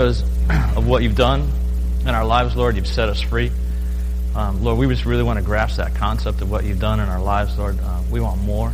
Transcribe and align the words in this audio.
because 0.00 0.22
of 0.78 0.88
what 0.88 1.02
you've 1.02 1.14
done 1.14 1.46
in 2.00 2.08
our 2.08 2.24
lives, 2.24 2.56
Lord. 2.56 2.74
You've 2.74 2.86
set 2.86 3.10
us 3.10 3.20
free. 3.20 3.50
Um, 4.34 4.64
Lord, 4.64 4.78
we 4.78 4.86
just 4.86 5.04
really 5.04 5.22
want 5.22 5.38
to 5.38 5.44
grasp 5.44 5.76
that 5.76 5.94
concept 5.94 6.40
of 6.40 6.50
what 6.50 6.64
you've 6.64 6.80
done 6.80 7.00
in 7.00 7.08
our 7.10 7.20
lives, 7.20 7.58
Lord. 7.58 7.78
Uh, 7.78 8.00
we 8.10 8.18
want 8.18 8.40
more. 8.40 8.72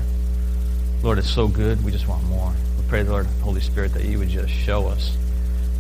Lord, 1.03 1.19
it's 1.19 1.29
so 1.29 1.49
good. 1.49 1.85
We 1.85 1.91
just 1.91 2.07
want 2.07 2.23
more. 2.29 2.53
We 2.79 2.89
pray, 2.89 3.03
Lord, 3.03 3.27
Holy 3.43 3.61
Spirit, 3.61 3.93
that 3.95 4.05
you 4.05 4.21
would 4.21 4.29
just 4.29 4.53
show 4.53 4.87
us 4.87 5.17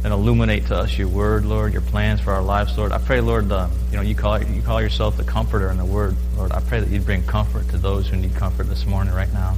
and 0.03 0.12
illuminate 0.12 0.67
to 0.67 0.79
us 0.79 0.98
your 0.98 1.06
word, 1.06 1.45
Lord, 1.45 1.72
your 1.72 1.83
plans 1.83 2.21
for 2.21 2.33
our 2.33 2.42
lives, 2.42 2.76
Lord. 2.76 2.90
I 2.90 2.99
pray, 2.99 3.21
Lord, 3.21 3.53
uh, 3.53 3.69
you 3.92 3.99
know, 3.99 4.03
you 4.03 4.17
call 4.17 4.42
you 4.42 4.63
call 4.63 4.83
yourself 4.83 5.17
the 5.17 5.22
comforter 5.22 5.71
in 5.71 5.78
the 5.78 5.85
word, 5.85 6.17
Lord. 6.37 6.51
I 6.51 6.58
pray 6.58 6.81
that 6.81 6.88
you'd 6.88 7.06
bring 7.06 7.22
comfort 7.22 7.69
to 7.69 7.78
those 7.78 8.08
who 8.08 8.17
need 8.17 8.35
comfort 8.35 8.65
this 8.65 8.85
morning, 8.85 9.15
right 9.15 9.33
now. 9.33 9.56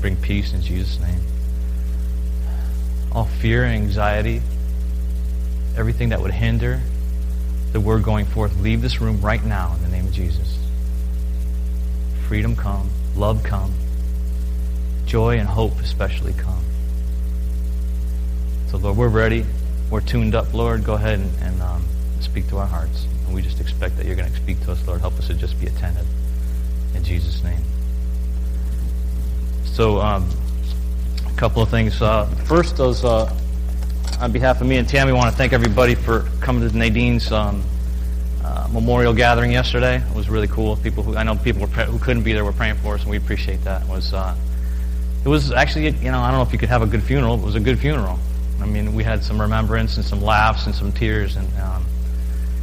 Bring 0.00 0.14
peace 0.14 0.52
in 0.52 0.62
Jesus' 0.62 1.00
name. 1.00 1.22
All 3.10 3.24
fear 3.24 3.64
and 3.64 3.74
anxiety, 3.74 4.42
everything 5.76 6.10
that 6.10 6.20
would 6.20 6.32
hinder 6.32 6.80
the 7.72 7.80
word 7.80 8.02
going 8.02 8.26
forth, 8.26 8.56
leave 8.60 8.82
this 8.82 9.00
room 9.00 9.20
right 9.20 9.42
now 9.44 9.74
in 9.74 9.82
the 9.82 9.88
name 9.88 10.06
of 10.06 10.12
Jesus. 10.12 10.58
Freedom 12.28 12.54
come, 12.54 12.90
love 13.16 13.42
come, 13.42 13.72
joy 15.06 15.38
and 15.38 15.48
hope 15.48 15.78
especially 15.80 16.34
come. 16.34 16.62
So, 18.70 18.78
Lord, 18.78 18.96
we're 18.96 19.08
ready. 19.08 19.44
We're 19.90 20.00
tuned 20.00 20.34
up, 20.34 20.54
Lord. 20.54 20.84
Go 20.84 20.94
ahead 20.94 21.18
and, 21.18 21.30
and 21.42 21.60
um, 21.62 21.84
speak 22.20 22.48
to 22.48 22.58
our 22.58 22.66
hearts. 22.66 23.06
And 23.26 23.34
we 23.34 23.42
just 23.42 23.60
expect 23.60 23.96
that 23.98 24.06
you're 24.06 24.16
going 24.16 24.30
to 24.30 24.36
speak 24.36 24.62
to 24.64 24.72
us, 24.72 24.86
Lord. 24.86 25.00
Help 25.00 25.18
us 25.18 25.26
to 25.26 25.34
just 25.34 25.60
be 25.60 25.66
attentive. 25.66 26.06
In 26.94 27.04
Jesus' 27.04 27.42
name. 27.42 27.60
So, 29.64 30.00
um, 30.00 30.28
a 31.26 31.36
couple 31.36 31.62
of 31.62 31.68
things. 31.68 32.00
Uh, 32.00 32.26
first, 32.46 32.76
those, 32.76 33.04
uh, 33.04 33.34
on 34.20 34.32
behalf 34.32 34.60
of 34.60 34.66
me 34.66 34.76
and 34.76 34.88
Tammy, 34.88 35.10
I 35.10 35.14
want 35.14 35.30
to 35.30 35.36
thank 35.36 35.52
everybody 35.52 35.94
for 35.94 36.28
coming 36.40 36.68
to 36.68 36.76
Nadine's 36.76 37.30
um, 37.32 37.62
uh, 38.44 38.68
memorial 38.70 39.12
gathering 39.12 39.52
yesterday. 39.52 39.96
It 39.96 40.16
was 40.16 40.28
really 40.28 40.48
cool. 40.48 40.76
People 40.76 41.02
who 41.02 41.16
I 41.16 41.22
know 41.22 41.36
people 41.36 41.66
who 41.66 41.98
couldn't 41.98 42.22
be 42.22 42.32
there 42.32 42.44
were 42.44 42.52
praying 42.52 42.76
for 42.76 42.94
us, 42.94 43.02
and 43.02 43.10
we 43.10 43.16
appreciate 43.16 43.62
that. 43.64 43.82
It 43.82 43.88
was 43.88 44.12
uh, 44.12 44.34
it 45.24 45.28
was 45.28 45.52
actually 45.52 45.90
you 45.90 46.10
know 46.10 46.20
I 46.20 46.30
don't 46.30 46.38
know 46.38 46.42
if 46.42 46.52
you 46.52 46.58
could 46.58 46.68
have 46.68 46.82
a 46.82 46.86
good 46.86 47.02
funeral. 47.02 47.36
But 47.36 47.44
it 47.44 47.46
was 47.46 47.54
a 47.54 47.60
good 47.60 47.78
funeral. 47.78 48.18
I 48.60 48.66
mean, 48.66 48.94
we 48.94 49.02
had 49.02 49.24
some 49.24 49.40
remembrance 49.40 49.96
and 49.96 50.04
some 50.04 50.20
laughs 50.20 50.66
and 50.66 50.74
some 50.74 50.92
tears, 50.92 51.36
and 51.36 51.48
um, 51.58 51.84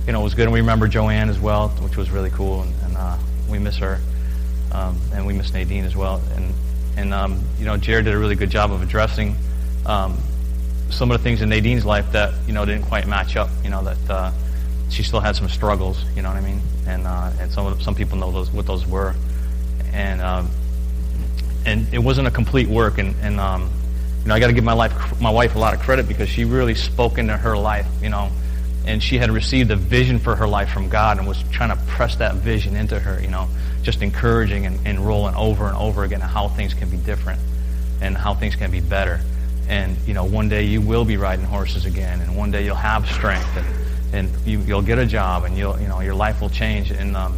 you 0.06 0.14
know, 0.14 0.22
it 0.22 0.24
was 0.24 0.34
good. 0.34 0.44
And 0.44 0.54
we 0.54 0.60
remember 0.60 0.88
Joanne 0.88 1.30
as 1.30 1.40
well, 1.40 1.70
which 1.70 1.98
was 1.98 2.10
really 2.10 2.30
cool, 2.30 2.62
and, 2.62 2.74
and 2.84 2.98
uh, 2.98 3.18
we 3.50 3.60
miss 3.60 3.78
her, 3.78 4.00
um, 4.72 5.00
and 5.14 5.26
we 5.26 5.34
miss 5.34 5.54
Nadine 5.54 5.86
as 5.86 5.96
well. 5.96 6.22
And 6.36 6.54
and 6.98 7.14
um, 7.14 7.44
you 7.58 7.66
know, 7.66 7.78
Jared 7.78 8.06
did 8.06 8.14
a 8.14 8.18
really 8.18 8.36
good 8.36 8.50
job 8.50 8.72
of 8.72 8.82
addressing 8.82 9.36
um, 9.86 10.18
some 10.90 11.12
of 11.12 11.18
the 11.18 11.24
things 11.24 11.42
in 11.42 11.50
Nadine's 11.50 11.86
life 11.86 12.12
that 12.12 12.34
you 12.48 12.54
know 12.54 12.66
didn't 12.66 12.86
quite 12.86 13.08
match 13.08 13.36
up. 13.36 13.50
You 13.64 13.70
know 13.70 13.84
that 13.84 14.10
uh, 14.10 14.32
she 14.90 15.04
still 15.04 15.20
had 15.20 15.36
some 15.36 15.50
struggles. 15.50 16.04
You 16.16 16.22
know 16.22 16.30
what 16.30 16.38
I 16.38 16.42
mean? 16.42 16.62
And 16.88 17.08
uh, 17.08 17.32
and 17.40 17.52
some 17.52 17.80
some 17.82 17.96
people 17.96 18.18
know 18.18 18.32
those 18.32 18.52
what 18.52 18.66
those 18.66 18.86
were, 18.88 19.16
and 19.94 20.22
um, 20.22 20.50
and 21.66 21.92
it 21.94 22.00
wasn't 22.00 22.28
a 22.28 22.32
complete 22.32 22.68
work. 22.68 22.98
And 22.98 23.16
and 23.22 23.40
um, 23.40 23.70
you 24.24 24.28
know, 24.28 24.36
I 24.36 24.40
got 24.40 24.48
to 24.48 24.54
give 24.54 24.64
my 24.64 24.74
life, 24.74 25.20
my 25.22 25.32
wife 25.32 25.56
a 25.56 25.60
lot 25.60 25.74
of 25.74 25.80
credit 25.80 26.08
because 26.08 26.30
she 26.30 26.44
really 26.44 26.76
spoke 26.76 27.18
into 27.18 27.38
her 27.38 27.58
life, 27.58 27.88
you 28.02 28.10
know, 28.10 28.30
and 28.86 29.02
she 29.02 29.18
had 29.18 29.32
received 29.32 29.72
a 29.72 29.76
vision 29.76 30.20
for 30.20 30.36
her 30.36 30.48
life 30.48 30.70
from 30.70 30.90
God 30.90 31.18
and 31.18 31.28
was 31.28 31.42
trying 31.52 31.70
to 31.70 31.78
press 31.88 32.18
that 32.18 32.36
vision 32.36 32.76
into 32.76 33.00
her, 33.00 33.22
you 33.22 33.30
know, 33.30 33.48
just 33.82 34.02
encouraging 34.02 34.66
and, 34.66 34.80
and 34.86 35.00
rolling 35.00 35.36
over 35.36 35.68
and 35.68 35.76
over 35.78 36.04
again 36.04 36.20
how 36.20 36.50
things 36.50 36.74
can 36.74 36.90
be 36.90 36.98
different 36.98 37.40
and 38.02 38.18
how 38.18 38.34
things 38.34 38.56
can 38.56 38.72
be 38.72 38.82
better. 38.82 39.22
And, 39.70 39.96
you 40.06 40.14
know, 40.14 40.26
one 40.26 40.50
day 40.50 40.64
you 40.64 40.82
will 40.82 41.06
be 41.06 41.16
riding 41.16 41.46
horses 41.46 41.86
again 41.86 42.22
and 42.22 42.36
one 42.36 42.52
day 42.52 42.66
you'll 42.66 42.76
have 42.76 43.08
strength 43.08 43.56
and, 43.56 43.68
and 44.14 44.48
you, 44.48 44.60
you'll 44.62 44.82
get 44.82 44.98
a 44.98 45.06
job 45.06 45.46
and 45.46 45.56
you'll, 45.56 45.80
you 45.80 45.88
know, 45.88 46.02
your 46.02 46.16
life 46.16 46.42
will 46.42 46.50
change. 46.50 46.92
And, 46.92 47.16
um, 47.16 47.38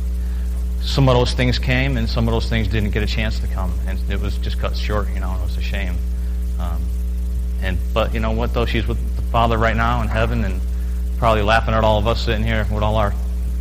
some 0.81 1.07
of 1.07 1.15
those 1.15 1.33
things 1.33 1.59
came 1.59 1.97
and 1.97 2.09
some 2.09 2.27
of 2.27 2.31
those 2.31 2.49
things 2.49 2.67
didn't 2.67 2.89
get 2.89 3.03
a 3.03 3.07
chance 3.07 3.39
to 3.39 3.47
come 3.47 3.71
and 3.85 3.99
it 4.09 4.19
was 4.19 4.37
just 4.39 4.59
cut 4.59 4.75
short, 4.75 5.09
you 5.13 5.19
know, 5.19 5.29
and 5.29 5.41
it 5.41 5.43
was 5.43 5.57
a 5.57 5.61
shame. 5.61 5.95
Um, 6.59 6.81
and 7.61 7.77
but 7.93 8.13
you 8.13 8.19
know 8.19 8.31
what 8.31 8.53
though, 8.53 8.65
she's 8.65 8.87
with 8.87 8.97
the 9.15 9.21
Father 9.23 9.57
right 9.57 9.75
now 9.75 10.01
in 10.01 10.07
heaven, 10.07 10.43
and 10.43 10.61
probably 11.17 11.43
laughing 11.43 11.73
at 11.73 11.83
all 11.83 11.99
of 11.99 12.07
us 12.07 12.25
sitting 12.25 12.43
here 12.43 12.67
with 12.71 12.83
all 12.83 12.97
our 12.97 13.13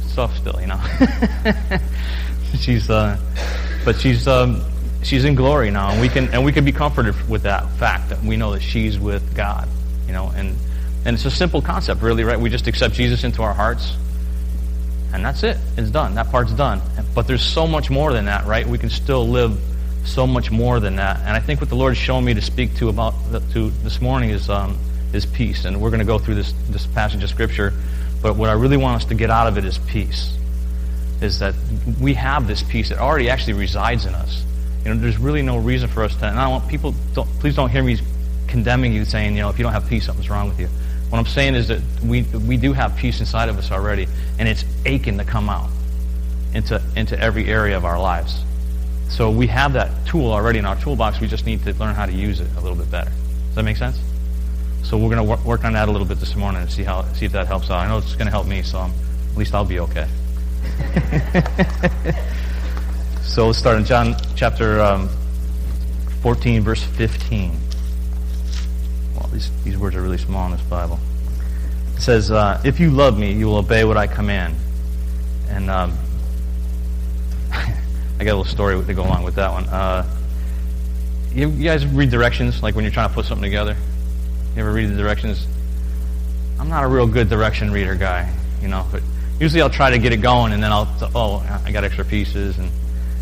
stuff 0.06 0.36
still. 0.36 0.58
You 0.60 0.68
know, 0.68 0.80
she's 2.58 2.88
uh, 2.88 3.18
but 3.84 4.00
she's 4.00 4.26
um, 4.26 4.62
she's 5.02 5.24
in 5.24 5.34
glory 5.34 5.70
now, 5.70 5.90
and 5.90 6.00
we 6.00 6.08
can 6.08 6.28
and 6.28 6.44
we 6.44 6.52
can 6.52 6.64
be 6.64 6.72
comforted 6.72 7.14
with 7.28 7.42
that 7.42 7.68
fact 7.72 8.10
that 8.10 8.22
we 8.22 8.36
know 8.36 8.52
that 8.52 8.62
she's 8.62 8.98
with 8.98 9.34
God. 9.34 9.68
You 10.06 10.12
know, 10.12 10.32
and 10.34 10.56
and 11.04 11.14
it's 11.14 11.24
a 11.24 11.30
simple 11.30 11.62
concept, 11.62 12.02
really, 12.02 12.24
right? 12.24 12.38
We 12.38 12.50
just 12.50 12.66
accept 12.66 12.94
Jesus 12.94 13.24
into 13.24 13.42
our 13.42 13.54
hearts. 13.54 13.96
And 15.12 15.24
that's 15.24 15.42
it. 15.42 15.56
It's 15.76 15.90
done. 15.90 16.14
That 16.14 16.30
part's 16.30 16.52
done. 16.52 16.80
But 17.14 17.26
there's 17.26 17.42
so 17.42 17.66
much 17.66 17.90
more 17.90 18.12
than 18.12 18.26
that, 18.26 18.46
right? 18.46 18.66
We 18.66 18.78
can 18.78 18.90
still 18.90 19.26
live 19.26 19.58
so 20.04 20.26
much 20.26 20.50
more 20.50 20.78
than 20.78 20.96
that. 20.96 21.18
And 21.20 21.30
I 21.30 21.40
think 21.40 21.60
what 21.60 21.68
the 21.68 21.74
Lord 21.74 21.92
is 21.92 21.98
showing 21.98 22.24
me 22.24 22.34
to 22.34 22.42
speak 22.42 22.76
to 22.76 22.88
about 22.88 23.14
to 23.52 23.70
this 23.70 24.00
morning 24.00 24.30
is 24.30 24.48
um, 24.48 24.78
is 25.12 25.26
peace. 25.26 25.64
And 25.64 25.80
we're 25.80 25.90
going 25.90 26.00
to 26.00 26.06
go 26.06 26.18
through 26.18 26.36
this 26.36 26.52
this 26.68 26.86
passage 26.86 27.22
of 27.22 27.30
scripture. 27.30 27.72
But 28.22 28.36
what 28.36 28.50
I 28.50 28.52
really 28.52 28.76
want 28.76 29.02
us 29.02 29.08
to 29.08 29.14
get 29.14 29.30
out 29.30 29.46
of 29.46 29.56
it 29.58 29.64
is 29.64 29.78
peace. 29.78 30.36
Is 31.20 31.38
that 31.40 31.54
we 32.00 32.14
have 32.14 32.46
this 32.46 32.62
peace 32.62 32.90
that 32.90 32.98
already 32.98 33.30
actually 33.30 33.54
resides 33.54 34.06
in 34.06 34.14
us. 34.14 34.44
You 34.84 34.94
know, 34.94 35.00
there's 35.00 35.18
really 35.18 35.42
no 35.42 35.58
reason 35.58 35.88
for 35.88 36.02
us 36.02 36.16
to. 36.16 36.26
And 36.26 36.38
I 36.38 36.48
want 36.48 36.68
people. 36.68 36.94
Don't, 37.14 37.28
please 37.40 37.56
don't 37.56 37.70
hear 37.70 37.82
me 37.82 37.98
condemning 38.48 38.92
you, 38.92 39.04
saying, 39.04 39.36
you 39.36 39.42
know, 39.42 39.50
if 39.50 39.58
you 39.58 39.62
don't 39.62 39.72
have 39.72 39.88
peace, 39.88 40.06
something's 40.06 40.30
wrong 40.30 40.48
with 40.48 40.58
you. 40.58 40.68
What 41.10 41.18
I'm 41.18 41.26
saying 41.26 41.54
is 41.54 41.68
that 41.68 41.80
we 42.04 42.22
we 42.22 42.56
do 42.56 42.72
have 42.72 42.96
peace 42.96 43.20
inside 43.20 43.48
of 43.48 43.58
us 43.58 43.70
already, 43.70 44.06
and 44.38 44.48
it's 44.48 44.64
aching 44.86 45.18
to 45.18 45.24
come 45.24 45.48
out 45.48 45.68
into 46.54 46.80
into 46.96 47.18
every 47.18 47.46
area 47.46 47.76
of 47.76 47.84
our 47.84 48.00
lives. 48.00 48.42
So 49.08 49.28
we 49.30 49.48
have 49.48 49.72
that 49.72 49.90
tool 50.06 50.32
already 50.32 50.60
in 50.60 50.66
our 50.66 50.76
toolbox. 50.76 51.20
We 51.20 51.26
just 51.26 51.44
need 51.44 51.64
to 51.64 51.74
learn 51.74 51.94
how 51.94 52.06
to 52.06 52.12
use 52.12 52.40
it 52.40 52.48
a 52.56 52.60
little 52.60 52.76
bit 52.76 52.90
better. 52.90 53.10
Does 53.10 53.56
that 53.56 53.64
make 53.64 53.76
sense? 53.76 53.98
So 54.84 54.96
we're 54.96 55.14
going 55.14 55.26
to 55.26 55.46
work 55.46 55.64
on 55.64 55.72
that 55.74 55.88
a 55.88 55.92
little 55.92 56.06
bit 56.06 56.20
this 56.20 56.36
morning 56.36 56.62
and 56.62 56.70
see 56.70 56.84
how 56.84 57.02
see 57.12 57.26
if 57.26 57.32
that 57.32 57.46
helps 57.48 57.70
out. 57.70 57.78
I 57.78 57.88
know 57.88 57.98
it's 57.98 58.14
going 58.14 58.26
to 58.26 58.30
help 58.30 58.46
me, 58.46 58.62
so 58.62 58.78
I'm, 58.78 58.92
at 59.32 59.36
least 59.36 59.54
I'll 59.54 59.64
be 59.64 59.80
okay. 59.80 60.08
so 63.22 63.46
let's 63.46 63.58
start 63.58 63.78
in 63.78 63.84
John 63.84 64.16
chapter 64.34 64.80
um, 64.80 65.08
14, 66.22 66.62
verse 66.62 66.82
15. 66.82 67.52
Well, 69.14 69.28
these, 69.32 69.50
these 69.62 69.78
words 69.78 69.94
are 69.96 70.02
really 70.02 70.18
small 70.18 70.46
in 70.46 70.52
this 70.52 70.62
Bible. 70.62 70.98
It 71.96 72.00
says, 72.00 72.30
uh, 72.30 72.60
If 72.64 72.80
you 72.80 72.90
love 72.90 73.18
me, 73.18 73.32
you 73.32 73.46
will 73.46 73.58
obey 73.58 73.84
what 73.84 73.96
I 73.96 74.06
command. 74.06 74.56
And 75.48 75.70
um, 75.70 75.98
I 77.52 77.74
got 78.18 78.20
a 78.20 78.36
little 78.36 78.44
story 78.44 78.82
to 78.84 78.94
go 78.94 79.02
along 79.02 79.22
with 79.22 79.36
that 79.36 79.52
one. 79.52 79.66
Uh, 79.66 80.06
you, 81.32 81.48
you, 81.50 81.64
guys 81.64 81.86
read 81.86 82.10
directions, 82.10 82.62
like 82.62 82.74
when 82.74 82.84
you're 82.84 82.92
trying 82.92 83.08
to 83.08 83.14
put 83.14 83.26
something 83.26 83.44
together? 83.44 83.76
You 84.56 84.62
ever 84.62 84.72
read 84.72 84.90
the 84.90 84.96
directions? 84.96 85.46
I'm 86.58 86.68
not 86.68 86.84
a 86.84 86.88
real 86.88 87.06
good 87.06 87.28
direction 87.28 87.70
reader 87.70 87.94
guy, 87.94 88.32
you 88.60 88.68
know, 88.68 88.86
but 88.90 89.02
usually 89.38 89.62
I'll 89.62 89.70
try 89.70 89.90
to 89.90 89.98
get 89.98 90.12
it 90.12 90.18
going 90.18 90.52
and 90.52 90.62
then 90.62 90.72
I'll, 90.72 90.88
oh, 91.14 91.60
I 91.64 91.70
got 91.70 91.84
extra 91.84 92.04
pieces 92.04 92.58
and, 92.58 92.70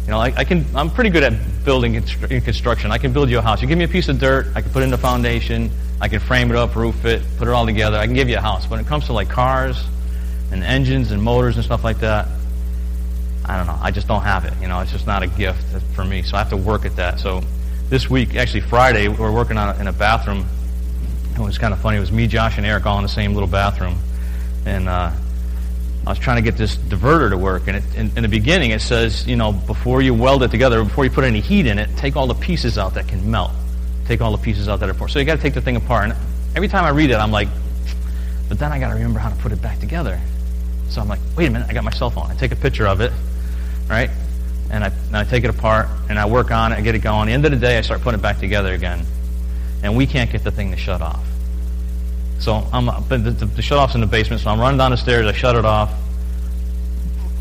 you 0.08 0.12
know, 0.12 0.20
I, 0.20 0.32
I 0.38 0.44
can, 0.44 0.64
I'm 0.74 0.88
pretty 0.88 1.10
good 1.10 1.22
at 1.22 1.34
building 1.66 1.94
in 1.94 2.40
construction. 2.40 2.90
I 2.90 2.96
can 2.96 3.12
build 3.12 3.28
you 3.28 3.40
a 3.40 3.42
house. 3.42 3.60
You 3.60 3.68
give 3.68 3.76
me 3.76 3.84
a 3.84 3.88
piece 3.88 4.08
of 4.08 4.18
dirt, 4.18 4.46
I 4.54 4.62
can 4.62 4.70
put 4.70 4.80
it 4.80 4.84
in 4.84 4.90
the 4.90 4.96
foundation, 4.96 5.70
I 6.00 6.08
can 6.08 6.18
frame 6.18 6.50
it 6.50 6.56
up, 6.56 6.74
roof 6.76 7.04
it, 7.04 7.20
put 7.36 7.46
it 7.46 7.50
all 7.50 7.66
together. 7.66 7.98
I 7.98 8.06
can 8.06 8.14
give 8.14 8.26
you 8.26 8.38
a 8.38 8.40
house. 8.40 8.70
When 8.70 8.80
it 8.80 8.86
comes 8.86 9.04
to 9.08 9.12
like 9.12 9.28
cars 9.28 9.84
and 10.50 10.64
engines 10.64 11.10
and 11.10 11.22
motors 11.22 11.56
and 11.56 11.64
stuff 11.64 11.84
like 11.84 11.98
that, 11.98 12.26
I 13.44 13.58
don't 13.58 13.66
know. 13.66 13.78
I 13.82 13.90
just 13.90 14.08
don't 14.08 14.22
have 14.22 14.46
it. 14.46 14.54
You 14.62 14.68
know, 14.68 14.80
it's 14.80 14.92
just 14.92 15.06
not 15.06 15.22
a 15.22 15.26
gift 15.26 15.62
for 15.94 16.06
me. 16.06 16.22
So 16.22 16.36
I 16.36 16.38
have 16.38 16.48
to 16.50 16.56
work 16.56 16.86
at 16.86 16.96
that. 16.96 17.20
So 17.20 17.42
this 17.90 18.08
week, 18.08 18.34
actually 18.34 18.62
Friday, 18.62 19.08
we 19.08 19.22
are 19.22 19.30
working 19.30 19.58
on 19.58 19.76
a, 19.76 19.78
in 19.78 19.88
a 19.88 19.92
bathroom. 19.92 20.46
It 21.34 21.38
was 21.38 21.58
kind 21.58 21.74
of 21.74 21.80
funny. 21.80 21.98
It 21.98 22.00
was 22.00 22.12
me, 22.12 22.26
Josh, 22.28 22.56
and 22.56 22.64
Eric 22.64 22.86
all 22.86 22.96
in 22.96 23.02
the 23.02 23.10
same 23.10 23.34
little 23.34 23.46
bathroom, 23.46 23.98
and 24.64 24.88
uh, 24.88 25.10
I 26.08 26.10
was 26.10 26.18
trying 26.18 26.36
to 26.36 26.42
get 26.42 26.56
this 26.56 26.76
diverter 26.76 27.30
to 27.30 27.38
work. 27.38 27.68
And 27.68 27.76
it, 27.76 27.84
in, 27.94 28.10
in 28.16 28.22
the 28.22 28.28
beginning, 28.28 28.70
it 28.70 28.80
says, 28.80 29.26
you 29.26 29.36
know, 29.36 29.52
before 29.52 30.02
you 30.02 30.14
weld 30.14 30.42
it 30.42 30.50
together, 30.50 30.82
before 30.82 31.04
you 31.04 31.10
put 31.10 31.24
any 31.24 31.40
heat 31.40 31.66
in 31.66 31.78
it, 31.78 31.88
take 31.96 32.16
all 32.16 32.26
the 32.26 32.34
pieces 32.34 32.78
out 32.78 32.94
that 32.94 33.06
can 33.06 33.30
melt. 33.30 33.52
Take 34.06 34.20
all 34.20 34.32
the 34.32 34.42
pieces 34.42 34.68
out 34.68 34.80
that 34.80 34.88
are 34.88 34.94
poor. 34.94 35.08
So 35.08 35.18
you 35.18 35.24
got 35.24 35.36
to 35.36 35.42
take 35.42 35.54
the 35.54 35.60
thing 35.60 35.76
apart. 35.76 36.10
And 36.10 36.18
every 36.56 36.68
time 36.68 36.84
I 36.84 36.90
read 36.90 37.10
it, 37.10 37.16
I'm 37.16 37.30
like, 37.30 37.48
but 38.48 38.58
then 38.58 38.72
I 38.72 38.80
got 38.80 38.88
to 38.88 38.94
remember 38.94 39.18
how 39.20 39.28
to 39.28 39.36
put 39.36 39.52
it 39.52 39.60
back 39.60 39.78
together. 39.78 40.18
So 40.88 41.00
I'm 41.00 41.08
like, 41.08 41.20
wait 41.36 41.46
a 41.46 41.50
minute, 41.50 41.68
I 41.68 41.74
got 41.74 41.84
my 41.84 41.92
cell 41.92 42.10
phone. 42.10 42.30
I 42.30 42.34
take 42.34 42.52
a 42.52 42.56
picture 42.56 42.86
of 42.86 43.00
it 43.02 43.12
right? 43.88 44.10
And 44.70 44.84
I, 44.84 44.88
and 44.88 45.16
I 45.16 45.24
take 45.24 45.44
it 45.44 45.50
apart 45.50 45.88
and 46.08 46.18
I 46.18 46.26
work 46.26 46.50
on 46.50 46.72
it, 46.72 46.76
I 46.76 46.80
get 46.82 46.94
it 46.94 47.00
going. 47.00 47.22
At 47.22 47.26
the 47.26 47.32
end 47.32 47.44
of 47.46 47.50
the 47.52 47.56
day, 47.58 47.78
I 47.78 47.80
start 47.80 48.02
putting 48.02 48.20
it 48.20 48.22
back 48.22 48.38
together 48.38 48.72
again. 48.72 49.04
And 49.82 49.96
we 49.96 50.06
can't 50.06 50.30
get 50.30 50.44
the 50.44 50.50
thing 50.50 50.70
to 50.72 50.76
shut 50.76 51.00
off. 51.00 51.24
So 52.38 52.66
I'm, 52.72 52.86
the, 53.08 53.18
the, 53.18 53.46
the 53.46 53.62
shut 53.62 53.78
off's 53.78 53.94
in 53.94 54.00
the 54.00 54.06
basement, 54.06 54.42
so 54.42 54.50
I'm 54.50 54.60
running 54.60 54.78
down 54.78 54.92
the 54.92 54.96
stairs, 54.96 55.26
I 55.26 55.32
shut 55.32 55.56
it 55.56 55.64
off, 55.64 55.92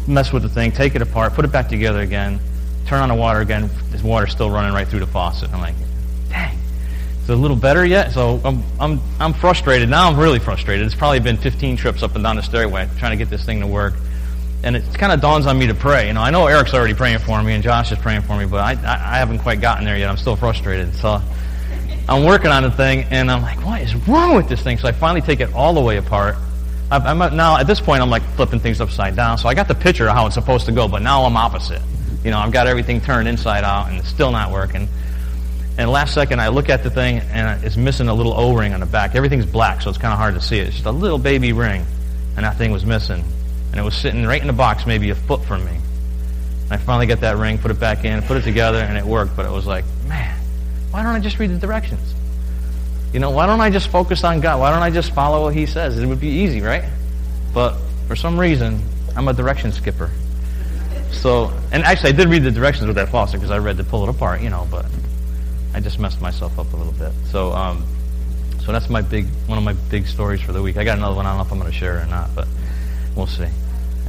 mess 0.08 0.32
with 0.32 0.44
the 0.44 0.50
thing, 0.50 0.72
take 0.72 0.96
it 0.96 1.02
apart, 1.02 1.34
put 1.34 1.46
it 1.46 1.52
back 1.52 1.70
together 1.70 2.00
again, 2.00 2.40
turn 2.88 3.02
on 3.02 3.10
the 3.10 3.16
water 3.16 3.42
again, 3.42 3.70
this 3.92 4.02
water's 4.02 4.32
still 4.32 4.50
running 4.50 4.74
right 4.74 4.88
through 4.88 5.00
the 5.00 5.08
faucet. 5.08 5.52
I'm 5.54 5.62
like, 5.62 5.76
dang. 6.30 6.58
Is 7.24 7.30
it 7.30 7.34
a 7.34 7.36
little 7.36 7.58
better 7.58 7.86
yet? 7.86 8.12
So 8.12 8.40
I'm, 8.44 8.64
I'm, 8.80 9.02
I'm 9.20 9.34
frustrated. 9.34 9.90
Now 9.90 10.10
I'm 10.10 10.18
really 10.18 10.40
frustrated. 10.40 10.86
It's 10.86 10.96
probably 10.96 11.20
been 11.20 11.38
15 11.38 11.78
trips 11.78 12.02
up 12.02 12.16
and 12.16 12.24
down 12.24 12.38
the 12.38 12.42
stairway 12.42 12.90
trying 12.98 13.12
to 13.12 13.18
get 13.18 13.30
this 13.30 13.44
thing 13.44 13.60
to 13.60 13.68
work. 13.68 13.94
And 14.64 14.76
it 14.76 14.84
kind 14.96 15.12
of 15.12 15.22
dawns 15.22 15.46
on 15.46 15.60
me 15.60 15.68
to 15.68 15.76
pray. 15.76 16.08
You 16.08 16.14
know, 16.14 16.22
I 16.22 16.32
know 16.32 16.48
Eric's 16.48 16.74
already 16.74 16.94
praying 16.94 17.20
for 17.20 17.44
me 17.44 17.54
and 17.54 17.64
Josh 17.64 17.92
is 17.92 18.00
praying 18.00 18.22
for 18.22 18.38
me, 18.38 18.46
but 18.46 18.62
I, 18.62 18.72
I, 18.72 18.94
I 18.94 19.18
haven't 19.18 19.40
quite 19.40 19.62
gotten 19.62 19.86
there 19.86 19.98
yet. 19.98 20.10
I'm 20.10 20.18
still 20.18 20.36
frustrated. 20.36 20.96
So 20.96 21.22
I'm 22.10 22.24
working 22.24 22.52
on 22.52 22.64
the 22.64 22.72
thing, 22.72 23.04
and 23.12 23.30
I'm 23.30 23.42
like, 23.42 23.66
what 23.66 23.82
is 23.82 23.94
wrong 24.08 24.36
with 24.36 24.48
this 24.48 24.62
thing? 24.62 24.78
So 24.78 24.88
I 24.88 24.94
finally 24.94 25.22
take 25.22 25.42
it 25.42 25.54
all 25.54 25.74
the 25.74 25.82
way 25.82 25.98
apart. 25.98 26.36
I'm 26.90 27.18
now 27.36 27.58
at 27.58 27.68
this 27.68 27.82
point 27.82 28.02
I'm 28.02 28.10
like 28.10 28.24
flipping 28.36 28.62
things 28.62 28.80
upside 28.80 29.16
down. 29.16 29.38
So 29.38 29.50
I 29.50 29.54
got 29.54 29.68
the 29.68 29.76
picture 29.76 30.08
of 30.08 30.16
how 30.16 30.26
it's 30.26 30.36
supposed 30.36 30.66
to 30.68 30.72
go, 30.72 30.88
but 30.88 31.02
now 31.02 31.24
I'm 31.24 31.36
opposite. 31.36 31.82
You 32.24 32.32
know, 32.32 32.40
I've 32.40 32.54
got 32.54 32.66
everything 32.66 33.02
turned 33.02 33.28
inside 33.28 33.66
out, 33.66 33.90
and 33.90 33.98
it's 33.98 34.08
still 34.08 34.32
not 34.32 34.52
working. 34.52 34.88
And 35.78 35.92
last 35.92 36.14
second, 36.14 36.40
I 36.40 36.48
look 36.48 36.70
at 36.70 36.84
the 36.84 36.90
thing, 36.90 37.20
and 37.20 37.64
it's 37.64 37.76
missing 37.76 38.08
a 38.08 38.14
little 38.14 38.34
O-ring 38.34 38.74
on 38.74 38.80
the 38.80 38.86
back. 38.86 39.16
Everything's 39.16 39.46
black, 39.46 39.82
so 39.82 39.90
it's 39.90 40.00
kind 40.00 40.14
of 40.14 40.18
hard 40.18 40.34
to 40.36 40.42
see 40.42 40.60
it. 40.60 40.68
It's 40.68 40.78
just 40.78 40.88
a 40.88 40.92
little 40.92 41.20
baby 41.20 41.52
ring, 41.52 41.86
and 42.36 42.46
that 42.46 42.56
thing 42.58 42.72
was 42.72 42.86
missing. 42.86 43.24
And 43.72 43.80
it 43.80 43.84
was 43.84 43.96
sitting 43.96 44.26
right 44.26 44.40
in 44.40 44.48
the 44.48 44.54
box, 44.54 44.86
maybe 44.88 45.10
a 45.10 45.16
foot 45.16 45.44
from 45.44 45.66
me. 45.66 45.74
And 46.64 46.72
I 46.72 46.78
finally 46.78 47.06
got 47.06 47.20
that 47.20 47.38
ring, 47.38 47.58
put 47.58 47.70
it 47.70 47.80
back 47.80 48.06
in, 48.06 48.22
put 48.24 48.38
it 48.38 48.44
together, 48.44 48.80
and 48.80 48.98
it 48.98 49.04
worked. 49.04 49.36
But 49.36 49.46
it 49.46 49.52
was 49.52 49.68
like, 49.68 49.84
why 50.98 51.04
don't 51.04 51.14
I 51.14 51.20
just 51.20 51.38
read 51.38 51.52
the 51.52 51.60
directions? 51.60 52.16
You 53.14 53.20
know, 53.20 53.30
why 53.30 53.46
don't 53.46 53.62
I 53.62 53.70
just 53.70 53.90
focus 53.90 54.24
on 54.24 54.42
God? 54.42 54.60
Why 54.60 54.72
don't 54.72 54.82
I 54.82 54.90
just 54.90 55.14
follow 55.14 55.44
what 55.44 55.54
He 55.54 55.68
says? 55.68 55.96
It 56.00 56.08
would 56.08 56.20
be 56.20 56.28
easy, 56.28 56.60
right? 56.60 56.86
But 57.54 57.78
for 58.08 58.16
some 58.16 58.40
reason, 58.40 58.82
I'm 59.16 59.28
a 59.28 59.34
direction 59.34 59.72
skipper. 59.72 60.10
So, 61.12 61.54
and 61.72 61.84
actually, 61.84 62.10
I 62.10 62.14
did 62.14 62.30
read 62.30 62.42
the 62.42 62.50
directions 62.50 62.88
with 62.88 62.96
that 62.96 63.10
faucet 63.10 63.40
because 63.40 63.52
I 63.52 63.60
read 63.60 63.78
to 63.78 63.84
pull 63.84 64.08
it 64.08 64.10
apart, 64.10 64.42
you 64.42 64.50
know, 64.50 64.68
but 64.72 64.88
I 65.76 65.82
just 65.82 66.00
messed 66.00 66.20
myself 66.20 66.58
up 66.58 66.74
a 66.74 66.76
little 66.76 66.94
bit. 66.94 67.12
So, 67.30 67.52
um, 67.52 67.86
so 68.66 68.72
that's 68.72 68.90
my 68.90 69.02
big 69.02 69.28
one 69.46 69.60
of 69.60 69.64
my 69.64 69.74
big 69.92 70.08
stories 70.08 70.42
for 70.42 70.52
the 70.52 70.64
week. 70.64 70.78
I 70.78 70.84
got 70.84 70.98
another 70.98 71.16
one. 71.16 71.28
I 71.28 71.30
don't 71.30 71.38
know 71.38 71.46
if 71.46 71.52
I'm 71.52 71.60
going 71.60 71.72
to 71.72 71.78
share 71.78 72.00
it 72.00 72.06
or 72.06 72.08
not, 72.08 72.34
but 72.34 72.48
we'll 73.16 73.28
see. 73.28 73.50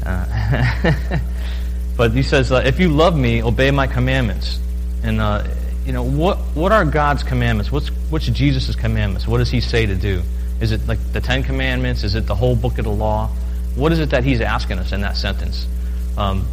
Uh, 0.07 1.19
but 1.99 2.13
he 2.13 2.23
says, 2.23 2.51
uh, 2.51 2.63
"If 2.65 2.81
you 2.81 2.89
love 2.89 3.15
me, 3.15 3.43
obey 3.43 3.71
my 3.73 3.87
commandments." 3.87 4.59
And 5.03 5.21
uh, 5.21 5.45
you 5.89 5.95
know 5.95 6.05
what? 6.05 6.37
What 6.55 6.71
are 6.71 6.85
God's 6.85 7.23
commandments? 7.23 7.73
What's 7.73 7.89
what's 8.11 8.27
Jesus' 8.27 8.77
commandments? 8.77 9.27
What 9.27 9.39
does 9.39 9.51
He 9.51 9.61
say 9.61 9.87
to 9.87 9.97
do? 9.97 10.23
Is 10.61 10.71
it 10.71 10.87
like 10.87 10.99
the 11.13 11.21
Ten 11.21 11.43
Commandments? 11.43 12.05
Is 12.05 12.15
it 12.15 12.27
the 12.27 12.35
whole 12.35 12.55
book 12.55 12.79
of 12.79 12.85
the 12.85 12.91
law? 12.93 13.29
What 13.75 13.91
is 13.93 13.99
it 13.99 14.11
that 14.11 14.23
He's 14.23 14.43
asking 14.43 14.79
us 14.79 14.93
in 14.93 15.01
that 15.01 15.17
sentence? 15.17 15.67
Um, 16.17 16.47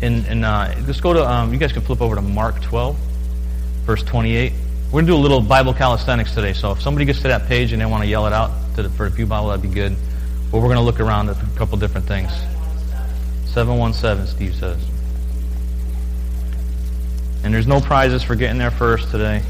and 0.00 0.26
and 0.26 0.44
uh, 0.44 0.74
let's 0.86 1.00
go 1.00 1.12
to. 1.12 1.22
Um, 1.24 1.52
you 1.52 1.58
guys 1.58 1.70
can 1.70 1.82
flip 1.82 2.00
over 2.00 2.16
to 2.16 2.22
Mark 2.22 2.62
12 2.62 2.96
verse 3.84 4.02
28. 4.04 4.52
We're 4.86 4.90
going 4.90 5.06
to 5.06 5.12
do 5.12 5.16
a 5.16 5.20
little 5.20 5.40
Bible 5.40 5.74
calisthenics 5.74 6.34
today, 6.34 6.52
so 6.52 6.72
if 6.72 6.80
somebody 6.80 7.04
gets 7.04 7.20
to 7.22 7.28
that 7.28 7.48
page 7.48 7.72
and 7.72 7.80
they 7.80 7.86
want 7.86 8.02
to 8.04 8.08
yell 8.08 8.26
it 8.26 8.32
out 8.32 8.50
the, 8.76 8.88
for 8.90 9.06
a 9.06 9.10
Pew 9.10 9.26
Bible, 9.26 9.48
that'd 9.48 9.62
be 9.62 9.68
good. 9.68 9.96
But 10.50 10.58
we're 10.58 10.68
going 10.68 10.76
to 10.76 10.82
look 10.82 11.00
around 11.00 11.30
at 11.30 11.36
a 11.42 11.46
couple 11.56 11.78
different 11.78 12.06
things. 12.06 12.30
717, 13.52 14.26
Steve 14.26 14.54
says. 14.54 14.78
And 17.44 17.52
there's 17.52 17.66
no 17.66 17.80
prizes 17.80 18.22
for 18.22 18.36
getting 18.36 18.58
there 18.58 18.70
first 18.70 19.10
today. 19.10 19.42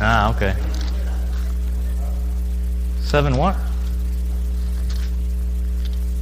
Ah, 0.00 0.34
okay. 0.34 0.56
Seven 3.02 3.36
what? 3.36 3.54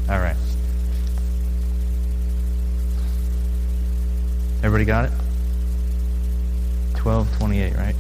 All 0.09 0.19
right. 0.19 0.37
Everybody 4.65 4.85
got 4.85 5.05
it? 5.05 5.13
1228, 7.03 7.77
right? 7.77 7.95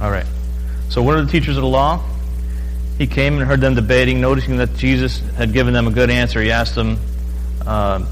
All 0.00 0.10
right. 0.10 0.26
So 0.88 1.02
what 1.02 1.16
are 1.16 1.22
the 1.22 1.30
teachers 1.30 1.56
of 1.56 1.62
the 1.62 1.68
law, 1.68 2.02
he 2.98 3.06
came 3.06 3.38
and 3.38 3.46
heard 3.46 3.60
them 3.60 3.74
debating, 3.74 4.20
noticing 4.20 4.56
that 4.58 4.74
Jesus 4.76 5.20
had 5.36 5.52
given 5.52 5.74
them 5.74 5.86
a 5.86 5.90
good 5.90 6.10
answer. 6.10 6.40
He 6.40 6.50
asked 6.50 6.74
them, 6.74 6.98
uh, 7.66 8.04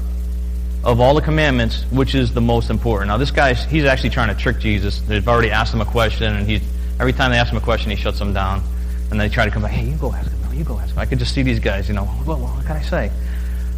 of 0.83 0.99
all 0.99 1.13
the 1.13 1.21
commandments, 1.21 1.83
which 1.91 2.13
is 2.15 2.33
the 2.33 2.41
most 2.41 2.69
important? 2.69 3.07
Now, 3.07 3.17
this 3.17 3.31
guy, 3.31 3.53
he's 3.53 3.85
actually 3.85 4.09
trying 4.09 4.35
to 4.35 4.35
trick 4.35 4.59
Jesus. 4.59 4.99
They've 4.99 5.27
already 5.27 5.51
asked 5.51 5.73
him 5.73 5.81
a 5.81 5.85
question, 5.85 6.35
and 6.35 6.47
he, 6.47 6.59
every 6.99 7.13
time 7.13 7.31
they 7.31 7.37
ask 7.37 7.51
him 7.51 7.57
a 7.57 7.61
question, 7.61 7.89
he 7.89 7.95
shuts 7.95 8.19
them 8.19 8.33
down. 8.33 8.63
And 9.11 9.19
they 9.19 9.29
try 9.29 9.45
to 9.45 9.51
come 9.51 9.61
back, 9.61 9.71
hey, 9.71 9.85
you 9.85 9.95
go 9.95 10.11
ask 10.11 10.29
him. 10.29 10.41
No, 10.41 10.51
you 10.51 10.63
go 10.63 10.77
ask 10.79 10.93
him. 10.93 10.99
I 10.99 11.05
could 11.05 11.19
just 11.19 11.33
see 11.33 11.43
these 11.43 11.59
guys, 11.59 11.87
you 11.87 11.93
know, 11.93 12.09
well, 12.25 12.39
what 12.39 12.65
can 12.65 12.75
I 12.75 12.81
say? 12.81 13.11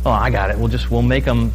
oh, 0.06 0.12
I 0.12 0.30
got 0.30 0.52
it. 0.52 0.58
We'll 0.58 0.68
just 0.68 0.92
we'll 0.92 1.02
make 1.02 1.26
them 1.26 1.52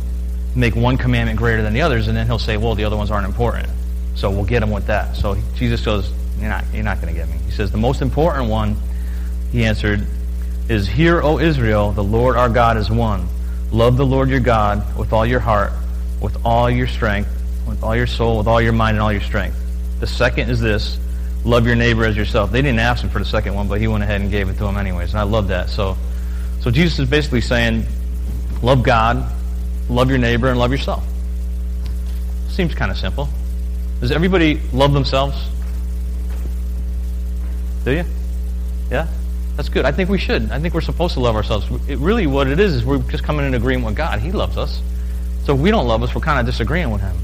make 0.55 0.75
one 0.75 0.99
commandment 0.99 1.39
greater 1.39 1.63
than 1.63 1.73
the 1.73 1.83
others, 1.83 2.09
and 2.09 2.17
then 2.17 2.27
he'll 2.27 2.39
say, 2.39 2.57
well, 2.57 2.75
the 2.75 2.85
other 2.85 2.97
ones 2.97 3.11
aren't 3.11 3.27
important. 3.27 3.69
So 4.17 4.31
we'll 4.31 4.45
get 4.45 4.63
him 4.63 4.71
with 4.71 4.87
that. 4.89 5.17
So 5.17 5.37
Jesus 5.55 5.85
goes, 5.85 6.11
you're 6.39 6.49
not 6.49 6.65
you're 6.73 6.85
not 6.85 7.01
going 7.01 7.15
to 7.15 7.19
get 7.19 7.29
me. 7.29 7.39
He 7.45 7.53
says 7.53 7.71
the 7.71 7.79
most 7.79 8.03
important 8.03 8.51
one. 8.51 8.77
He 9.53 9.65
answered, 9.65 10.07
is 10.69 10.87
Hear, 10.87 11.21
O 11.21 11.39
Israel, 11.39 11.91
the 11.93 12.05
Lord 12.05 12.37
our 12.37 12.49
God 12.49 12.77
is 12.77 12.91
one. 12.91 13.29
Love 13.73 13.97
the 13.97 14.07
Lord 14.07 14.29
your 14.29 14.41
God 14.41 14.97
with 14.97 15.13
all 15.13 15.27
your 15.27 15.41
heart, 15.41 15.73
with 16.21 16.37
all 16.45 16.71
your 16.71 16.87
strength, 16.87 17.29
with 17.67 17.83
all 17.83 17.97
your 17.97 18.07
soul, 18.07 18.39
with 18.39 18.47
all 18.47 18.61
your 18.61 18.73
mind, 18.73 18.97
and 18.97 19.03
all 19.03 19.13
your 19.13 19.21
strength. 19.21 19.57
The 19.99 20.07
second 20.07 20.49
is 20.49 20.61
this 20.61 20.99
love 21.45 21.67
your 21.67 21.75
neighbor 21.75 22.05
as 22.05 22.17
yourself. 22.17 22.53
They 22.53 22.63
didn't 22.63 22.79
ask 22.79 23.03
him 23.03 23.11
for 23.11 23.19
the 23.19 23.25
second 23.25 23.55
one, 23.55 23.67
but 23.67 23.81
he 23.81 23.89
went 23.89 24.05
ahead 24.05 24.21
and 24.21 24.31
gave 24.31 24.49
it 24.49 24.59
to 24.59 24.67
him 24.67 24.77
anyways. 24.77 25.11
And 25.11 25.19
I 25.19 25.25
love 25.25 25.49
that. 25.49 25.71
So, 25.71 25.97
so 26.61 26.71
Jesus 26.71 26.99
is 27.01 27.09
basically 27.09 27.41
saying, 27.41 27.85
Love 28.63 28.83
God, 28.83 29.25
love 29.89 30.09
your 30.09 30.19
neighbor, 30.19 30.49
and 30.49 30.59
love 30.59 30.71
yourself. 30.71 31.05
Seems 32.51 32.75
kind 32.75 32.91
of 32.91 32.97
simple. 32.97 33.29
Does 34.01 34.13
everybody 34.13 34.61
love 34.73 34.93
themselves? 34.93 35.37
Do 37.85 37.93
you? 37.93 38.05
Yeah? 38.91 39.09
That's 39.57 39.69
good. 39.69 39.85
I 39.85 39.93
think 39.93 40.09
we 40.09 40.19
should. 40.19 40.51
I 40.51 40.59
think 40.59 40.75
we're 40.75 40.81
supposed 40.81 41.15
to 41.15 41.21
love 41.21 41.37
ourselves. 41.37 41.67
It 41.89 41.99
really, 41.99 42.27
what 42.27 42.47
it 42.47 42.59
is, 42.59 42.75
is 42.75 42.85
we're 42.85 42.99
just 42.99 43.25
coming 43.25 43.47
in 43.47 43.55
agreement 43.55 43.87
with 43.87 43.97
God. 43.97 44.21
He 44.21 44.33
loves 44.33 44.57
us. 44.57 44.81
So 45.45 45.55
if 45.55 45.61
we 45.61 45.71
don't 45.71 45.87
love 45.87 46.03
us, 46.03 46.15
we're 46.15 46.21
kind 46.21 46.41
of 46.41 46.47
disagreeing 46.47 46.91
with 46.91 47.01
Him. 47.01 47.17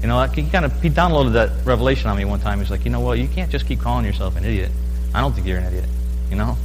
You 0.00 0.08
know, 0.08 0.22
he 0.24 0.48
kind 0.48 0.64
of 0.64 0.82
he 0.82 0.90
downloaded 0.90 1.34
that 1.34 1.64
revelation 1.64 2.10
on 2.10 2.16
me 2.16 2.24
one 2.24 2.40
time. 2.40 2.58
He's 2.58 2.70
like, 2.70 2.84
you 2.84 2.90
know 2.90 3.00
what? 3.00 3.18
You 3.18 3.28
can't 3.28 3.50
just 3.50 3.66
keep 3.66 3.80
calling 3.80 4.04
yourself 4.04 4.36
an 4.36 4.44
idiot. 4.44 4.70
I 5.14 5.20
don't 5.20 5.32
think 5.32 5.46
you're 5.46 5.58
an 5.58 5.64
idiot. 5.66 5.88
You 6.30 6.36
know. 6.36 6.56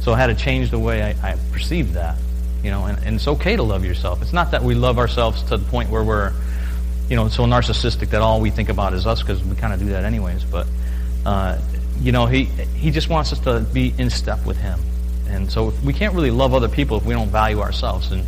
So 0.00 0.12
I 0.12 0.18
had 0.18 0.28
to 0.28 0.34
change 0.34 0.70
the 0.70 0.78
way 0.78 1.02
I, 1.02 1.32
I 1.32 1.36
perceived 1.52 1.94
that. 1.94 2.16
You 2.62 2.70
know, 2.70 2.86
and, 2.86 2.98
and 3.04 3.16
it's 3.16 3.28
okay 3.28 3.56
to 3.56 3.62
love 3.62 3.84
yourself. 3.84 4.22
It's 4.22 4.32
not 4.32 4.52
that 4.52 4.62
we 4.62 4.74
love 4.74 4.98
ourselves 4.98 5.42
to 5.44 5.56
the 5.56 5.64
point 5.70 5.90
where 5.90 6.02
we're, 6.02 6.32
you 7.08 7.16
know, 7.16 7.28
so 7.28 7.44
narcissistic 7.44 8.10
that 8.10 8.22
all 8.22 8.40
we 8.40 8.50
think 8.50 8.68
about 8.68 8.94
is 8.94 9.06
us 9.06 9.22
because 9.22 9.42
we 9.44 9.54
kind 9.54 9.72
of 9.72 9.78
do 9.78 9.90
that 9.90 10.04
anyways. 10.04 10.44
But, 10.44 10.66
uh, 11.24 11.58
you 12.00 12.12
know, 12.12 12.26
he 12.26 12.44
he 12.44 12.90
just 12.90 13.08
wants 13.08 13.32
us 13.32 13.40
to 13.40 13.60
be 13.60 13.94
in 13.98 14.10
step 14.10 14.44
with 14.46 14.56
him. 14.56 14.78
And 15.28 15.50
so 15.50 15.72
we 15.84 15.92
can't 15.92 16.14
really 16.14 16.30
love 16.30 16.54
other 16.54 16.68
people 16.68 16.96
if 16.96 17.04
we 17.04 17.14
don't 17.14 17.28
value 17.28 17.60
ourselves. 17.60 18.12
And 18.12 18.24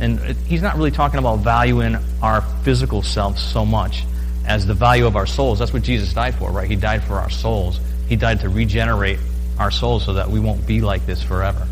and 0.00 0.20
he's 0.46 0.62
not 0.62 0.76
really 0.76 0.90
talking 0.90 1.18
about 1.18 1.40
valuing 1.40 1.96
our 2.22 2.42
physical 2.62 3.02
selves 3.02 3.42
so 3.42 3.64
much 3.64 4.04
as 4.46 4.66
the 4.66 4.74
value 4.74 5.06
of 5.06 5.16
our 5.16 5.26
souls. 5.26 5.58
That's 5.58 5.72
what 5.72 5.82
Jesus 5.82 6.12
died 6.12 6.34
for, 6.34 6.50
right? 6.50 6.68
He 6.68 6.76
died 6.76 7.04
for 7.04 7.14
our 7.14 7.30
souls. 7.30 7.80
He 8.08 8.16
died 8.16 8.40
to 8.40 8.48
regenerate 8.48 9.18
our 9.58 9.70
souls 9.70 10.04
so 10.04 10.14
that 10.14 10.28
we 10.28 10.40
won't 10.40 10.66
be 10.66 10.80
like 10.80 11.06
this 11.06 11.22
forever 11.22 11.66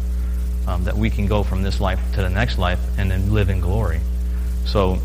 um, 0.66 0.84
that 0.84 0.96
we 0.96 1.10
can 1.10 1.26
go 1.26 1.42
from 1.42 1.62
this 1.62 1.80
life 1.80 2.00
to 2.14 2.22
the 2.22 2.30
next 2.30 2.58
life 2.58 2.80
and 2.98 3.10
then 3.10 3.32
live 3.32 3.50
in 3.50 3.60
glory. 3.60 4.00
So 4.64 4.98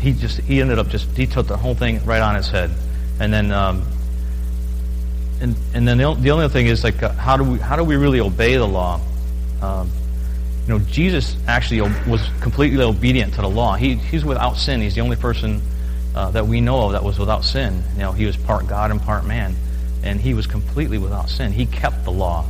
he 0.00 0.12
just 0.12 0.40
he 0.40 0.60
ended 0.60 0.78
up 0.78 0.88
just 0.88 1.08
he 1.16 1.26
took 1.26 1.46
the 1.46 1.56
whole 1.56 1.74
thing 1.74 2.04
right 2.04 2.22
on 2.22 2.34
his 2.34 2.48
head, 2.48 2.70
and 3.20 3.32
then 3.32 3.52
um, 3.52 3.84
and 5.40 5.56
and 5.74 5.86
then 5.86 5.98
the, 5.98 6.14
the 6.14 6.30
only 6.30 6.48
thing 6.48 6.66
is 6.66 6.84
like 6.84 7.02
uh, 7.02 7.12
how 7.12 7.36
do 7.36 7.44
we 7.44 7.58
how 7.58 7.76
do 7.76 7.84
we 7.84 7.96
really 7.96 8.20
obey 8.20 8.56
the 8.56 8.66
law? 8.66 9.00
Um, 9.62 9.90
you 10.66 10.78
know, 10.78 10.84
Jesus 10.84 11.36
actually 11.46 11.80
was 11.80 12.28
completely 12.40 12.82
obedient 12.82 13.34
to 13.34 13.42
the 13.42 13.48
law. 13.48 13.74
He 13.74 13.94
he's 13.94 14.24
without 14.24 14.56
sin. 14.56 14.80
He's 14.80 14.94
the 14.94 15.00
only 15.00 15.16
person 15.16 15.62
uh, 16.14 16.30
that 16.32 16.46
we 16.46 16.60
know 16.60 16.86
of 16.86 16.92
that 16.92 17.02
was 17.02 17.18
without 17.18 17.44
sin. 17.44 17.82
You 17.94 18.00
know, 18.00 18.12
he 18.12 18.26
was 18.26 18.36
part 18.36 18.66
God 18.66 18.90
and 18.90 19.00
part 19.00 19.24
man, 19.24 19.54
and 20.02 20.20
he 20.20 20.34
was 20.34 20.46
completely 20.46 20.98
without 20.98 21.30
sin. 21.30 21.52
He 21.52 21.66
kept 21.66 22.04
the 22.04 22.12
law. 22.12 22.44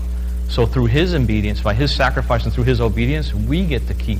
So 0.48 0.64
through 0.64 0.86
his 0.86 1.14
obedience, 1.14 1.60
by 1.60 1.74
his 1.74 1.94
sacrifice 1.94 2.44
and 2.44 2.52
through 2.52 2.64
his 2.64 2.80
obedience, 2.80 3.34
we 3.34 3.66
get 3.66 3.86
to 3.88 3.94
keep 3.94 4.18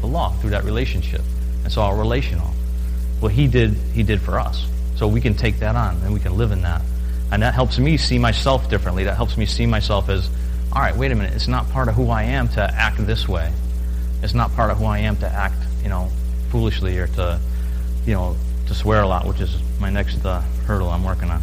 the 0.00 0.06
law 0.06 0.30
through 0.34 0.50
that 0.50 0.64
relationship. 0.64 1.22
It's 1.64 1.76
all 1.76 1.96
relational. 1.96 2.48
What 3.20 3.32
he 3.32 3.46
did, 3.46 3.70
he 3.94 4.02
did 4.02 4.20
for 4.20 4.38
us. 4.38 4.66
So 4.96 5.08
we 5.08 5.20
can 5.20 5.34
take 5.34 5.58
that 5.60 5.74
on 5.74 5.96
and 6.02 6.12
we 6.12 6.20
can 6.20 6.36
live 6.36 6.52
in 6.52 6.62
that. 6.62 6.82
And 7.32 7.42
that 7.42 7.54
helps 7.54 7.78
me 7.78 7.96
see 7.96 8.18
myself 8.18 8.68
differently. 8.68 9.04
That 9.04 9.16
helps 9.16 9.38
me 9.38 9.46
see 9.46 9.64
myself 9.64 10.10
as, 10.10 10.28
all 10.70 10.82
right, 10.82 10.94
wait 10.94 11.10
a 11.12 11.14
minute, 11.14 11.32
it's 11.32 11.48
not 11.48 11.68
part 11.70 11.88
of 11.88 11.94
who 11.94 12.10
I 12.10 12.24
am 12.24 12.46
to 12.50 12.60
act 12.62 13.04
this 13.06 13.26
way. 13.26 13.50
It's 14.22 14.34
not 14.34 14.54
part 14.54 14.70
of 14.70 14.76
who 14.76 14.84
I 14.84 14.98
am 14.98 15.16
to 15.16 15.26
act, 15.26 15.56
you 15.82 15.88
know, 15.88 16.10
foolishly 16.50 16.98
or 16.98 17.06
to, 17.06 17.40
you 18.04 18.12
know, 18.12 18.36
to 18.66 18.74
swear 18.74 19.00
a 19.00 19.08
lot, 19.08 19.26
which 19.26 19.40
is 19.40 19.56
my 19.80 19.88
next 19.88 20.22
uh, 20.26 20.42
hurdle 20.66 20.90
I'm 20.90 21.04
working 21.04 21.30
on. 21.30 21.40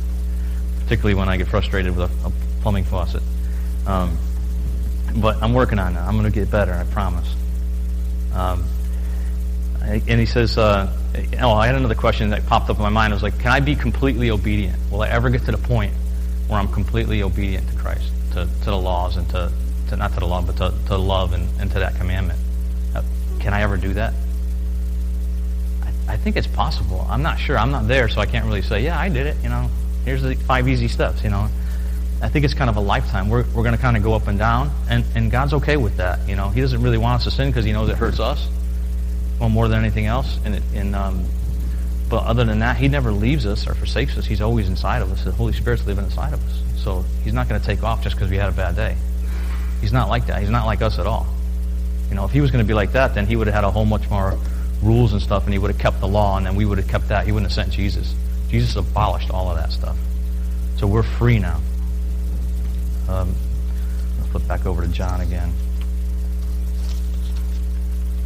Particularly 0.83 1.15
when 1.15 1.27
I 1.27 1.37
get 1.37 1.47
frustrated 1.47 1.97
with 1.97 2.09
a, 2.11 2.27
a 2.27 2.31
plumbing 2.61 2.83
faucet. 2.83 3.23
Um, 3.87 4.15
but 5.15 5.41
I'm 5.41 5.53
working 5.53 5.79
on 5.79 5.95
it. 5.95 5.99
I'm 5.99 6.19
going 6.19 6.31
to 6.31 6.39
get 6.39 6.51
better, 6.51 6.73
I 6.73 6.83
promise. 6.83 7.33
Um, 8.33 8.63
and 9.81 10.19
he 10.19 10.27
says, 10.27 10.55
uh, 10.55 10.95
oh, 11.41 11.53
I 11.53 11.67
had 11.67 11.75
another 11.75 11.95
question 11.95 12.29
that 12.29 12.45
popped 12.45 12.69
up 12.69 12.77
in 12.77 12.83
my 12.83 12.89
mind. 12.89 13.13
I 13.13 13.15
was 13.15 13.23
like, 13.23 13.39
can 13.39 13.51
I 13.51 13.59
be 13.59 13.75
completely 13.75 14.29
obedient? 14.31 14.77
Will 14.91 15.01
I 15.01 15.09
ever 15.09 15.29
get 15.29 15.43
to 15.45 15.51
the 15.51 15.57
point 15.57 15.93
where 16.47 16.59
I'm 16.59 16.67
completely 16.67 17.23
obedient 17.23 17.69
to 17.69 17.75
Christ, 17.77 18.11
to, 18.33 18.45
to 18.45 18.65
the 18.65 18.77
laws, 18.77 19.17
and 19.17 19.27
to, 19.29 19.51
to 19.89 19.95
not 19.95 20.13
to 20.13 20.19
the 20.19 20.25
law, 20.25 20.41
but 20.41 20.57
to, 20.57 20.73
to 20.87 20.97
love 20.97 21.33
and, 21.33 21.47
and 21.59 21.71
to 21.71 21.79
that 21.79 21.95
commandment? 21.95 22.39
Uh, 22.95 23.03
can 23.39 23.53
I 23.53 23.61
ever 23.61 23.77
do 23.77 23.93
that? 23.93 24.13
I, 25.83 26.13
I 26.13 26.17
think 26.17 26.35
it's 26.35 26.47
possible. 26.47 27.05
I'm 27.09 27.23
not 27.23 27.39
sure. 27.39 27.57
I'm 27.57 27.71
not 27.71 27.87
there, 27.87 28.09
so 28.09 28.21
I 28.21 28.25
can't 28.25 28.45
really 28.45 28.61
say, 28.61 28.83
yeah, 28.83 28.99
I 28.99 29.09
did 29.09 29.27
it. 29.27 29.37
You 29.41 29.49
know, 29.49 29.69
here's 30.05 30.21
the 30.21 30.35
five 30.35 30.67
easy 30.67 30.87
steps. 30.87 31.23
You 31.23 31.29
know, 31.29 31.49
I 32.21 32.29
think 32.29 32.45
it's 32.45 32.53
kind 32.53 32.69
of 32.69 32.75
a 32.75 32.81
lifetime. 32.81 33.29
We're, 33.29 33.45
we're 33.53 33.63
going 33.63 33.75
to 33.75 33.81
kind 33.81 33.97
of 33.97 34.03
go 34.03 34.13
up 34.13 34.27
and 34.27 34.37
down, 34.37 34.71
and, 34.89 35.05
and 35.15 35.31
God's 35.31 35.53
okay 35.53 35.77
with 35.77 35.97
that. 35.97 36.27
You 36.27 36.35
know, 36.35 36.49
He 36.49 36.61
doesn't 36.61 36.81
really 36.81 36.97
want 36.97 37.21
us 37.21 37.23
to 37.23 37.31
sin 37.31 37.49
because 37.49 37.65
He 37.65 37.71
knows 37.71 37.89
it 37.89 37.97
hurts 37.97 38.19
us 38.19 38.47
well, 39.39 39.49
more 39.49 39.67
than 39.67 39.79
anything 39.79 40.05
else. 40.05 40.39
And, 40.43 40.55
it, 40.55 40.63
and 40.73 40.95
um, 40.95 41.25
but 42.09 42.23
other 42.23 42.43
than 42.43 42.59
that, 42.59 42.77
He 42.77 42.87
never 42.87 43.11
leaves 43.11 43.45
us 43.45 43.67
or 43.67 43.73
forsakes 43.75 44.17
us. 44.17 44.25
He's 44.25 44.41
always 44.41 44.67
inside 44.67 45.01
of 45.01 45.11
us. 45.11 45.23
The 45.23 45.31
Holy 45.31 45.53
Spirit's 45.53 45.85
living 45.85 46.05
inside 46.05 46.33
of 46.33 46.45
us. 46.45 46.83
So 46.83 47.05
He's 47.23 47.33
not 47.33 47.47
going 47.47 47.59
to 47.59 47.65
take 47.65 47.83
off 47.83 48.03
just 48.03 48.15
because 48.15 48.29
we 48.29 48.37
had 48.37 48.49
a 48.49 48.55
bad 48.55 48.75
day. 48.75 48.97
He's 49.81 49.93
not 49.93 50.09
like 50.09 50.25
that. 50.27 50.41
He's 50.41 50.49
not 50.49 50.65
like 50.65 50.81
us 50.81 50.99
at 50.99 51.07
all. 51.07 51.27
You 52.09 52.15
know, 52.15 52.25
if 52.25 52.31
He 52.31 52.41
was 52.41 52.51
going 52.51 52.63
to 52.63 52.67
be 52.67 52.73
like 52.73 52.93
that, 52.93 53.13
then 53.13 53.27
He 53.27 53.35
would 53.35 53.47
have 53.47 53.53
had 53.53 53.63
a 53.63 53.71
whole 53.71 53.85
much 53.85 54.09
more 54.09 54.37
rules 54.81 55.13
and 55.13 55.21
stuff, 55.21 55.45
and 55.45 55.53
He 55.53 55.59
would 55.59 55.71
have 55.71 55.79
kept 55.79 55.99
the 55.99 56.07
law, 56.07 56.37
and 56.37 56.45
then 56.45 56.55
we 56.55 56.65
would 56.65 56.77
have 56.77 56.87
kept 56.87 57.09
that. 57.09 57.25
He 57.25 57.31
wouldn't 57.31 57.51
have 57.51 57.65
sent 57.65 57.73
Jesus. 57.73 58.13
Jesus 58.49 58.75
abolished 58.75 59.29
all 59.29 59.49
of 59.49 59.57
that 59.57 59.71
stuff. 59.71 59.97
So 60.77 60.87
we're 60.87 61.03
free 61.03 61.39
now. 61.39 61.61
Um, 63.07 63.35
let's 64.17 64.31
flip 64.31 64.47
back 64.47 64.65
over 64.65 64.81
to 64.81 64.87
John 64.87 65.21
again. 65.21 65.53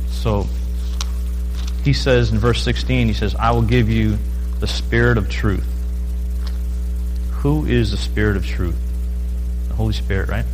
So 0.10 0.48
he 1.83 1.93
says 1.93 2.31
in 2.31 2.39
verse 2.39 2.63
16, 2.63 3.07
he 3.07 3.13
says, 3.13 3.35
I 3.35 3.51
will 3.51 3.61
give 3.61 3.89
you 3.89 4.17
the 4.59 4.67
spirit 4.67 5.17
of 5.17 5.29
truth. 5.29 5.65
Who 7.31 7.65
is 7.65 7.91
the 7.91 7.97
spirit 7.97 8.37
of 8.37 8.45
truth? 8.45 8.77
The 9.67 9.73
Holy 9.73 9.93
Spirit, 9.93 10.29
right? 10.29 10.45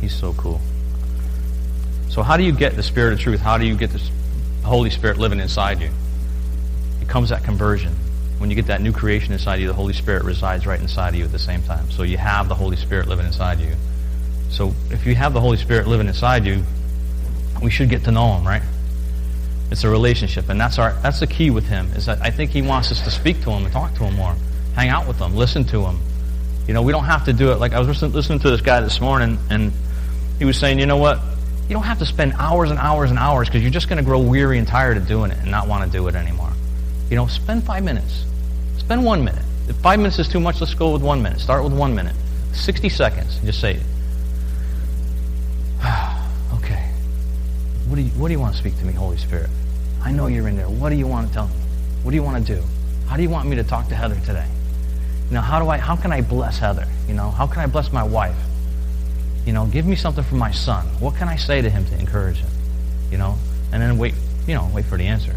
He's 0.00 0.14
so 0.14 0.34
cool. 0.34 0.60
So 2.10 2.22
how 2.22 2.36
do 2.36 2.42
you 2.42 2.52
get 2.52 2.76
the 2.76 2.82
spirit 2.82 3.14
of 3.14 3.20
truth? 3.20 3.40
How 3.40 3.56
do 3.56 3.64
you 3.64 3.76
get 3.76 3.90
the 3.90 4.02
Holy 4.64 4.90
Spirit 4.90 5.16
living 5.16 5.40
inside 5.40 5.80
you? 5.80 5.90
It 7.00 7.08
comes 7.08 7.32
at 7.32 7.42
conversion. 7.42 7.94
When 8.38 8.50
you 8.50 8.56
get 8.56 8.66
that 8.66 8.82
new 8.82 8.92
creation 8.92 9.32
inside 9.32 9.60
you, 9.60 9.66
the 9.66 9.74
Holy 9.74 9.92
Spirit 9.92 10.24
resides 10.24 10.66
right 10.66 10.80
inside 10.80 11.10
of 11.10 11.14
you 11.14 11.24
at 11.24 11.32
the 11.32 11.38
same 11.38 11.62
time. 11.62 11.90
So 11.90 12.02
you 12.02 12.18
have 12.18 12.48
the 12.48 12.54
Holy 12.54 12.76
Spirit 12.76 13.08
living 13.08 13.26
inside 13.26 13.60
you. 13.60 13.74
So 14.50 14.74
if 14.90 15.06
you 15.06 15.14
have 15.14 15.32
the 15.32 15.40
Holy 15.40 15.56
Spirit 15.56 15.86
living 15.86 16.08
inside 16.08 16.44
you, 16.44 16.64
we 17.62 17.70
should 17.70 17.88
get 17.88 18.04
to 18.04 18.10
know 18.10 18.34
him, 18.34 18.46
right? 18.46 18.62
It's 19.70 19.84
a 19.84 19.88
relationship, 19.88 20.48
and 20.48 20.60
that's 20.60 20.78
our 20.78 20.92
that's 21.02 21.20
the 21.20 21.26
key 21.26 21.50
with 21.50 21.66
him. 21.66 21.86
Is 21.94 22.06
that 22.06 22.20
I 22.22 22.30
think 22.30 22.50
he 22.50 22.62
wants 22.62 22.90
us 22.90 23.00
to 23.02 23.10
speak 23.10 23.42
to 23.42 23.50
him 23.50 23.64
and 23.64 23.72
talk 23.72 23.94
to 23.94 24.04
him 24.04 24.14
more, 24.16 24.34
hang 24.74 24.88
out 24.88 25.06
with 25.06 25.18
him, 25.18 25.36
listen 25.36 25.64
to 25.66 25.82
him. 25.82 25.98
You 26.66 26.74
know, 26.74 26.82
we 26.82 26.92
don't 26.92 27.04
have 27.04 27.24
to 27.26 27.32
do 27.32 27.52
it. 27.52 27.60
Like 27.60 27.72
I 27.72 27.80
was 27.80 28.02
listening, 28.02 28.38
to 28.40 28.50
this 28.50 28.60
guy 28.60 28.80
this 28.80 29.00
morning, 29.00 29.38
and 29.48 29.72
he 30.38 30.44
was 30.44 30.58
saying, 30.58 30.78
you 30.78 30.86
know 30.86 30.96
what? 30.96 31.20
You 31.68 31.74
don't 31.74 31.84
have 31.84 32.00
to 32.00 32.06
spend 32.06 32.32
hours 32.34 32.70
and 32.70 32.78
hours 32.80 33.10
and 33.10 33.18
hours 33.18 33.48
because 33.48 33.62
you're 33.62 33.70
just 33.70 33.88
going 33.88 33.98
to 33.98 34.04
grow 34.04 34.20
weary 34.20 34.58
and 34.58 34.66
tired 34.66 34.96
of 34.96 35.06
doing 35.06 35.30
it 35.30 35.38
and 35.38 35.50
not 35.50 35.68
want 35.68 35.84
to 35.84 35.90
do 35.90 36.06
it 36.08 36.16
anymore. 36.16 36.50
You 37.08 37.16
know, 37.16 37.26
spend 37.26 37.64
five 37.64 37.84
minutes. 37.84 38.24
Spend 38.78 39.04
one 39.04 39.24
minute. 39.24 39.44
If 39.68 39.76
five 39.76 40.00
minutes 40.00 40.18
is 40.18 40.28
too 40.28 40.40
much, 40.40 40.60
let's 40.60 40.74
go 40.74 40.92
with 40.92 41.02
one 41.02 41.22
minute. 41.22 41.38
Start 41.40 41.62
with 41.62 41.72
one 41.72 41.94
minute. 41.94 42.16
60 42.54 42.88
seconds. 42.88 43.38
Just 43.44 43.60
say, 43.60 43.80
do, 48.00 48.06
you, 48.06 48.12
what 48.12 48.28
do 48.28 48.32
you 48.32 48.40
want 48.40 48.54
to 48.54 48.58
speak 48.58 48.78
to 48.78 48.84
me, 48.84 48.92
Holy 48.92 49.16
Spirit? 49.18 49.50
I 50.02 50.12
know 50.12 50.26
you're 50.26 50.48
in 50.48 50.56
there. 50.56 50.68
What 50.68 50.90
do 50.90 50.96
you 50.96 51.06
want 51.06 51.28
to 51.28 51.34
tell 51.34 51.48
me? 51.48 51.54
What 52.02 52.12
do 52.12 52.16
you 52.16 52.22
want 52.22 52.46
to 52.46 52.54
do? 52.54 52.62
How 53.06 53.16
do 53.16 53.22
you 53.22 53.28
want 53.28 53.48
me 53.48 53.56
to 53.56 53.64
talk 53.64 53.88
to 53.88 53.94
Heather 53.94 54.18
today? 54.24 54.46
You 55.28 55.34
know, 55.34 55.40
how 55.42 55.60
do 55.60 55.68
I 55.68 55.78
how 55.78 55.96
can 55.96 56.12
I 56.12 56.22
bless 56.22 56.58
Heather? 56.58 56.86
You 57.06 57.14
know, 57.14 57.30
how 57.30 57.46
can 57.46 57.60
I 57.60 57.66
bless 57.66 57.92
my 57.92 58.02
wife? 58.02 58.36
You 59.44 59.52
know, 59.52 59.66
give 59.66 59.86
me 59.86 59.96
something 59.96 60.24
for 60.24 60.34
my 60.34 60.50
son. 60.50 60.86
What 60.98 61.16
can 61.16 61.28
I 61.28 61.36
say 61.36 61.60
to 61.62 61.70
him 61.70 61.84
to 61.86 61.98
encourage 61.98 62.38
him? 62.38 62.50
You 63.10 63.18
know? 63.18 63.36
And 63.72 63.82
then 63.82 63.98
wait, 63.98 64.14
you 64.46 64.54
know, 64.54 64.70
wait 64.74 64.84
for 64.86 64.96
the 64.96 65.06
answer. 65.06 65.34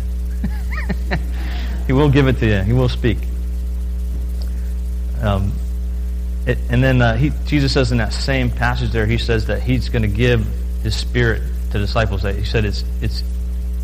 he 1.87 1.93
will 1.93 2.09
give 2.09 2.27
it 2.27 2.37
to 2.39 2.45
you. 2.45 2.61
He 2.61 2.73
will 2.73 2.89
speak. 2.89 3.17
Um, 5.21 5.53
it, 6.45 6.57
and 6.69 6.83
then 6.83 7.01
uh, 7.01 7.15
he, 7.15 7.31
Jesus 7.45 7.73
says 7.73 7.91
in 7.91 7.97
that 7.99 8.13
same 8.13 8.49
passage 8.49 8.91
there, 8.91 9.05
he 9.05 9.17
says 9.17 9.45
that 9.47 9.61
he's 9.61 9.89
going 9.89 10.01
to 10.01 10.07
give 10.07 10.45
his 10.83 10.95
spirit 10.95 11.41
to 11.73 11.79
disciples. 11.79 12.21
That 12.23 12.35
he 12.35 12.45
said 12.45 12.65
it's 12.65 12.85
it's 13.01 13.23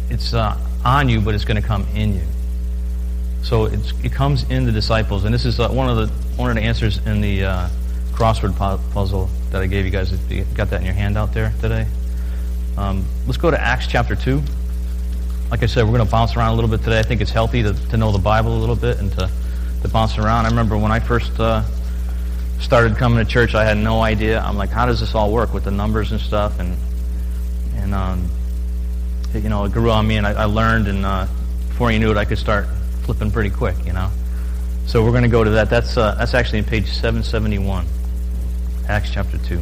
it's 0.09 0.33
uh, 0.33 0.57
on 0.85 1.09
you, 1.09 1.19
but 1.19 1.35
it's 1.35 1.45
going 1.45 1.61
to 1.61 1.67
come 1.67 1.85
in 1.93 2.15
you. 2.15 2.23
So 3.43 3.65
it 3.65 4.11
comes 4.11 4.49
in 4.49 4.65
the 4.65 4.71
disciples, 4.71 5.25
and 5.25 5.33
this 5.33 5.45
is 5.45 5.59
uh, 5.59 5.69
one 5.69 5.89
of 5.89 5.97
the 5.97 6.07
one 6.35 6.49
of 6.49 6.55
the 6.55 6.63
answers 6.63 7.05
in 7.05 7.21
the 7.21 7.43
uh, 7.43 7.69
crossword 8.13 8.55
puzzle 8.93 9.29
that 9.51 9.61
I 9.61 9.67
gave 9.67 9.85
you 9.85 9.91
guys. 9.91 10.11
If 10.11 10.31
you 10.31 10.45
got 10.55 10.69
that 10.69 10.79
in 10.79 10.85
your 10.85 10.95
handout 10.95 11.33
there 11.33 11.53
today. 11.61 11.85
Um, 12.77 13.05
let's 13.25 13.37
go 13.37 13.51
to 13.51 13.59
Acts 13.59 13.87
chapter 13.87 14.15
two. 14.15 14.41
Like 15.51 15.63
I 15.63 15.65
said, 15.65 15.83
we're 15.83 15.97
going 15.97 16.05
to 16.05 16.11
bounce 16.11 16.35
around 16.37 16.51
a 16.51 16.55
little 16.55 16.69
bit 16.69 16.81
today. 16.81 16.99
I 16.99 17.03
think 17.03 17.21
it's 17.21 17.31
healthy 17.31 17.63
to, 17.63 17.73
to 17.73 17.97
know 17.97 18.11
the 18.11 18.19
Bible 18.19 18.55
a 18.55 18.59
little 18.59 18.75
bit 18.75 18.99
and 18.99 19.11
to, 19.13 19.29
to 19.81 19.87
bounce 19.89 20.17
around. 20.17 20.45
I 20.45 20.49
remember 20.49 20.77
when 20.77 20.91
I 20.91 20.99
first 20.99 21.37
uh, 21.39 21.63
started 22.59 22.97
coming 22.97 23.17
to 23.17 23.29
church, 23.29 23.55
I 23.55 23.65
had 23.65 23.77
no 23.77 24.01
idea. 24.01 24.39
I'm 24.39 24.57
like, 24.57 24.69
how 24.69 24.85
does 24.85 24.99
this 24.99 25.15
all 25.15 25.31
work 25.31 25.53
with 25.53 25.63
the 25.63 25.71
numbers 25.71 26.11
and 26.11 26.21
stuff? 26.21 26.59
And 26.59 26.77
and 27.81 27.93
um, 27.93 28.29
you 29.33 29.49
know, 29.49 29.65
it 29.65 29.71
grew 29.71 29.91
on 29.91 30.07
me, 30.07 30.17
and 30.17 30.25
I, 30.25 30.31
I 30.31 30.45
learned, 30.45 30.87
and 30.87 31.05
uh, 31.05 31.27
before 31.67 31.91
you 31.91 31.99
knew 31.99 32.11
it, 32.11 32.17
I 32.17 32.25
could 32.25 32.37
start 32.37 32.67
flipping 33.03 33.31
pretty 33.31 33.49
quick, 33.49 33.75
you 33.85 33.93
know. 33.93 34.09
So 34.85 35.03
we're 35.03 35.11
going 35.11 35.23
to 35.23 35.29
go 35.29 35.43
to 35.43 35.51
that. 35.51 35.69
That's 35.69 35.97
uh, 35.97 36.15
that's 36.15 36.33
actually 36.33 36.59
in 36.59 36.65
page 36.65 36.87
771, 36.87 37.85
Acts 38.87 39.11
chapter 39.11 39.37
2. 39.37 39.61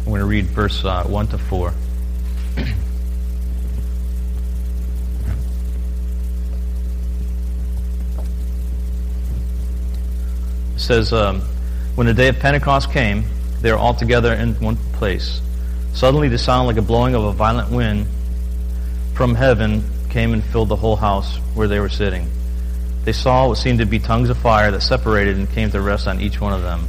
We're 0.00 0.04
going 0.04 0.20
to 0.20 0.26
read 0.26 0.46
verse 0.46 0.84
uh, 0.84 1.04
1 1.04 1.26
to 1.28 1.38
4. 1.38 1.74
it 2.56 2.66
says, 10.76 11.12
um, 11.12 11.40
When 11.94 12.06
the 12.06 12.14
day 12.14 12.28
of 12.28 12.38
Pentecost 12.38 12.90
came, 12.90 13.24
they 13.60 13.70
were 13.70 13.78
all 13.78 13.94
together 13.94 14.32
in 14.32 14.54
one 14.54 14.76
place. 14.94 15.40
Suddenly 15.94 16.28
the 16.28 16.38
sound 16.38 16.66
like 16.66 16.76
a 16.76 16.82
blowing 16.82 17.14
of 17.14 17.24
a 17.24 17.32
violent 17.32 17.70
wind 17.70 18.06
from 19.14 19.34
heaven 19.34 19.82
came 20.10 20.32
and 20.32 20.44
filled 20.44 20.68
the 20.68 20.76
whole 20.76 20.96
house 20.96 21.36
where 21.54 21.68
they 21.68 21.80
were 21.80 21.88
sitting. 21.88 22.28
They 23.04 23.12
saw 23.12 23.48
what 23.48 23.58
seemed 23.58 23.78
to 23.78 23.86
be 23.86 23.98
tongues 23.98 24.30
of 24.30 24.38
fire 24.38 24.70
that 24.70 24.80
separated 24.82 25.36
and 25.36 25.50
came 25.50 25.70
to 25.70 25.80
rest 25.80 26.06
on 26.06 26.20
each 26.20 26.40
one 26.40 26.52
of 26.52 26.62
them. 26.62 26.86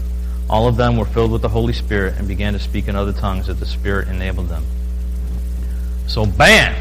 All 0.50 0.68
of 0.68 0.78
them 0.78 0.98
were 0.98 1.06
filled 1.06 1.32
with 1.32 1.42
the 1.42 1.50
Holy 1.50 1.74
Spirit 1.74 2.16
and 2.18 2.28
began 2.28 2.54
to 2.54 2.60
speak 2.60 2.88
in 2.88 2.96
other 2.96 3.14
tongues 3.14 3.48
that 3.48 3.56
the 3.56 3.66
Spirit 3.66 4.08
enabled 4.08 4.50
them. 4.50 4.66
So 6.08 6.26
bam! 6.26 6.76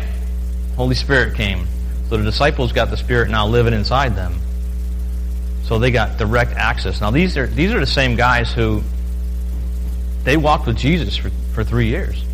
Holy 0.77 0.95
Spirit 0.95 1.35
came. 1.35 1.67
So 2.09 2.17
the 2.17 2.25
disciples 2.25 2.73
got 2.73 2.91
the 2.91 2.97
Spirit 2.97 3.29
now 3.29 3.47
living 3.47 3.75
inside 3.75 4.17
them. 4.17 4.41
So 5.65 5.79
they 5.79 5.91
got 5.91 6.17
direct 6.17 6.53
access. 6.53 7.01
Now 7.01 7.11
these 7.11 7.37
are 7.37 7.47
these 7.47 7.73
are 7.73 7.81
the 7.81 7.87
same 7.87 8.17
guys 8.17 8.53
who 8.53 8.83
they 10.25 10.39
walked 10.39 10.67
with 10.67 10.79
Jesus 10.79 11.17
for 11.17 11.31
for 11.59 11.65
three 11.65 11.89
years. 11.89 12.25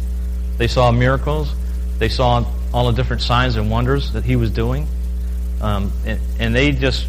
They 0.59 0.69
saw 0.69 0.93
miracles. 0.93 1.51
They 1.99 2.11
saw 2.11 2.45
all 2.75 2.91
the 2.91 2.93
different 2.93 3.23
signs 3.23 3.57
and 3.57 3.71
wonders 3.71 4.13
that 4.13 4.23
he 4.23 4.37
was 4.37 4.51
doing. 4.51 4.87
Um, 5.63 5.93
and, 6.05 6.21
and, 6.39 6.55
they 6.55 6.73
just, 6.73 7.09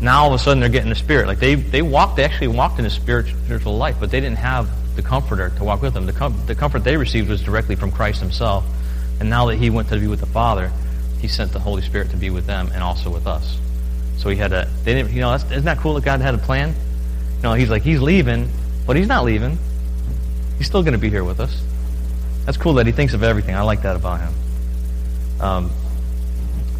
now 0.00 0.22
all 0.22 0.28
of 0.28 0.34
a 0.34 0.38
sudden 0.38 0.60
they're 0.60 0.68
getting 0.68 0.90
the 0.90 0.94
Spirit. 0.94 1.26
Like 1.26 1.40
they, 1.40 1.56
they 1.56 1.82
walked, 1.82 2.14
they 2.14 2.22
actually 2.22 2.46
walked 2.46 2.78
in 2.78 2.86
a 2.86 2.90
spiritual 2.90 3.76
life, 3.76 3.96
but 3.98 4.12
they 4.12 4.20
didn't 4.20 4.38
have 4.38 4.68
the 4.94 5.02
Comforter 5.02 5.50
to 5.56 5.64
walk 5.64 5.82
with 5.82 5.94
them. 5.94 6.06
The, 6.06 6.12
com- 6.12 6.40
the 6.46 6.54
comfort 6.54 6.84
they 6.84 6.96
received 6.96 7.28
was 7.28 7.42
directly 7.42 7.74
from 7.74 7.90
Christ 7.90 8.20
himself. 8.20 8.64
And 9.18 9.28
now 9.28 9.46
that 9.46 9.56
he 9.56 9.68
went 9.68 9.88
to 9.88 9.98
be 9.98 10.06
with 10.06 10.20
the 10.20 10.26
Father, 10.26 10.70
he 11.20 11.26
sent 11.26 11.50
the 11.50 11.58
Holy 11.58 11.82
Spirit 11.82 12.10
to 12.10 12.16
be 12.16 12.30
with 12.30 12.46
them 12.46 12.70
and 12.72 12.84
also 12.84 13.10
with 13.10 13.26
us. 13.26 13.58
So 14.18 14.28
he 14.28 14.36
had 14.36 14.52
a, 14.52 14.70
they 14.84 14.94
didn't, 14.94 15.12
you 15.12 15.22
know, 15.22 15.34
isn't 15.34 15.64
that 15.64 15.78
cool 15.78 15.94
that 15.94 16.04
God 16.04 16.20
had 16.20 16.34
a 16.34 16.38
plan? 16.38 16.68
You 16.68 17.42
know, 17.42 17.54
he's 17.54 17.68
like, 17.68 17.82
he's 17.82 18.00
leaving, 18.00 18.48
but 18.86 18.94
he's 18.94 19.08
not 19.08 19.24
leaving. 19.24 19.58
He's 20.58 20.66
still 20.66 20.82
going 20.82 20.92
to 20.92 20.98
be 20.98 21.10
here 21.10 21.24
with 21.24 21.40
us. 21.40 21.62
That's 22.44 22.56
cool 22.56 22.74
that 22.74 22.86
he 22.86 22.92
thinks 22.92 23.14
of 23.14 23.22
everything. 23.22 23.54
I 23.54 23.62
like 23.62 23.82
that 23.82 23.96
about 23.96 24.20
him. 24.20 24.34
Um, 25.40 25.70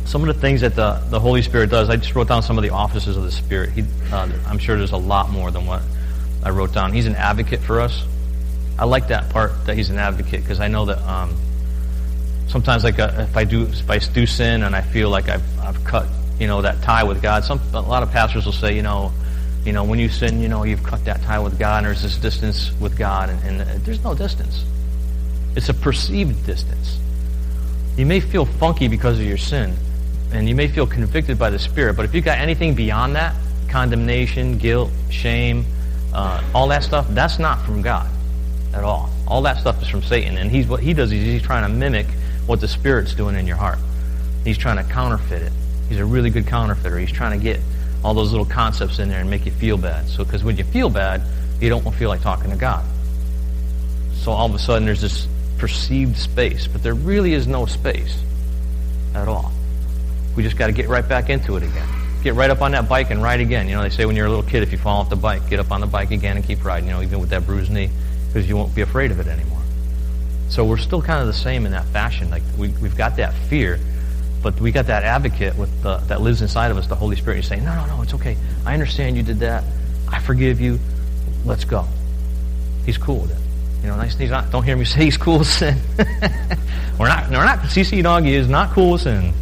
some 0.05 0.29
of 0.29 0.35
the 0.35 0.41
things 0.41 0.61
that 0.61 0.75
the, 0.75 1.03
the 1.09 1.21
Holy 1.21 1.43
Spirit 1.43 1.71
does, 1.71 1.89
I 1.89 1.97
just 1.97 2.15
wrote 2.15 2.29
down 2.29 2.43
some 2.43 2.59
of 2.59 2.63
the 2.63 2.71
offices 2.71 3.17
of 3.17 3.23
the 3.23 3.33
Spirit. 3.33 3.71
He, 3.71 3.85
uh, 4.13 4.29
I'm 4.47 4.59
sure 4.59 4.77
there's 4.77 4.93
a 4.93 4.97
lot 4.97 5.31
more 5.31 5.51
than 5.51 5.67
what 5.67 5.83
I 6.43 6.51
wrote 6.51 6.73
down. 6.73 6.93
He's 6.93 7.07
an 7.07 7.15
advocate 7.15 7.61
for 7.61 7.81
us. 7.81 8.05
I 8.79 8.85
like 8.85 9.09
that 9.09 9.31
part 9.31 9.67
that 9.67 9.77
he's 9.77 9.91
an 9.91 9.99
advocate 9.99 10.43
because 10.43 10.61
I 10.61 10.69
know 10.69 10.87
that 10.87 10.99
um, 10.99 11.37
sometimes, 12.49 12.85
like 12.85 12.99
uh, 12.99 13.13
if 13.19 13.37
I 13.37 13.45
do 13.45 13.63
if 13.65 13.89
I 13.89 13.99
do 13.99 14.27
sin 14.27 14.63
and 14.63 14.75
I 14.75 14.81
feel 14.81 15.09
like 15.09 15.29
I've, 15.29 15.61
I've 15.61 15.85
cut 15.85 16.09
you 16.39 16.47
know 16.47 16.63
that 16.63 16.83
tie 16.83 17.05
with 17.05 17.23
God, 17.23 17.45
some 17.45 17.61
a 17.75 17.81
lot 17.81 18.03
of 18.03 18.11
pastors 18.11 18.45
will 18.45 18.53
say, 18.53 18.75
you 18.75 18.83
know, 18.83 19.13
you 19.65 19.73
know, 19.73 19.85
when 19.85 19.99
you 19.99 20.09
sin, 20.09 20.41
you 20.41 20.49
know, 20.49 20.65
you've 20.65 20.83
cut 20.83 21.05
that 21.05 21.23
tie 21.23 21.39
with 21.39 21.59
God, 21.59 21.79
and 21.79 21.87
there's 21.87 22.03
this 22.03 22.17
distance 22.17 22.73
with 22.81 22.97
God, 22.97 23.31
and, 23.31 23.61
and 23.61 23.85
there's 23.85 24.03
no 24.03 24.15
distance. 24.15 24.65
It's 25.55 25.69
a 25.69 25.75
perceived 25.75 26.45
distance. 26.47 26.99
You 27.97 28.07
may 28.07 28.21
feel 28.21 28.45
funky 28.45 28.89
because 28.89 29.19
of 29.19 29.25
your 29.25 29.39
sin, 29.39 29.75
and 30.33 30.49
you 30.49 30.55
may 30.55 30.67
feel 30.67 30.87
convicted 30.87 31.39
by 31.39 31.51
the 31.51 31.59
Spirit, 31.59 31.95
but 31.95 32.05
if 32.05 32.15
you've 32.15 32.25
got 32.25 32.39
anything 32.39 32.75
beyond 32.75 33.15
that, 33.17 33.35
condemnation, 33.69 34.59
guilt, 34.59 34.91
shame, 35.11 35.65
uh, 36.13 36.43
all 36.55 36.69
that 36.69 36.83
stuff, 36.83 37.07
that's 37.11 37.39
not 37.39 37.65
from 37.65 37.83
God 37.83 38.11
at 38.75 38.85
all. 38.85 39.11
All 39.27 39.43
that 39.43 39.59
stuff 39.59 39.81
is 39.83 39.89
from 39.89 40.03
Satan, 40.03 40.37
and 40.39 40.51
he's 40.51 40.67
what 40.67 40.81
he 40.81 40.93
does 40.93 41.13
is 41.13 41.23
he's 41.23 41.43
trying 41.43 41.63
to 41.63 41.69
mimic 41.69 42.07
what 42.47 42.61
the 42.61 42.69
Spirit's 42.69 43.15
doing 43.15 43.37
in 43.37 43.47
your 43.47 43.57
heart. 43.57 43.79
He's 44.45 44.59
trying 44.59 44.85
to 44.85 44.93
counterfeit 44.93 45.43
it. 45.43 45.53
He's 45.89 45.99
a 45.99 46.05
really 46.05 46.31
good 46.31 46.47
counterfeiter. 46.47 46.99
He's 46.99 47.13
trying 47.13 47.39
to 47.39 47.43
get 47.43 47.61
all 48.05 48.15
those 48.15 48.31
little 48.31 48.47
concepts 48.47 48.99
in 48.99 49.09
there 49.09 49.21
and 49.21 49.31
make 49.31 49.47
you 49.47 49.53
feel 49.53 49.77
bad. 49.77 50.09
So, 50.09 50.25
because 50.25 50.43
when 50.43 50.57
you 50.57 50.65
feel 50.65 50.91
bad, 50.91 51.23
you 51.61 51.69
don't 51.69 51.95
feel 51.95 52.09
like 52.09 52.23
talking 52.23 52.51
to 52.51 52.57
God. 52.57 52.85
So 54.15 54.33
all 54.33 54.47
of 54.47 54.55
a 54.55 54.59
sudden, 54.59 54.85
there's 54.85 55.01
this 55.01 55.27
perceived 55.59 56.17
space, 56.17 56.67
but 56.67 56.83
there 56.83 56.95
really 56.95 57.35
is 57.35 57.47
no 57.47 57.67
space 57.67 58.21
at 59.15 59.29
all. 59.29 59.53
We 60.37 60.43
just 60.43 60.57
got 60.57 60.69
to 60.69 60.73
get 60.73 60.89
right 60.89 61.07
back 61.07 61.31
into 61.31 61.57
it 61.57 61.63
again. 61.63 61.89
Get 62.23 62.35
right 62.35 62.51
up 62.51 62.63
on 62.63 62.73
that 62.73 62.89
bike 62.89 63.11
and 63.11 63.23
ride 63.23 63.41
again. 63.41 63.69
You 63.69 63.77
know, 63.77 63.83
they 63.83 63.91
say 63.91 64.05
when 64.05 64.17
you're 64.17 64.27
a 64.27 64.31
little 64.31 64.45
kid, 64.45 64.63
if 64.63 64.73
you 64.73 64.79
fall 64.79 65.01
off 65.01 65.11
the 65.11 65.17
bike, 65.17 65.49
get 65.49 65.61
up 65.61 65.71
on 65.71 65.81
the 65.81 65.87
bike 65.87 66.11
again 66.11 66.37
and 66.37 66.45
keep 66.45 66.65
riding. 66.65 66.89
You 66.89 66.95
know, 66.95 67.03
even 67.03 67.21
with 67.21 67.31
that 67.31 67.47
bruised 67.47 67.71
knee, 67.71 67.91
because 68.29 68.49
you 68.49 68.57
won't 68.57 68.75
be 68.75 68.83
afraid 68.83 69.11
of 69.11 69.21
it 69.21 69.27
anymore. 69.27 69.61
So 70.49 70.65
we're 70.65 70.79
still 70.79 71.03
kind 71.03 71.21
of 71.21 71.27
the 71.27 71.33
same 71.33 71.67
in 71.67 71.73
that 71.73 71.87
fashion. 71.87 72.31
Like 72.31 72.43
we, 72.57 72.69
we've 72.69 72.97
got 72.97 73.17
that 73.17 73.35
fear, 73.35 73.79
but 74.43 74.61
we 74.61 74.73
got 74.73 74.87
that 74.87 75.05
advocate 75.05 75.57
with 75.57 75.83
the, 75.83 75.99
that 76.09 76.21
lives 76.21 76.43
inside 76.43 76.71
of 76.71 76.77
us, 76.77 76.87
the 76.87 76.97
Holy 76.97 77.17
Spirit. 77.17 77.37
He's 77.37 77.49
saying, 77.49 77.65
no, 77.65 77.75
no, 77.75 77.87
no, 77.87 78.03
it's 78.03 78.15
okay. 78.15 78.37
I 78.67 78.75
understand 78.75 79.17
you 79.17 79.23
did 79.23 79.39
that. 79.41 79.65
I 80.09 80.19
forgive 80.19 80.61
you. 80.61 80.79
Let's 81.45 81.65
go. 81.65 81.87
He's 82.85 82.99
cool 82.99 83.21
with 83.21 83.31
it. 83.31 83.39
You 83.83 83.89
know, 83.89 83.97
nice. 83.97 84.17
He's 84.17 84.31
not. 84.31 84.51
Don't 84.51 84.63
hear 84.63 84.77
me 84.77 84.85
say 84.87 85.05
he's 85.05 85.17
cool 85.17 85.39
with 85.39 85.49
sin. 85.49 85.79
we're 86.99 87.09
not. 87.09 87.31
We're 87.31 87.45
not. 87.45 87.61
CC 87.61 88.03
Doggy 88.03 88.35
is 88.35 88.49
not 88.49 88.71
cool 88.71 88.93
with 88.93 89.03
sin, 89.03 89.33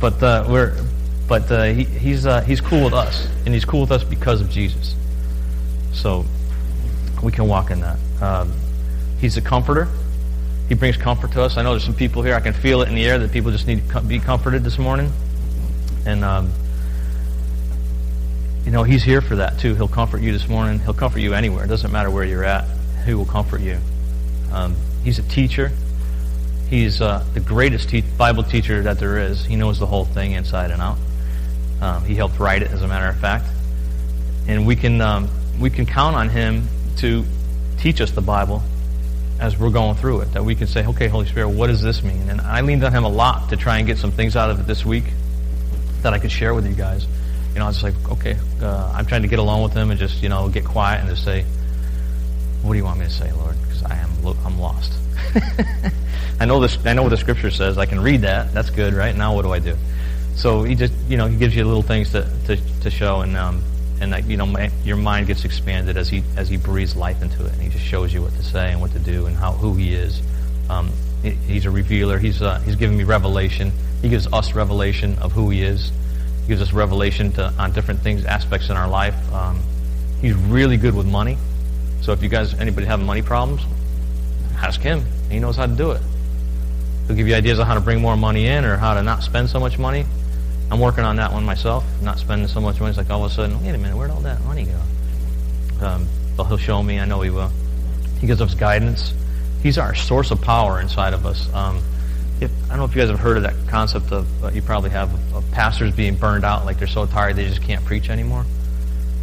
but 0.00 0.22
uh, 0.22 0.46
we're. 0.48 0.76
But 1.28 1.50
uh, 1.50 1.64
he, 1.64 1.84
he's 1.84 2.26
uh, 2.26 2.40
he's 2.42 2.60
cool 2.60 2.84
with 2.84 2.94
us, 2.94 3.28
and 3.44 3.54
he's 3.54 3.64
cool 3.64 3.82
with 3.82 3.92
us 3.92 4.02
because 4.02 4.40
of 4.40 4.50
Jesus. 4.50 4.94
So 5.92 6.24
we 7.22 7.32
can 7.32 7.46
walk 7.46 7.70
in 7.70 7.80
that. 7.80 7.98
Um, 8.20 8.52
he's 9.20 9.36
a 9.36 9.40
comforter. 9.40 9.88
He 10.70 10.76
brings 10.76 10.96
comfort 10.96 11.32
to 11.32 11.42
us. 11.42 11.56
I 11.56 11.62
know 11.62 11.72
there's 11.72 11.82
some 11.82 11.96
people 11.96 12.22
here. 12.22 12.36
I 12.36 12.40
can 12.40 12.52
feel 12.52 12.80
it 12.82 12.88
in 12.88 12.94
the 12.94 13.04
air 13.04 13.18
that 13.18 13.32
people 13.32 13.50
just 13.50 13.66
need 13.66 13.90
to 13.90 14.00
be 14.02 14.20
comforted 14.20 14.62
this 14.62 14.78
morning. 14.78 15.12
And, 16.06 16.24
um, 16.24 16.52
you 18.64 18.70
know, 18.70 18.84
he's 18.84 19.02
here 19.02 19.20
for 19.20 19.34
that 19.34 19.58
too. 19.58 19.74
He'll 19.74 19.88
comfort 19.88 20.22
you 20.22 20.30
this 20.30 20.48
morning. 20.48 20.78
He'll 20.78 20.94
comfort 20.94 21.18
you 21.18 21.34
anywhere. 21.34 21.64
It 21.64 21.66
doesn't 21.66 21.90
matter 21.90 22.08
where 22.08 22.22
you're 22.22 22.44
at. 22.44 22.68
He 23.04 23.14
will 23.14 23.26
comfort 23.26 23.62
you. 23.62 23.80
Um, 24.52 24.76
he's 25.02 25.18
a 25.18 25.24
teacher. 25.24 25.72
He's 26.68 27.00
uh, 27.00 27.24
the 27.34 27.40
greatest 27.40 27.88
te- 27.88 28.02
Bible 28.02 28.44
teacher 28.44 28.80
that 28.82 29.00
there 29.00 29.18
is. 29.18 29.44
He 29.44 29.56
knows 29.56 29.80
the 29.80 29.86
whole 29.86 30.04
thing 30.04 30.32
inside 30.32 30.70
and 30.70 30.80
out. 30.80 30.98
Um, 31.80 32.04
he 32.04 32.14
helped 32.14 32.38
write 32.38 32.62
it, 32.62 32.70
as 32.70 32.82
a 32.82 32.86
matter 32.86 33.08
of 33.08 33.16
fact. 33.16 33.46
And 34.46 34.68
we 34.68 34.76
can, 34.76 35.00
um, 35.00 35.28
we 35.58 35.68
can 35.68 35.84
count 35.84 36.14
on 36.14 36.28
him 36.28 36.68
to 36.98 37.24
teach 37.78 38.00
us 38.00 38.12
the 38.12 38.22
Bible 38.22 38.62
as 39.40 39.58
we're 39.58 39.70
going 39.70 39.96
through 39.96 40.20
it, 40.20 40.32
that 40.34 40.44
we 40.44 40.54
can 40.54 40.66
say, 40.66 40.86
okay, 40.86 41.08
Holy 41.08 41.26
Spirit, 41.26 41.48
what 41.48 41.68
does 41.68 41.82
this 41.82 42.02
mean? 42.02 42.28
And 42.28 42.40
I 42.40 42.60
leaned 42.60 42.84
on 42.84 42.92
him 42.92 43.04
a 43.04 43.08
lot 43.08 43.48
to 43.48 43.56
try 43.56 43.78
and 43.78 43.86
get 43.86 43.98
some 43.98 44.12
things 44.12 44.36
out 44.36 44.50
of 44.50 44.60
it 44.60 44.66
this 44.66 44.84
week 44.84 45.04
that 46.02 46.12
I 46.12 46.18
could 46.18 46.30
share 46.30 46.54
with 46.54 46.66
you 46.66 46.74
guys. 46.74 47.06
You 47.54 47.58
know, 47.58 47.64
I 47.64 47.68
was 47.68 47.82
like, 47.82 47.94
okay, 48.10 48.36
uh, 48.60 48.92
I'm 48.94 49.06
trying 49.06 49.22
to 49.22 49.28
get 49.28 49.38
along 49.38 49.62
with 49.62 49.72
him 49.72 49.90
and 49.90 49.98
just, 49.98 50.22
you 50.22 50.28
know, 50.28 50.48
get 50.48 50.64
quiet 50.64 51.00
and 51.00 51.08
just 51.08 51.24
say, 51.24 51.44
what 52.62 52.72
do 52.72 52.78
you 52.78 52.84
want 52.84 53.00
me 53.00 53.06
to 53.06 53.10
say, 53.10 53.32
Lord? 53.32 53.56
Because 53.62 53.82
I 53.82 53.96
am, 53.96 54.10
I'm 54.44 54.60
lost. 54.60 54.92
I 56.40 56.44
know 56.44 56.60
this. 56.60 56.78
I 56.84 56.92
know 56.92 57.02
what 57.02 57.08
the 57.08 57.16
Scripture 57.16 57.50
says. 57.50 57.78
I 57.78 57.86
can 57.86 58.00
read 58.00 58.22
that. 58.22 58.52
That's 58.52 58.70
good, 58.70 58.94
right? 58.94 59.16
Now, 59.16 59.34
what 59.34 59.42
do 59.42 59.52
I 59.52 59.58
do? 59.58 59.76
So 60.36 60.62
he 60.62 60.74
just, 60.74 60.94
you 61.08 61.16
know, 61.16 61.26
he 61.26 61.36
gives 61.36 61.54
you 61.54 61.64
little 61.64 61.82
things 61.82 62.12
to 62.12 62.30
to, 62.46 62.56
to 62.56 62.90
show, 62.90 63.20
and 63.20 63.36
um, 63.36 63.62
and 64.00 64.12
that, 64.12 64.24
you 64.26 64.36
know 64.36 64.46
my, 64.46 64.70
your 64.84 64.96
mind 64.96 65.26
gets 65.26 65.44
expanded 65.44 65.96
as 65.96 66.08
he 66.08 66.22
as 66.36 66.48
he 66.48 66.56
breathes 66.56 66.96
life 66.96 67.22
into 67.22 67.44
it, 67.44 67.52
and 67.52 67.62
he 67.62 67.68
just 67.68 67.84
shows 67.84 68.12
you 68.12 68.22
what 68.22 68.32
to 68.34 68.42
say 68.42 68.72
and 68.72 68.80
what 68.80 68.92
to 68.92 68.98
do 68.98 69.26
and 69.26 69.36
how 69.36 69.52
who 69.52 69.74
he 69.74 69.94
is. 69.94 70.20
Um, 70.68 70.90
he, 71.22 71.30
he's 71.30 71.66
a 71.66 71.70
revealer. 71.70 72.18
He's 72.18 72.40
uh, 72.40 72.60
he's 72.60 72.76
giving 72.76 72.96
me 72.96 73.04
revelation. 73.04 73.72
He 74.02 74.08
gives 74.08 74.26
us 74.32 74.54
revelation 74.54 75.18
of 75.18 75.32
who 75.32 75.50
he 75.50 75.62
is. 75.62 75.92
He 76.42 76.48
gives 76.48 76.62
us 76.62 76.72
revelation 76.72 77.32
to, 77.32 77.52
on 77.58 77.72
different 77.72 78.00
things, 78.00 78.24
aspects 78.24 78.70
in 78.70 78.76
our 78.76 78.88
life. 78.88 79.14
Um, 79.32 79.60
he's 80.20 80.34
really 80.34 80.76
good 80.78 80.94
with 80.94 81.06
money. 81.06 81.36
So 82.00 82.12
if 82.12 82.22
you 82.22 82.30
guys, 82.30 82.54
anybody 82.54 82.86
having 82.86 83.04
money 83.04 83.22
problems, 83.22 83.62
ask 84.56 84.80
him. 84.80 85.04
He 85.30 85.38
knows 85.38 85.56
how 85.56 85.66
to 85.66 85.74
do 85.74 85.90
it. 85.90 86.00
He'll 87.06 87.16
give 87.16 87.28
you 87.28 87.34
ideas 87.34 87.58
on 87.58 87.66
how 87.66 87.74
to 87.74 87.80
bring 87.80 88.00
more 88.00 88.16
money 88.16 88.46
in 88.46 88.64
or 88.64 88.76
how 88.76 88.94
to 88.94 89.02
not 89.02 89.22
spend 89.22 89.50
so 89.50 89.60
much 89.60 89.78
money. 89.78 90.06
I'm 90.70 90.78
working 90.78 91.04
on 91.04 91.16
that 91.16 91.32
one 91.32 91.44
myself, 91.44 91.84
not 92.00 92.18
spending 92.18 92.46
so 92.46 92.60
much 92.60 92.78
money. 92.78 92.90
It's 92.90 92.98
like 92.98 93.10
all 93.10 93.24
of 93.24 93.30
a 93.30 93.34
sudden, 93.34 93.60
wait 93.62 93.74
a 93.74 93.78
minute, 93.78 93.96
where'd 93.96 94.10
all 94.10 94.20
that 94.20 94.40
money 94.44 94.66
go? 94.66 95.86
Um, 95.86 96.06
but 96.36 96.44
he'll 96.44 96.58
show 96.58 96.82
me. 96.82 97.00
I 97.00 97.04
know 97.04 97.20
he 97.22 97.30
will. 97.30 97.50
He 98.20 98.26
gives 98.26 98.40
us 98.40 98.54
guidance. 98.54 99.12
He's 99.62 99.78
our 99.78 99.94
source 99.94 100.30
of 100.30 100.40
power 100.40 100.80
inside 100.80 101.12
of 101.12 101.26
us. 101.26 101.52
Um, 101.52 101.82
if, 102.40 102.50
I 102.66 102.68
don't 102.68 102.78
know 102.78 102.84
if 102.84 102.94
you 102.94 103.02
guys 103.02 103.10
have 103.10 103.18
heard 103.18 103.36
of 103.36 103.42
that 103.42 103.54
concept 103.68 104.12
of, 104.12 104.44
uh, 104.44 104.50
you 104.50 104.62
probably 104.62 104.90
have, 104.90 105.12
of, 105.12 105.36
of 105.36 105.50
pastors 105.50 105.94
being 105.94 106.14
burned 106.14 106.44
out, 106.44 106.64
like 106.64 106.78
they're 106.78 106.86
so 106.86 107.04
tired 107.04 107.36
they 107.36 107.46
just 107.46 107.62
can't 107.62 107.84
preach 107.84 108.08
anymore. 108.08 108.46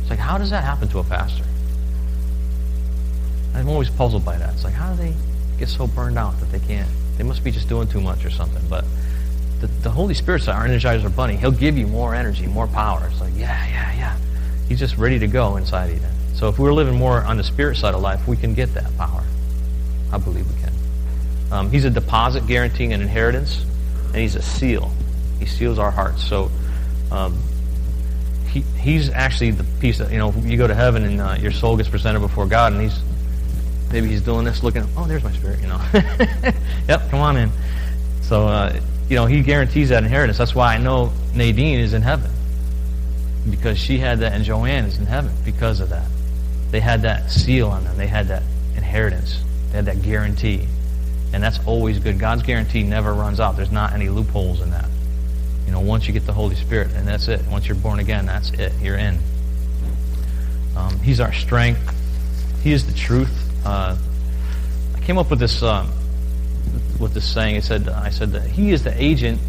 It's 0.01 0.09
like, 0.09 0.19
how 0.19 0.37
does 0.37 0.49
that 0.49 0.63
happen 0.63 0.87
to 0.89 0.99
a 0.99 1.03
pastor? 1.03 1.43
I'm 3.55 3.69
always 3.69 3.89
puzzled 3.89 4.23
by 4.23 4.37
that. 4.37 4.53
It's 4.53 4.63
like, 4.63 4.73
how 4.73 4.93
do 4.93 5.01
they 5.01 5.13
get 5.57 5.69
so 5.69 5.87
burned 5.87 6.17
out 6.17 6.39
that 6.39 6.51
they 6.51 6.59
can't? 6.59 6.89
They 7.17 7.23
must 7.23 7.43
be 7.43 7.51
just 7.51 7.67
doing 7.67 7.87
too 7.87 8.01
much 8.01 8.23
or 8.23 8.29
something. 8.29 8.61
But 8.69 8.85
the, 9.59 9.67
the 9.67 9.89
Holy 9.89 10.13
Spirit's 10.13 10.47
our 10.47 10.67
energizer 10.67 11.13
bunny. 11.13 11.35
He'll 11.35 11.51
give 11.51 11.77
you 11.77 11.87
more 11.87 12.13
energy, 12.13 12.45
more 12.47 12.67
power. 12.67 13.07
It's 13.09 13.19
like, 13.19 13.33
yeah, 13.35 13.65
yeah, 13.67 13.93
yeah. 13.97 14.17
He's 14.67 14.79
just 14.79 14.97
ready 14.97 15.19
to 15.19 15.27
go 15.27 15.57
inside 15.57 15.91
of 15.91 15.95
you. 15.95 16.07
So 16.35 16.49
if 16.49 16.59
we're 16.59 16.73
living 16.73 16.95
more 16.95 17.23
on 17.23 17.37
the 17.37 17.43
spirit 17.43 17.77
side 17.77 17.95
of 17.95 18.01
life, 18.01 18.27
we 18.27 18.37
can 18.37 18.53
get 18.53 18.73
that 18.75 18.95
power. 18.97 19.23
I 20.11 20.17
believe 20.17 20.47
we 20.47 20.61
can. 20.61 20.73
Um, 21.51 21.71
he's 21.71 21.85
a 21.85 21.89
deposit 21.89 22.45
guaranteeing 22.45 22.93
an 22.93 23.01
inheritance, 23.01 23.65
and 24.07 24.17
he's 24.17 24.35
a 24.35 24.41
seal. 24.41 24.91
He 25.39 25.45
seals 25.45 25.79
our 25.79 25.91
hearts. 25.91 26.27
So 26.27 26.51
um, 27.11 27.41
he, 28.49 28.61
he's 28.79 29.09
actually 29.09 29.51
the 29.51 29.63
piece 29.79 29.97
that, 29.97 30.11
you 30.11 30.17
know, 30.17 30.31
you 30.43 30.57
go 30.57 30.67
to 30.67 30.75
heaven 30.75 31.03
and 31.05 31.21
uh, 31.21 31.37
your 31.39 31.51
soul 31.51 31.77
gets 31.77 31.89
presented 31.89 32.19
before 32.19 32.45
God, 32.45 32.73
and 32.73 32.81
he's 32.81 32.99
maybe 33.91 34.07
he's 34.07 34.21
doing 34.21 34.45
this, 34.45 34.63
looking, 34.63 34.87
oh, 34.97 35.05
there's 35.05 35.23
my 35.23 35.31
spirit, 35.31 35.61
you 35.61 35.67
know. 35.67 35.81
yep, 36.87 37.09
come 37.09 37.21
on 37.21 37.37
in. 37.37 37.51
So, 38.21 38.47
uh, 38.47 38.79
you 39.09 39.15
know, 39.15 39.25
he 39.25 39.41
guarantees 39.41 39.89
that 39.89 40.03
inheritance. 40.03 40.37
That's 40.37 40.53
why 40.55 40.75
I 40.75 40.77
know 40.77 41.11
Nadine 41.33 41.79
is 41.79 41.93
in 41.93 42.01
heaven. 42.01 42.31
Because 43.49 43.77
she 43.77 43.97
had 43.97 44.19
that, 44.19 44.33
and 44.33 44.43
Joanne 44.43 44.85
is 44.85 44.99
in 44.99 45.05
heaven 45.05 45.31
because 45.45 45.79
of 45.79 45.89
that. 45.89 46.07
They 46.71 46.81
had 46.81 47.03
that 47.03 47.31
seal 47.31 47.69
on 47.69 47.85
them. 47.85 47.97
They 47.97 48.07
had 48.07 48.27
that 48.27 48.43
inheritance. 48.75 49.41
They 49.69 49.77
had 49.77 49.85
that 49.85 50.01
guarantee. 50.01 50.67
And 51.31 51.41
that's 51.41 51.59
always 51.65 51.99
good. 51.99 52.19
God's 52.19 52.43
guarantee 52.43 52.83
never 52.83 53.13
runs 53.13 53.39
out. 53.39 53.55
There's 53.55 53.71
not 53.71 53.93
any 53.93 54.09
loopholes 54.09 54.61
in 54.61 54.71
that. 54.71 54.89
You 55.65 55.71
know, 55.71 55.79
once 55.79 56.07
you 56.07 56.13
get 56.13 56.25
the 56.25 56.33
Holy 56.33 56.55
Spirit, 56.55 56.91
and 56.93 57.07
that's 57.07 57.27
it. 57.27 57.41
Once 57.47 57.67
you're 57.67 57.75
born 57.75 57.99
again, 57.99 58.25
that's 58.25 58.51
it. 58.51 58.73
You're 58.81 58.97
in. 58.97 59.19
Um, 60.75 60.99
he's 60.99 61.19
our 61.19 61.33
strength. 61.33 61.93
He 62.63 62.71
is 62.71 62.85
the 62.85 62.93
truth. 62.93 63.33
Uh, 63.65 63.97
I 64.95 64.99
came 65.01 65.17
up 65.17 65.29
with 65.29 65.39
this 65.39 65.63
um, 65.63 65.91
with 66.99 67.13
this 67.13 67.25
saying. 67.25 67.55
It 67.55 67.63
said, 67.63 67.87
I 67.89 68.09
said 68.09 68.31
that 68.31 68.47
he 68.47 68.71
is 68.71 68.83
the 68.83 69.01
agent 69.01 69.39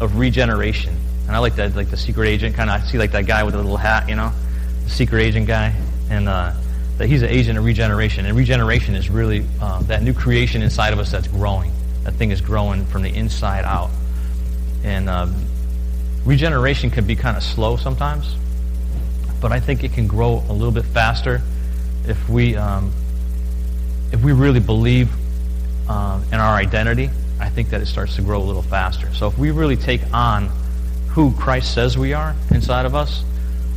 of 0.00 0.16
regeneration, 0.16 0.94
and 1.26 1.36
I 1.36 1.38
like 1.38 1.56
that, 1.56 1.74
like 1.76 1.90
the 1.90 1.96
secret 1.96 2.28
agent 2.28 2.54
kind 2.54 2.70
of. 2.70 2.82
I 2.82 2.84
see 2.84 2.98
like 2.98 3.12
that 3.12 3.26
guy 3.26 3.42
with 3.42 3.54
the 3.54 3.60
little 3.60 3.76
hat, 3.76 4.08
you 4.08 4.16
know, 4.16 4.32
the 4.84 4.90
secret 4.90 5.22
agent 5.22 5.46
guy, 5.46 5.74
and 6.10 6.28
uh, 6.28 6.52
that 6.98 7.08
he's 7.08 7.22
an 7.22 7.30
agent 7.30 7.58
of 7.58 7.64
regeneration. 7.64 8.26
And 8.26 8.36
regeneration 8.36 8.94
is 8.94 9.10
really 9.10 9.46
uh, 9.60 9.82
that 9.82 10.02
new 10.02 10.12
creation 10.12 10.62
inside 10.62 10.92
of 10.92 10.98
us 10.98 11.10
that's 11.10 11.28
growing. 11.28 11.72
That 12.04 12.14
thing 12.14 12.30
is 12.30 12.40
growing 12.40 12.84
from 12.86 13.02
the 13.02 13.14
inside 13.14 13.64
out, 13.64 13.90
and 14.82 15.08
um, 15.08 15.34
regeneration 16.24 16.90
can 16.90 17.06
be 17.06 17.16
kind 17.16 17.36
of 17.36 17.42
slow 17.42 17.76
sometimes, 17.76 18.36
but 19.40 19.52
I 19.52 19.60
think 19.60 19.84
it 19.84 19.92
can 19.92 20.06
grow 20.06 20.44
a 20.48 20.52
little 20.52 20.72
bit 20.72 20.84
faster 20.84 21.42
if 22.06 22.28
we 22.28 22.56
um, 22.56 22.92
if 24.12 24.22
we 24.22 24.32
really 24.32 24.60
believe 24.60 25.10
um, 25.88 26.24
in 26.32 26.34
our 26.34 26.56
identity, 26.56 27.10
I 27.40 27.48
think 27.48 27.70
that 27.70 27.80
it 27.80 27.86
starts 27.86 28.16
to 28.16 28.22
grow 28.22 28.40
a 28.40 28.44
little 28.44 28.62
faster. 28.62 29.12
So 29.14 29.26
if 29.26 29.36
we 29.38 29.50
really 29.50 29.76
take 29.76 30.00
on 30.12 30.50
who 31.08 31.32
Christ 31.32 31.74
says 31.74 31.98
we 31.98 32.12
are 32.12 32.34
inside 32.50 32.86
of 32.86 32.94
us, 32.94 33.24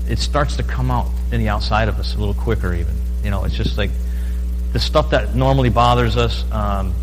it 0.09 0.19
starts 0.19 0.55
to 0.57 0.63
come 0.63 0.89
out 0.89 1.07
in 1.31 1.39
the 1.39 1.49
outside 1.49 1.87
of 1.87 1.99
us 1.99 2.15
a 2.15 2.17
little 2.17 2.33
quicker 2.33 2.73
even. 2.73 2.95
You 3.23 3.31
know, 3.31 3.43
it's 3.43 3.55
just 3.55 3.77
like 3.77 3.91
the 4.73 4.79
stuff 4.79 5.09
that 5.11 5.35
normally 5.35 5.69
bothers 5.69 6.17
us, 6.17 6.49
um, 6.51 6.93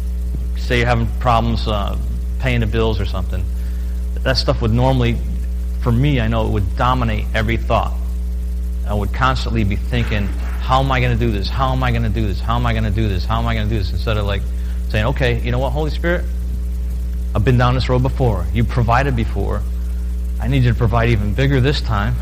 say 0.56 0.78
you're 0.78 0.86
having 0.86 1.08
problems 1.18 1.68
uh, 1.68 1.98
paying 2.38 2.60
the 2.60 2.66
bills 2.66 3.00
or 3.00 3.04
something, 3.04 3.44
that 4.22 4.36
stuff 4.36 4.62
would 4.62 4.72
normally, 4.72 5.18
for 5.82 5.92
me, 5.92 6.20
I 6.20 6.28
know 6.28 6.46
it 6.46 6.50
would 6.50 6.76
dominate 6.76 7.26
every 7.34 7.56
thought. 7.56 7.92
I 8.86 8.94
would 8.94 9.12
constantly 9.12 9.64
be 9.64 9.76
thinking, 9.76 10.26
how 10.26 10.80
am 10.80 10.90
I 10.90 11.00
going 11.00 11.18
to 11.18 11.18
do 11.18 11.30
this? 11.30 11.48
How 11.48 11.72
am 11.72 11.82
I 11.82 11.90
going 11.90 12.04
to 12.04 12.08
do 12.08 12.26
this? 12.26 12.40
How 12.40 12.56
am 12.56 12.66
I 12.66 12.72
going 12.72 12.84
to 12.84 12.90
do 12.90 13.08
this? 13.08 13.24
How 13.24 13.38
am 13.38 13.46
I 13.46 13.54
going 13.54 13.68
to 13.68 13.74
do 13.74 13.78
this? 13.78 13.92
Instead 13.92 14.16
of 14.16 14.26
like, 14.26 14.42
saying, 14.94 15.06
okay, 15.06 15.40
you 15.40 15.50
know 15.50 15.58
what, 15.58 15.70
Holy 15.70 15.90
Spirit? 15.90 16.24
I've 17.34 17.44
been 17.44 17.58
down 17.58 17.74
this 17.74 17.88
road 17.88 18.04
before. 18.04 18.46
You 18.54 18.62
provided 18.62 19.16
before. 19.16 19.60
I 20.40 20.46
need 20.46 20.62
you 20.62 20.70
to 20.70 20.78
provide 20.78 21.08
even 21.08 21.34
bigger 21.34 21.60
this 21.60 21.80
time. 21.80 22.14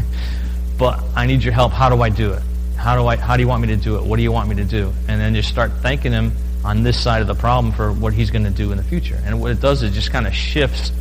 but 0.78 1.02
I 1.16 1.24
need 1.24 1.42
your 1.42 1.54
help. 1.54 1.72
How 1.72 1.88
do 1.88 2.02
I 2.02 2.10
do 2.10 2.34
it? 2.34 2.42
How 2.76 2.94
do 2.94 3.06
I 3.06 3.16
how 3.16 3.38
do 3.38 3.42
you 3.42 3.48
want 3.48 3.62
me 3.62 3.68
to 3.68 3.76
do 3.78 3.96
it? 3.96 4.04
What 4.04 4.16
do 4.16 4.22
you 4.22 4.32
want 4.32 4.50
me 4.50 4.56
to 4.56 4.66
do? 4.66 4.92
And 5.08 5.18
then 5.18 5.34
just 5.34 5.48
start 5.48 5.72
thanking 5.80 6.12
him 6.12 6.32
on 6.62 6.82
this 6.82 7.02
side 7.02 7.22
of 7.22 7.26
the 7.26 7.34
problem 7.34 7.72
for 7.72 7.90
what 7.90 8.12
he's 8.12 8.30
going 8.30 8.44
to 8.44 8.50
do 8.50 8.70
in 8.70 8.76
the 8.76 8.84
future. 8.84 9.18
And 9.24 9.40
what 9.40 9.52
it 9.52 9.62
does 9.62 9.82
is 9.82 9.94
just 9.94 10.10
kind 10.10 10.26
of 10.26 10.34
shifts 10.34 10.92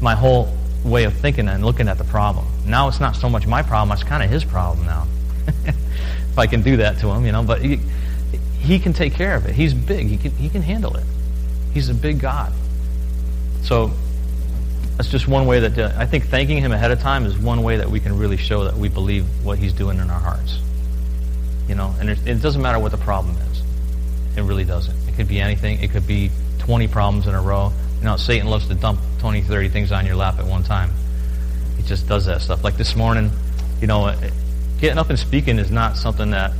my 0.00 0.14
whole 0.14 0.56
way 0.84 1.02
of 1.02 1.14
thinking 1.14 1.48
and 1.48 1.64
looking 1.64 1.88
at 1.88 1.98
the 1.98 2.04
problem. 2.04 2.46
Now 2.66 2.86
it's 2.86 3.00
not 3.00 3.16
so 3.16 3.28
much 3.28 3.48
my 3.48 3.62
problem, 3.62 3.92
it's 3.92 4.04
kind 4.04 4.22
of 4.22 4.30
his 4.30 4.44
problem 4.44 4.86
now. 4.86 5.08
if 5.64 6.38
I 6.38 6.46
can 6.46 6.62
do 6.62 6.76
that 6.76 7.00
to 7.00 7.08
him, 7.08 7.26
you 7.26 7.32
know, 7.32 7.42
but 7.42 7.62
he, 7.62 7.80
he 8.62 8.78
can 8.78 8.92
take 8.92 9.14
care 9.14 9.34
of 9.34 9.46
it. 9.46 9.54
He's 9.54 9.74
big. 9.74 10.06
He 10.06 10.16
can, 10.16 10.30
he 10.32 10.48
can 10.48 10.62
handle 10.62 10.96
it. 10.96 11.04
He's 11.74 11.88
a 11.88 11.94
big 11.94 12.20
God. 12.20 12.52
So 13.62 13.90
that's 14.96 15.10
just 15.10 15.26
one 15.26 15.46
way 15.46 15.60
that 15.60 15.78
uh, 15.78 15.92
I 15.96 16.06
think 16.06 16.26
thanking 16.26 16.58
him 16.58 16.70
ahead 16.70 16.92
of 16.92 17.00
time 17.00 17.26
is 17.26 17.36
one 17.36 17.62
way 17.62 17.78
that 17.78 17.90
we 17.90 17.98
can 17.98 18.16
really 18.16 18.36
show 18.36 18.64
that 18.64 18.76
we 18.76 18.88
believe 18.88 19.26
what 19.44 19.58
he's 19.58 19.72
doing 19.72 19.98
in 19.98 20.10
our 20.10 20.20
hearts. 20.20 20.60
You 21.68 21.74
know, 21.74 21.94
and 21.98 22.10
it 22.10 22.42
doesn't 22.42 22.60
matter 22.60 22.78
what 22.78 22.92
the 22.92 22.98
problem 22.98 23.36
is. 23.36 23.62
It 24.36 24.42
really 24.42 24.64
doesn't. 24.64 24.96
It 25.08 25.16
could 25.16 25.28
be 25.28 25.40
anything. 25.40 25.82
It 25.82 25.90
could 25.90 26.06
be 26.06 26.30
20 26.60 26.88
problems 26.88 27.26
in 27.26 27.34
a 27.34 27.40
row. 27.40 27.72
You 27.98 28.04
know, 28.04 28.16
Satan 28.16 28.48
loves 28.48 28.68
to 28.68 28.74
dump 28.74 29.00
20, 29.18 29.42
30 29.42 29.68
things 29.68 29.92
on 29.92 30.06
your 30.06 30.16
lap 30.16 30.38
at 30.38 30.46
one 30.46 30.62
time. 30.62 30.90
He 31.76 31.82
just 31.82 32.06
does 32.08 32.26
that 32.26 32.42
stuff. 32.42 32.62
Like 32.62 32.76
this 32.76 32.94
morning, 32.94 33.30
you 33.80 33.86
know, 33.86 34.14
getting 34.80 34.98
up 34.98 35.10
and 35.10 35.18
speaking 35.18 35.58
is 35.58 35.70
not 35.70 35.96
something 35.96 36.30
that 36.30 36.52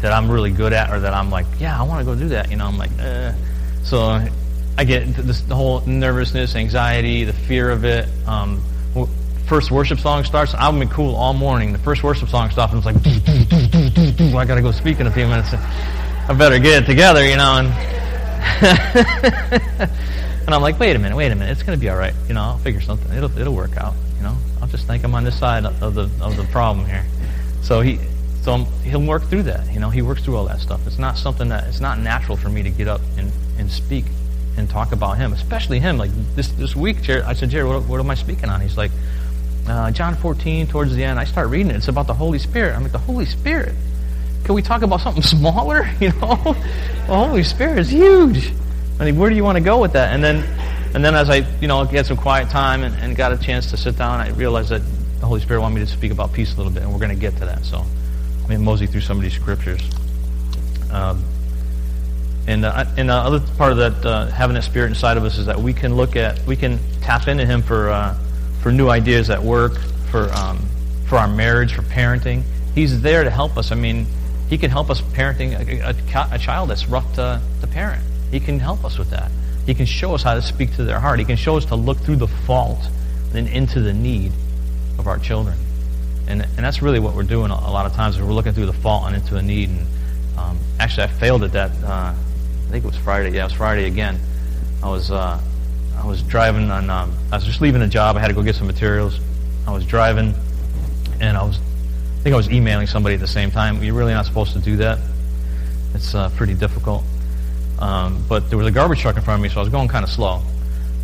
that 0.00 0.12
I'm 0.12 0.30
really 0.30 0.50
good 0.50 0.72
at 0.72 0.90
or 0.90 1.00
that 1.00 1.14
I'm 1.14 1.30
like, 1.30 1.46
yeah, 1.58 1.78
I 1.78 1.82
want 1.82 2.00
to 2.00 2.04
go 2.04 2.18
do 2.18 2.28
that. 2.28 2.50
You 2.50 2.56
know, 2.56 2.66
I'm 2.66 2.78
like, 2.78 2.90
eh. 2.98 3.32
So 3.82 4.20
I 4.78 4.84
get 4.84 5.06
this, 5.14 5.40
the 5.42 5.54
whole 5.54 5.80
nervousness, 5.82 6.54
anxiety, 6.54 7.24
the 7.24 7.32
fear 7.32 7.70
of 7.70 7.84
it. 7.84 8.08
Um, 8.26 8.62
first 9.46 9.70
worship 9.70 10.00
song 10.00 10.24
starts, 10.24 10.54
I've 10.54 10.78
been 10.78 10.88
cool 10.88 11.14
all 11.14 11.32
morning. 11.32 11.72
The 11.72 11.78
first 11.78 12.02
worship 12.02 12.28
song 12.28 12.50
stops, 12.50 12.72
and 12.72 12.78
it's 12.78 12.86
like, 12.86 13.02
doo, 13.02 13.90
doo, 13.90 14.12
doo, 14.12 14.36
I 14.36 14.44
got 14.44 14.56
to 14.56 14.62
go 14.62 14.72
speak 14.72 15.00
in 15.00 15.06
a 15.06 15.10
few 15.10 15.26
minutes. 15.26 15.54
I 15.54 16.34
better 16.36 16.58
get 16.58 16.82
it 16.82 16.86
together, 16.86 17.24
you 17.24 17.36
know. 17.36 17.58
And, 17.58 17.68
and 20.46 20.54
I'm 20.54 20.62
like, 20.62 20.78
wait 20.80 20.96
a 20.96 20.98
minute, 20.98 21.16
wait 21.16 21.30
a 21.30 21.34
minute. 21.34 21.52
It's 21.52 21.62
going 21.62 21.78
to 21.78 21.80
be 21.80 21.88
all 21.88 21.96
right. 21.96 22.14
You 22.28 22.34
know, 22.34 22.42
I'll 22.42 22.58
figure 22.58 22.80
something. 22.80 23.12
It'll 23.16 23.38
it'll 23.38 23.54
work 23.54 23.76
out. 23.76 23.94
You 24.16 24.24
know, 24.24 24.36
I'll 24.60 24.68
just 24.68 24.86
think 24.86 25.04
I'm 25.04 25.14
on 25.14 25.24
this 25.24 25.38
side 25.38 25.64
of 25.64 25.94
the 25.94 26.10
of 26.20 26.36
the 26.36 26.44
problem 26.50 26.86
here. 26.86 27.04
So 27.62 27.80
he. 27.80 27.98
So 28.46 28.58
he'll 28.84 29.02
work 29.02 29.24
through 29.24 29.42
that. 29.42 29.74
You 29.74 29.80
know, 29.80 29.90
he 29.90 30.02
works 30.02 30.22
through 30.22 30.36
all 30.36 30.44
that 30.44 30.60
stuff. 30.60 30.86
It's 30.86 31.00
not 31.00 31.18
something 31.18 31.48
that 31.48 31.66
it's 31.66 31.80
not 31.80 31.98
natural 31.98 32.36
for 32.36 32.48
me 32.48 32.62
to 32.62 32.70
get 32.70 32.86
up 32.86 33.00
and, 33.18 33.32
and 33.58 33.68
speak 33.68 34.04
and 34.56 34.70
talk 34.70 34.92
about 34.92 35.18
him, 35.18 35.32
especially 35.32 35.80
him. 35.80 35.98
Like 35.98 36.12
this 36.36 36.46
this 36.52 36.76
week, 36.76 37.02
Jared, 37.02 37.24
I 37.24 37.32
said, 37.32 37.50
Jared, 37.50 37.66
what, 37.66 37.82
what 37.88 37.98
am 37.98 38.08
I 38.08 38.14
speaking 38.14 38.48
on? 38.48 38.60
He's 38.60 38.76
like, 38.76 38.92
uh, 39.66 39.90
John 39.90 40.14
14, 40.14 40.68
towards 40.68 40.94
the 40.94 41.02
end, 41.02 41.18
I 41.18 41.24
start 41.24 41.48
reading 41.48 41.72
it. 41.72 41.74
It's 41.74 41.88
about 41.88 42.06
the 42.06 42.14
Holy 42.14 42.38
Spirit. 42.38 42.76
I'm 42.76 42.84
like, 42.84 42.92
the 42.92 42.98
Holy 42.98 43.26
Spirit? 43.26 43.74
Can 44.44 44.54
we 44.54 44.62
talk 44.62 44.82
about 44.82 45.00
something 45.00 45.22
smaller? 45.38 45.82
You 46.00 46.10
know, 46.10 46.54
the 47.08 47.16
Holy 47.16 47.42
Spirit 47.42 47.80
is 47.80 47.90
huge. 47.90 48.52
I 49.00 49.06
mean, 49.06 49.18
where 49.18 49.28
do 49.28 49.34
you 49.34 49.42
want 49.42 49.58
to 49.58 49.64
go 49.64 49.80
with 49.80 49.94
that? 49.94 50.14
And 50.14 50.22
then, 50.22 50.44
and 50.94 51.04
then 51.04 51.16
as 51.16 51.30
I, 51.30 51.38
you 51.60 51.66
know, 51.66 51.84
get 51.84 52.06
some 52.06 52.16
quiet 52.16 52.48
time 52.48 52.84
and, 52.84 52.94
and 53.02 53.16
got 53.16 53.32
a 53.32 53.38
chance 53.38 53.72
to 53.72 53.76
sit 53.76 53.98
down, 53.98 54.20
I 54.20 54.28
realized 54.30 54.68
that 54.68 54.82
the 55.18 55.26
Holy 55.26 55.40
Spirit 55.40 55.62
wanted 55.62 55.74
me 55.74 55.80
to 55.80 55.90
speak 55.90 56.12
about 56.12 56.32
peace 56.32 56.54
a 56.54 56.56
little 56.58 56.70
bit, 56.70 56.84
and 56.84 56.92
we're 56.92 57.00
going 57.00 57.10
to 57.10 57.20
get 57.20 57.36
to 57.38 57.44
that. 57.46 57.64
So, 57.64 57.84
I'm 58.48 58.62
mosey 58.62 58.86
through 58.86 59.00
some 59.00 59.16
of 59.16 59.22
these 59.22 59.34
scriptures. 59.34 59.82
Um, 60.90 61.24
and, 62.46 62.64
uh, 62.64 62.84
and 62.96 63.08
the 63.08 63.14
other 63.14 63.40
part 63.58 63.72
of 63.72 63.78
that, 63.78 64.06
uh, 64.06 64.26
having 64.26 64.54
that 64.54 64.62
spirit 64.62 64.88
inside 64.88 65.16
of 65.16 65.24
us, 65.24 65.36
is 65.36 65.46
that 65.46 65.60
we 65.60 65.72
can 65.72 65.96
look 65.96 66.14
at, 66.14 66.44
we 66.46 66.56
can 66.56 66.78
tap 67.00 67.26
into 67.26 67.44
Him 67.44 67.62
for 67.62 67.90
uh, 67.90 68.16
for 68.62 68.72
new 68.72 68.88
ideas 68.88 69.30
at 69.30 69.42
work, 69.42 69.78
for 70.10 70.32
um, 70.32 70.58
for 71.06 71.18
our 71.18 71.28
marriage, 71.28 71.74
for 71.74 71.82
parenting. 71.82 72.42
He's 72.74 73.00
there 73.00 73.24
to 73.24 73.30
help 73.30 73.56
us. 73.56 73.72
I 73.72 73.74
mean, 73.74 74.06
he 74.48 74.58
can 74.58 74.70
help 74.70 74.90
us 74.90 75.00
parenting 75.00 75.54
a, 75.58 75.90
a, 75.90 76.34
a 76.34 76.38
child 76.38 76.70
that's 76.70 76.88
rough 76.88 77.14
to, 77.14 77.40
to 77.60 77.66
parent. 77.66 78.04
He 78.30 78.38
can 78.38 78.60
help 78.60 78.84
us 78.84 78.98
with 78.98 79.10
that. 79.10 79.30
He 79.66 79.74
can 79.74 79.86
show 79.86 80.14
us 80.14 80.22
how 80.22 80.34
to 80.34 80.42
speak 80.42 80.74
to 80.76 80.84
their 80.84 81.00
heart. 81.00 81.18
He 81.18 81.24
can 81.24 81.36
show 81.36 81.56
us 81.56 81.64
to 81.66 81.74
look 81.74 81.98
through 81.98 82.16
the 82.16 82.28
fault 82.28 82.78
and 83.34 83.48
into 83.48 83.80
the 83.80 83.92
need 83.92 84.32
of 84.98 85.06
our 85.06 85.18
children. 85.18 85.56
And, 86.28 86.42
and 86.42 86.58
that's 86.58 86.82
really 86.82 86.98
what 86.98 87.14
we're 87.14 87.22
doing 87.22 87.50
a, 87.50 87.70
lot 87.70 87.86
of 87.86 87.92
times. 87.92 88.20
We're 88.20 88.32
looking 88.32 88.52
through 88.52 88.66
the 88.66 88.72
fault 88.72 89.06
and 89.06 89.14
into 89.14 89.36
a 89.36 89.42
need. 89.42 89.68
And 89.68 89.86
um, 90.36 90.58
actually, 90.80 91.04
I 91.04 91.06
failed 91.08 91.44
at 91.44 91.52
that. 91.52 91.70
Uh, 91.84 92.14
I 92.14 92.70
think 92.70 92.84
it 92.84 92.88
was 92.88 92.96
Friday. 92.96 93.30
Yeah, 93.30 93.42
it 93.42 93.44
was 93.44 93.52
Friday 93.52 93.86
again. 93.86 94.18
I 94.82 94.88
was 94.88 95.10
uh, 95.10 95.40
I 95.96 96.06
was 96.06 96.22
driving 96.22 96.70
on. 96.70 96.90
Um, 96.90 97.16
I 97.32 97.36
was 97.36 97.44
just 97.44 97.60
leaving 97.60 97.82
a 97.82 97.88
job. 97.88 98.16
I 98.16 98.20
had 98.20 98.28
to 98.28 98.34
go 98.34 98.42
get 98.42 98.56
some 98.56 98.66
materials. 98.66 99.20
I 99.66 99.72
was 99.72 99.84
driving, 99.86 100.34
and 101.20 101.36
I 101.36 101.42
was. 101.42 101.58
I 101.58 102.22
think 102.26 102.34
I 102.34 102.36
was 102.36 102.50
emailing 102.50 102.88
somebody 102.88 103.14
at 103.14 103.20
the 103.20 103.28
same 103.28 103.52
time. 103.52 103.82
You're 103.82 103.94
really 103.94 104.12
not 104.12 104.26
supposed 104.26 104.52
to 104.54 104.58
do 104.58 104.76
that. 104.78 104.98
It's 105.94 106.12
uh, 106.12 106.28
pretty 106.30 106.54
difficult. 106.54 107.04
Um, 107.78 108.24
but 108.28 108.48
there 108.48 108.58
was 108.58 108.66
a 108.66 108.70
garbage 108.72 109.00
truck 109.00 109.16
in 109.16 109.22
front 109.22 109.38
of 109.38 109.42
me, 109.42 109.48
so 109.48 109.60
I 109.60 109.60
was 109.60 109.68
going 109.68 109.86
kind 109.86 110.04
of 110.04 110.10
slow. 110.10 110.42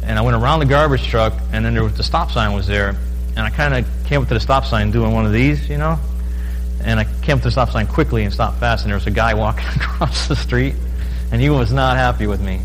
And 0.02 0.18
I 0.18 0.22
went 0.22 0.36
around 0.36 0.58
the 0.58 0.66
garbage 0.66 1.06
truck, 1.06 1.32
and 1.52 1.64
then 1.64 1.74
there 1.74 1.84
was 1.84 1.96
the 1.96 2.02
stop 2.02 2.32
sign 2.32 2.52
was 2.54 2.66
there, 2.66 2.96
and 3.36 3.40
I 3.40 3.50
kind 3.50 3.74
of 3.74 4.01
came 4.12 4.20
up 4.20 4.28
to 4.28 4.34
the 4.34 4.40
stop 4.40 4.66
sign 4.66 4.90
doing 4.90 5.10
one 5.12 5.24
of 5.24 5.32
these, 5.32 5.70
you 5.70 5.78
know. 5.78 5.98
And 6.84 7.00
I 7.00 7.04
came 7.22 7.36
up 7.36 7.38
to 7.38 7.44
the 7.44 7.50
stop 7.50 7.70
sign 7.70 7.86
quickly 7.86 8.24
and 8.24 8.32
stopped 8.32 8.60
fast, 8.60 8.84
and 8.84 8.90
there 8.90 8.96
was 8.98 9.06
a 9.06 9.10
guy 9.10 9.32
walking 9.44 9.64
across 9.74 10.28
the 10.28 10.36
street, 10.36 10.74
and 11.30 11.40
he 11.40 11.48
was 11.48 11.72
not 11.72 11.96
happy 11.96 12.26
with 12.26 12.42
me. 12.42 12.60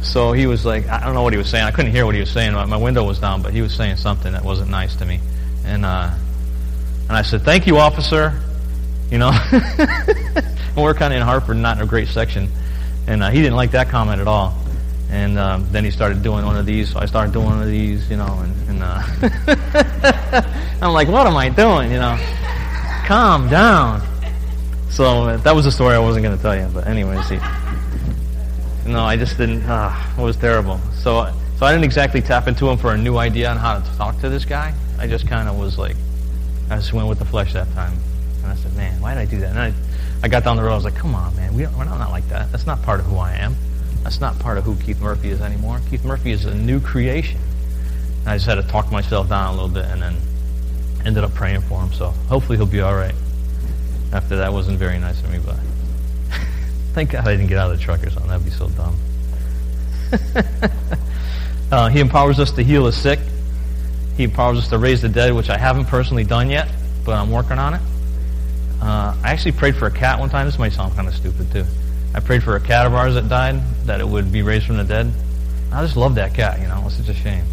So 0.00 0.32
he 0.32 0.46
was 0.46 0.64
like, 0.64 0.88
I 0.88 1.04
don't 1.04 1.12
know 1.12 1.22
what 1.22 1.34
he 1.34 1.36
was 1.36 1.50
saying. 1.50 1.66
I 1.66 1.72
couldn't 1.72 1.92
hear 1.92 2.06
what 2.06 2.14
he 2.14 2.22
was 2.22 2.30
saying. 2.30 2.54
My, 2.54 2.78
window 2.78 3.04
was 3.04 3.18
down, 3.18 3.42
but 3.42 3.52
he 3.52 3.60
was 3.60 3.74
saying 3.74 3.96
something 3.96 4.32
that 4.32 4.42
wasn't 4.42 4.70
nice 4.70 4.96
to 4.96 5.04
me. 5.04 5.20
And 5.66 5.84
uh, 5.84 6.10
and 7.08 7.16
I 7.18 7.20
said, 7.20 7.42
"Thank 7.42 7.66
you, 7.66 7.76
officer." 7.76 8.40
You 9.10 9.18
know, 9.18 9.32
and 9.52 10.76
we're 10.76 10.94
kind 10.94 11.12
of 11.12 11.20
in 11.20 11.22
Hartford, 11.22 11.58
not 11.58 11.76
in 11.76 11.82
a 11.82 11.86
great 11.86 12.08
section, 12.08 12.48
and 13.06 13.22
uh, 13.22 13.28
he 13.28 13.42
didn't 13.42 13.56
like 13.56 13.72
that 13.72 13.90
comment 13.90 14.22
at 14.22 14.26
all. 14.26 14.56
And 15.10 15.38
um, 15.38 15.66
then 15.72 15.84
he 15.84 15.90
started 15.90 16.22
doing 16.22 16.44
one 16.44 16.56
of 16.56 16.66
these. 16.66 16.92
So 16.92 17.00
I 17.00 17.06
started 17.06 17.32
doing 17.32 17.46
one 17.46 17.60
of 17.60 17.68
these, 17.68 18.08
you 18.08 18.16
know, 18.16 18.44
and, 18.44 18.70
and 18.70 18.82
uh, 18.82 19.02
I'm 20.82 20.92
like, 20.92 21.08
"What 21.08 21.26
am 21.26 21.36
I 21.36 21.48
doing?" 21.48 21.90
You 21.90 21.98
know, 21.98 22.16
calm 23.06 23.48
down. 23.48 24.02
So 24.90 25.24
uh, 25.24 25.36
that 25.38 25.54
was 25.54 25.64
the 25.64 25.72
story 25.72 25.94
I 25.94 25.98
wasn't 25.98 26.24
going 26.24 26.36
to 26.36 26.42
tell 26.42 26.56
you, 26.56 26.68
but 26.72 26.86
anyways, 26.86 27.28
he. 27.28 27.36
No, 28.86 29.04
I 29.04 29.16
just 29.16 29.36
didn't. 29.36 29.64
Ah, 29.66 30.14
it 30.18 30.22
was 30.22 30.36
terrible. 30.36 30.78
So, 30.94 31.32
so 31.58 31.66
I 31.66 31.72
didn't 31.72 31.84
exactly 31.84 32.20
tap 32.20 32.48
into 32.48 32.68
him 32.68 32.76
for 32.76 32.92
a 32.92 32.98
new 32.98 33.16
idea 33.16 33.50
on 33.50 33.56
how 33.56 33.78
to 33.78 33.96
talk 33.96 34.20
to 34.20 34.28
this 34.28 34.44
guy. 34.44 34.74
I 34.98 35.06
just 35.06 35.28
kind 35.28 35.48
of 35.48 35.58
was 35.58 35.78
like, 35.78 35.96
I 36.70 36.76
just 36.76 36.92
went 36.92 37.08
with 37.08 37.18
the 37.18 37.24
flesh 37.24 37.52
that 37.52 37.72
time. 37.72 37.94
And 38.42 38.52
I 38.52 38.54
said, 38.56 38.74
man, 38.76 39.00
why 39.00 39.14
did 39.14 39.20
I 39.20 39.26
do 39.26 39.38
that? 39.40 39.50
And 39.50 39.58
I, 39.58 39.72
I 40.22 40.28
got 40.28 40.44
down 40.44 40.56
the 40.56 40.62
road. 40.62 40.72
I 40.72 40.76
was 40.76 40.84
like, 40.84 40.96
come 40.96 41.14
on, 41.14 41.34
man, 41.36 41.54
we 41.54 41.66
we're 41.66 41.84
not 41.84 42.10
like 42.10 42.28
that. 42.28 42.50
That's 42.50 42.66
not 42.66 42.82
part 42.82 43.00
of 43.00 43.06
who 43.06 43.16
I 43.16 43.32
am. 43.34 43.54
That's 44.02 44.20
not 44.20 44.38
part 44.38 44.58
of 44.58 44.64
who 44.64 44.76
Keith 44.76 45.00
Murphy 45.00 45.30
is 45.30 45.40
anymore. 45.40 45.80
Keith 45.90 46.04
Murphy 46.04 46.30
is 46.30 46.44
a 46.44 46.54
new 46.54 46.80
creation. 46.80 47.40
And 48.20 48.28
I 48.28 48.36
just 48.36 48.46
had 48.46 48.56
to 48.56 48.62
talk 48.62 48.90
myself 48.90 49.28
down 49.28 49.48
a 49.48 49.52
little 49.52 49.68
bit, 49.68 49.84
and 49.84 50.02
then 50.02 50.16
ended 51.04 51.24
up 51.24 51.34
praying 51.34 51.62
for 51.62 51.80
him. 51.80 51.92
So 51.92 52.10
hopefully 52.28 52.56
he'll 52.58 52.66
be 52.66 52.80
all 52.80 52.94
right. 52.94 53.14
After 54.12 54.36
that 54.36 54.52
wasn't 54.52 54.78
very 54.78 54.98
nice 54.98 55.22
of 55.22 55.30
me, 55.30 55.38
but. 55.38 55.56
Thank 56.92 57.10
God 57.10 57.26
I 57.26 57.32
didn't 57.32 57.48
get 57.48 57.58
out 57.58 57.70
of 57.70 57.78
the 57.78 57.84
truck 57.84 58.02
or 58.02 58.10
something. 58.10 58.30
That'd 58.30 58.44
be 58.44 58.50
so 58.50 58.68
dumb. 58.70 58.96
uh, 61.72 61.88
he 61.88 62.00
empowers 62.00 62.40
us 62.40 62.50
to 62.52 62.64
heal 62.64 62.84
the 62.84 62.92
sick. 62.92 63.20
He 64.16 64.24
empowers 64.24 64.58
us 64.58 64.68
to 64.68 64.78
raise 64.78 65.02
the 65.02 65.08
dead, 65.08 65.32
which 65.32 65.50
I 65.50 65.56
haven't 65.56 65.86
personally 65.86 66.24
done 66.24 66.50
yet, 66.50 66.68
but 67.04 67.12
I'm 67.12 67.30
working 67.30 67.58
on 67.58 67.74
it. 67.74 67.80
Uh, 68.82 69.14
I 69.22 69.30
actually 69.30 69.52
prayed 69.52 69.76
for 69.76 69.86
a 69.86 69.90
cat 69.90 70.18
one 70.18 70.30
time. 70.30 70.46
This 70.46 70.58
might 70.58 70.72
sound 70.72 70.94
kind 70.94 71.06
of 71.06 71.14
stupid, 71.14 71.52
too. 71.52 71.64
I 72.14 72.20
prayed 72.20 72.42
for 72.42 72.56
a 72.56 72.60
cat 72.60 72.86
of 72.86 72.94
ours 72.94 73.14
that 73.14 73.28
died, 73.28 73.60
that 73.86 74.00
it 74.00 74.08
would 74.08 74.32
be 74.32 74.42
raised 74.42 74.66
from 74.66 74.76
the 74.76 74.84
dead. 74.84 75.12
I 75.72 75.82
just 75.82 75.96
love 75.96 76.16
that 76.16 76.34
cat, 76.34 76.60
you 76.60 76.66
know. 76.66 76.82
It's 76.86 76.96
such 76.96 77.08
a 77.08 77.14
shame. 77.14 77.44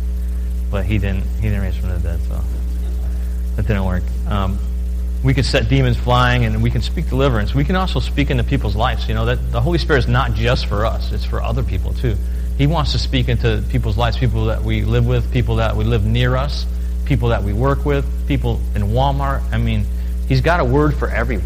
But 0.72 0.86
he 0.86 0.98
didn't, 0.98 1.24
he 1.36 1.44
didn't 1.44 1.62
raise 1.62 1.78
from 1.78 1.90
the 1.90 2.00
dead, 2.00 2.20
so 2.28 2.42
that 3.56 3.68
didn't 3.68 3.86
work. 3.86 4.04
Um, 4.28 4.58
we 5.24 5.34
can 5.34 5.44
set 5.44 5.70
demons 5.70 5.98
flying 5.98 6.46
and 6.46 6.62
we 6.62 6.70
can 6.70 6.82
speak 6.82 7.10
deliverance. 7.10 7.54
We 7.54 7.64
can 7.64 7.76
also 7.76 8.00
speak 8.00 8.30
into 8.30 8.44
people's 8.44 8.76
lives. 8.76 9.08
You 9.08 9.14
know, 9.14 9.26
that 9.26 9.52
the 9.52 9.62
Holy 9.62 9.78
Spirit 9.78 10.00
is 10.00 10.08
not 10.08 10.34
just 10.34 10.68
for 10.68 10.86
us, 10.86 11.12
it's 11.12 11.26
for 11.26 11.42
other 11.42 11.64
people 11.64 11.94
too. 11.94 12.16
He 12.58 12.66
wants 12.66 12.92
to 12.94 13.00
speak 13.00 13.30
into 13.30 13.64
people's 13.70 13.98
lives, 13.98 14.18
people 14.18 14.46
that 14.46 14.64
we 14.64 14.84
live 14.84 15.06
with, 15.06 15.32
people 15.32 15.58
that 15.58 15.76
we 15.76 15.84
live 15.84 16.06
near 16.06 16.36
us, 16.36 16.66
people 17.06 17.30
that 17.30 17.44
we 17.44 17.54
work 17.54 17.86
with, 17.86 18.06
people 18.28 18.60
in 18.76 18.84
Walmart. 18.84 19.44
I 19.52 19.58
mean, 19.58 19.86
he's 20.28 20.42
got 20.42 20.60
a 20.60 20.66
word 20.66 20.96
for 20.96 21.10
everyone. 21.10 21.46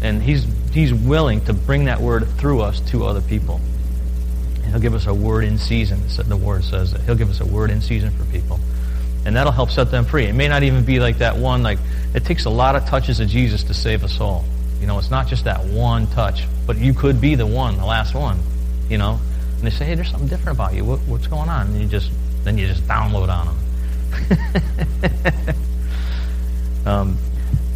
And 0.00 0.22
he's 0.22 0.44
he's 0.72 0.92
willing 0.92 1.44
to 1.44 1.52
bring 1.52 1.86
that 1.86 2.00
word 2.00 2.26
through 2.38 2.60
us 2.60 2.80
to 2.90 3.04
other 3.04 3.20
people. 3.20 3.60
And 4.56 4.66
he'll 4.66 4.80
give 4.80 4.94
us 4.94 5.06
a 5.06 5.14
word 5.14 5.44
in 5.44 5.58
season. 5.58 6.00
The 6.28 6.36
word 6.36 6.64
says 6.64 6.92
that. 6.92 7.02
He'll 7.02 7.14
give 7.14 7.30
us 7.30 7.40
a 7.40 7.46
word 7.46 7.70
in 7.70 7.80
season 7.80 8.10
for 8.10 8.24
people 8.26 8.58
and 9.24 9.36
that'll 9.36 9.52
help 9.52 9.70
set 9.70 9.90
them 9.90 10.04
free. 10.04 10.26
It 10.26 10.34
may 10.34 10.48
not 10.48 10.62
even 10.62 10.84
be 10.84 10.98
like 10.98 11.18
that 11.18 11.36
one, 11.36 11.62
like, 11.62 11.78
it 12.14 12.24
takes 12.24 12.44
a 12.44 12.50
lot 12.50 12.76
of 12.76 12.84
touches 12.86 13.20
of 13.20 13.28
Jesus 13.28 13.62
to 13.64 13.74
save 13.74 14.04
a 14.04 14.08
soul. 14.08 14.44
You 14.80 14.86
know, 14.86 14.98
it's 14.98 15.10
not 15.10 15.28
just 15.28 15.44
that 15.44 15.64
one 15.64 16.08
touch, 16.08 16.44
but 16.66 16.76
you 16.76 16.92
could 16.92 17.20
be 17.20 17.36
the 17.36 17.46
one, 17.46 17.76
the 17.76 17.84
last 17.84 18.14
one, 18.14 18.40
you 18.88 18.98
know. 18.98 19.20
And 19.56 19.62
they 19.62 19.70
say, 19.70 19.84
hey, 19.84 19.94
there's 19.94 20.10
something 20.10 20.28
different 20.28 20.58
about 20.58 20.74
you. 20.74 20.84
What, 20.84 20.98
what's 21.00 21.28
going 21.28 21.48
on? 21.48 21.68
And 21.68 21.80
you 21.80 21.86
just 21.86 22.10
then 22.42 22.58
you 22.58 22.66
just 22.66 22.82
download 22.88 23.28
on 23.28 23.46
them. 23.46 23.56
um, 26.86 27.16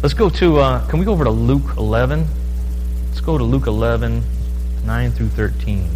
let's 0.03 0.13
go 0.13 0.29
to. 0.29 0.59
Uh, 0.59 0.85
can 0.89 0.99
we 0.99 1.05
go 1.05 1.13
over 1.13 1.23
to 1.23 1.31
Luke 1.31 1.77
11? 1.77 2.27
Let's 3.17 3.25
go 3.25 3.39
to 3.39 3.43
Luke 3.43 3.65
11, 3.65 4.21
9 4.85 5.11
through 5.11 5.29
13. 5.29 5.89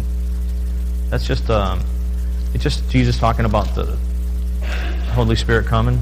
That's 1.08 1.24
just 1.24 1.48
um, 1.50 1.80
it's 2.52 2.64
just 2.64 2.90
Jesus 2.90 3.16
talking 3.16 3.44
about 3.44 3.76
the 3.76 3.96
Holy 5.12 5.36
Spirit 5.36 5.66
coming. 5.66 6.00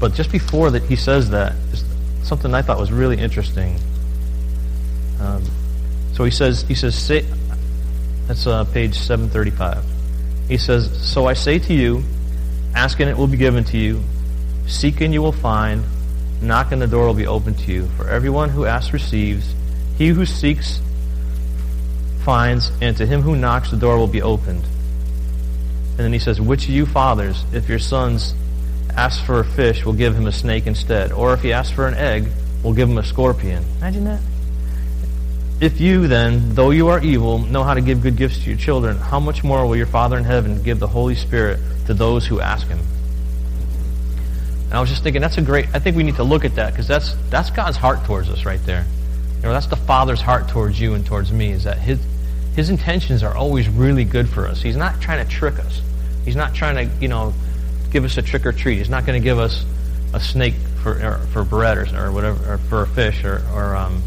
But 0.00 0.12
just 0.12 0.32
before 0.32 0.72
that, 0.72 0.82
he 0.82 0.96
says 0.96 1.30
that 1.30 1.54
something 2.24 2.52
I 2.52 2.62
thought 2.62 2.80
was 2.80 2.90
really 2.90 3.16
interesting. 3.16 3.78
Um, 5.20 5.44
so 6.14 6.24
he 6.24 6.32
says, 6.32 6.62
he 6.62 6.74
says, 6.74 7.00
say, 7.00 7.24
that's 8.26 8.48
uh, 8.48 8.64
page 8.64 8.98
735. 8.98 9.84
He 10.48 10.58
says, 10.58 10.90
So 11.08 11.26
I 11.26 11.34
say 11.34 11.60
to 11.60 11.72
you, 11.72 12.02
ask 12.74 12.98
and 12.98 13.08
it 13.08 13.16
will 13.16 13.28
be 13.28 13.36
given 13.36 13.62
to 13.66 13.78
you, 13.78 14.02
seek 14.66 15.00
and 15.00 15.14
you 15.14 15.22
will 15.22 15.30
find, 15.30 15.84
knock 16.44 16.72
and 16.72 16.80
the 16.80 16.86
door 16.86 17.06
will 17.06 17.14
be 17.14 17.26
open 17.26 17.54
to 17.54 17.72
you. 17.72 17.86
For 17.96 18.08
everyone 18.08 18.50
who 18.50 18.66
asks 18.66 18.92
receives, 18.92 19.54
he 19.98 20.08
who 20.08 20.26
seeks 20.26 20.80
finds, 22.24 22.70
and 22.80 22.96
to 22.96 23.06
him 23.06 23.22
who 23.22 23.36
knocks 23.36 23.70
the 23.70 23.76
door 23.76 23.98
will 23.98 24.06
be 24.06 24.22
opened. 24.22 24.64
And 24.64 25.98
then 25.98 26.12
he 26.12 26.18
says, 26.18 26.40
Which 26.40 26.64
of 26.64 26.70
you 26.70 26.86
fathers, 26.86 27.44
if 27.52 27.68
your 27.68 27.78
sons 27.78 28.34
ask 28.96 29.24
for 29.24 29.40
a 29.40 29.44
fish, 29.44 29.84
will 29.84 29.92
give 29.92 30.14
him 30.16 30.26
a 30.26 30.32
snake 30.32 30.66
instead? 30.66 31.12
Or 31.12 31.32
if 31.34 31.42
he 31.42 31.52
asks 31.52 31.72
for 31.72 31.86
an 31.86 31.94
egg, 31.94 32.28
will 32.62 32.74
give 32.74 32.88
him 32.88 32.98
a 32.98 33.04
scorpion? 33.04 33.64
Imagine 33.78 34.04
that. 34.04 34.20
If 35.60 35.80
you 35.80 36.08
then, 36.08 36.54
though 36.54 36.70
you 36.70 36.88
are 36.88 37.00
evil, 37.00 37.38
know 37.38 37.62
how 37.62 37.74
to 37.74 37.80
give 37.80 38.02
good 38.02 38.16
gifts 38.16 38.42
to 38.42 38.50
your 38.50 38.58
children, 38.58 38.96
how 38.98 39.20
much 39.20 39.44
more 39.44 39.64
will 39.66 39.76
your 39.76 39.86
Father 39.86 40.18
in 40.18 40.24
heaven 40.24 40.62
give 40.62 40.80
the 40.80 40.88
Holy 40.88 41.14
Spirit 41.14 41.60
to 41.86 41.94
those 41.94 42.26
who 42.26 42.40
ask 42.40 42.66
him? 42.66 42.80
And 44.66 44.74
I 44.74 44.80
was 44.80 44.90
just 44.90 45.02
thinking, 45.02 45.22
that's 45.22 45.38
a 45.38 45.42
great, 45.42 45.66
I 45.74 45.78
think 45.78 45.96
we 45.96 46.02
need 46.02 46.16
to 46.16 46.24
look 46.24 46.44
at 46.44 46.54
that 46.56 46.72
because 46.72 46.88
that's, 46.88 47.14
that's 47.30 47.50
God's 47.50 47.76
heart 47.76 48.04
towards 48.04 48.28
us 48.28 48.44
right 48.44 48.60
there. 48.64 48.84
You 49.36 49.42
know, 49.42 49.52
that's 49.52 49.66
the 49.66 49.76
Father's 49.76 50.20
heart 50.20 50.48
towards 50.48 50.80
you 50.80 50.94
and 50.94 51.04
towards 51.04 51.32
me 51.32 51.50
is 51.50 51.64
that 51.64 51.78
his, 51.78 52.00
his 52.56 52.70
intentions 52.70 53.22
are 53.22 53.34
always 53.36 53.68
really 53.68 54.04
good 54.04 54.28
for 54.28 54.46
us. 54.46 54.62
He's 54.62 54.76
not 54.76 55.00
trying 55.00 55.24
to 55.24 55.30
trick 55.30 55.58
us. 55.58 55.82
He's 56.24 56.36
not 56.36 56.54
trying 56.54 56.88
to, 56.88 56.96
you 57.00 57.08
know, 57.08 57.34
give 57.90 58.04
us 58.04 58.16
a 58.16 58.22
trick 58.22 58.46
or 58.46 58.52
treat. 58.52 58.78
He's 58.78 58.88
not 58.88 59.04
going 59.06 59.20
to 59.20 59.24
give 59.24 59.38
us 59.38 59.64
a 60.14 60.20
snake 60.20 60.54
for, 60.82 61.18
for 61.32 61.44
bread 61.44 61.76
or, 61.76 61.86
or 61.96 62.12
whatever, 62.12 62.54
or 62.54 62.58
for 62.58 62.82
a 62.82 62.86
fish 62.86 63.24
or, 63.24 63.42
or 63.52 63.76
um, 63.76 64.02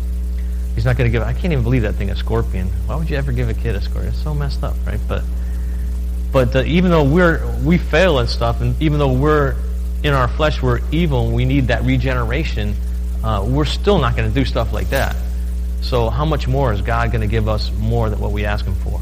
He's 0.77 0.85
not 0.85 0.95
going 0.95 1.11
to 1.11 1.11
give. 1.11 1.23
I 1.23 1.33
can't 1.33 1.51
even 1.51 1.63
believe 1.63 1.81
that 1.81 1.95
thing 1.95 2.11
a 2.11 2.15
scorpion. 2.15 2.67
Why 2.85 2.97
would 2.97 3.09
you 3.09 3.17
ever 3.17 3.31
give 3.31 3.49
a 3.49 3.55
kid 3.55 3.75
a 3.75 3.81
scorpion? 3.81 4.13
It's 4.13 4.21
so 4.21 4.35
messed 4.35 4.63
up, 4.63 4.75
right? 4.85 4.99
But 5.07 5.23
but 6.31 6.55
uh, 6.55 6.61
even 6.65 6.91
though 6.91 7.03
we're 7.03 7.51
we 7.63 7.79
fail 7.79 8.19
and 8.19 8.29
stuff, 8.29 8.61
and 8.61 8.79
even 8.79 8.99
though 8.99 9.11
we're 9.11 9.55
in 10.07 10.13
our 10.13 10.27
flesh, 10.27 10.61
we're 10.61 10.79
evil, 10.91 11.31
we 11.31 11.45
need 11.45 11.67
that 11.67 11.83
regeneration. 11.83 12.75
Uh, 13.23 13.45
we're 13.47 13.65
still 13.65 13.99
not 13.99 14.15
going 14.15 14.27
to 14.27 14.33
do 14.33 14.45
stuff 14.45 14.73
like 14.73 14.89
that. 14.89 15.15
So 15.81 16.09
how 16.09 16.25
much 16.25 16.47
more 16.47 16.73
is 16.73 16.81
God 16.81 17.11
going 17.11 17.21
to 17.21 17.27
give 17.27 17.47
us 17.47 17.71
more 17.73 18.09
than 18.09 18.19
what 18.19 18.31
we 18.31 18.45
ask 18.45 18.65
Him 18.65 18.75
for? 18.75 18.99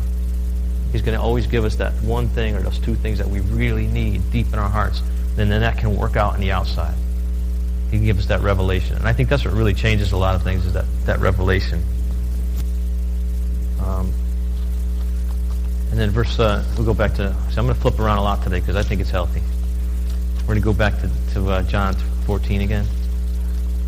He's 0.92 1.02
going 1.02 1.18
to 1.18 1.22
always 1.22 1.48
give 1.48 1.66
us 1.66 1.76
that 1.76 1.94
one 2.02 2.28
thing 2.30 2.56
or 2.56 2.62
those 2.62 2.80
two 2.80 2.96
things 2.96 3.18
that 3.20 3.28
we 3.28 3.40
really 3.42 3.88
need 3.88 4.32
deep 4.32 4.48
in 4.48 4.60
our 4.60 4.70
hearts. 4.70 5.02
And 5.38 5.52
then 5.52 5.62
that 5.62 5.78
can 5.78 5.96
work 5.96 6.16
out 6.16 6.34
on 6.34 6.40
the 6.40 6.52
outside. 6.52 6.96
He 7.92 7.98
can 7.98 8.06
give 8.06 8.18
us 8.18 8.28
that 8.28 8.42
revelation. 8.42 8.96
And 8.96 9.08
I 9.08 9.14
think 9.14 9.30
that's 9.30 9.46
what 9.46 9.54
really 9.54 9.74
changes 9.74 10.12
a 10.12 10.18
lot 10.18 10.36
of 10.36 10.44
things 10.44 10.66
is 10.66 10.74
that, 10.74 10.86
that 11.06 11.20
revelation. 11.20 11.84
Um, 13.84 14.14
and 15.92 16.00
then 16.00 16.10
verse, 16.10 16.40
uh, 16.40 16.64
we'll 16.76 16.86
go 16.86 16.94
back 16.94 17.14
to, 17.16 17.34
so 17.52 17.60
I'm 17.60 17.66
going 17.66 17.76
to 17.76 17.82
flip 17.82 18.00
around 18.00 18.18
a 18.18 18.24
lot 18.24 18.44
today 18.44 18.60
because 18.60 18.76
I 18.76 18.84
think 18.84 19.02
it's 19.02 19.12
healthy. 19.12 19.42
We're 20.46 20.54
going 20.54 20.62
to 20.62 20.66
go 20.66 20.74
back 20.74 21.02
to, 21.02 21.10
to 21.34 21.50
uh, 21.50 21.64
John 21.64 21.96
14 22.28 22.62
again. 22.62 22.86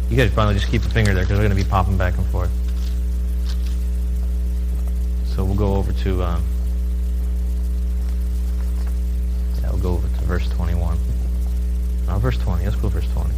You 0.10 0.18
guys 0.18 0.34
probably 0.34 0.56
just 0.56 0.72
keep 0.72 0.82
a 0.82 0.90
finger 0.90 1.14
there 1.14 1.24
because 1.24 1.38
we're 1.38 1.48
going 1.48 1.56
to 1.56 1.64
be 1.64 1.70
popping 1.70 2.00
back 2.00 2.18
and 2.18 2.26
forth. 2.28 2.50
So 5.36 5.46
we'll 5.46 5.54
go 5.54 5.76
over 5.76 5.94
to, 5.94 6.24
um, 6.24 6.44
yeah, 9.62 9.70
we'll 9.70 9.82
go 9.82 9.92
over 9.92 10.08
to 10.08 10.26
verse 10.26 10.50
21. 10.50 10.98
No, 12.08 12.18
verse 12.18 12.40
20. 12.40 12.64
Let's 12.64 12.76
go 12.76 12.90
to 12.90 12.96
verse 12.96 13.08
20. 13.14 13.30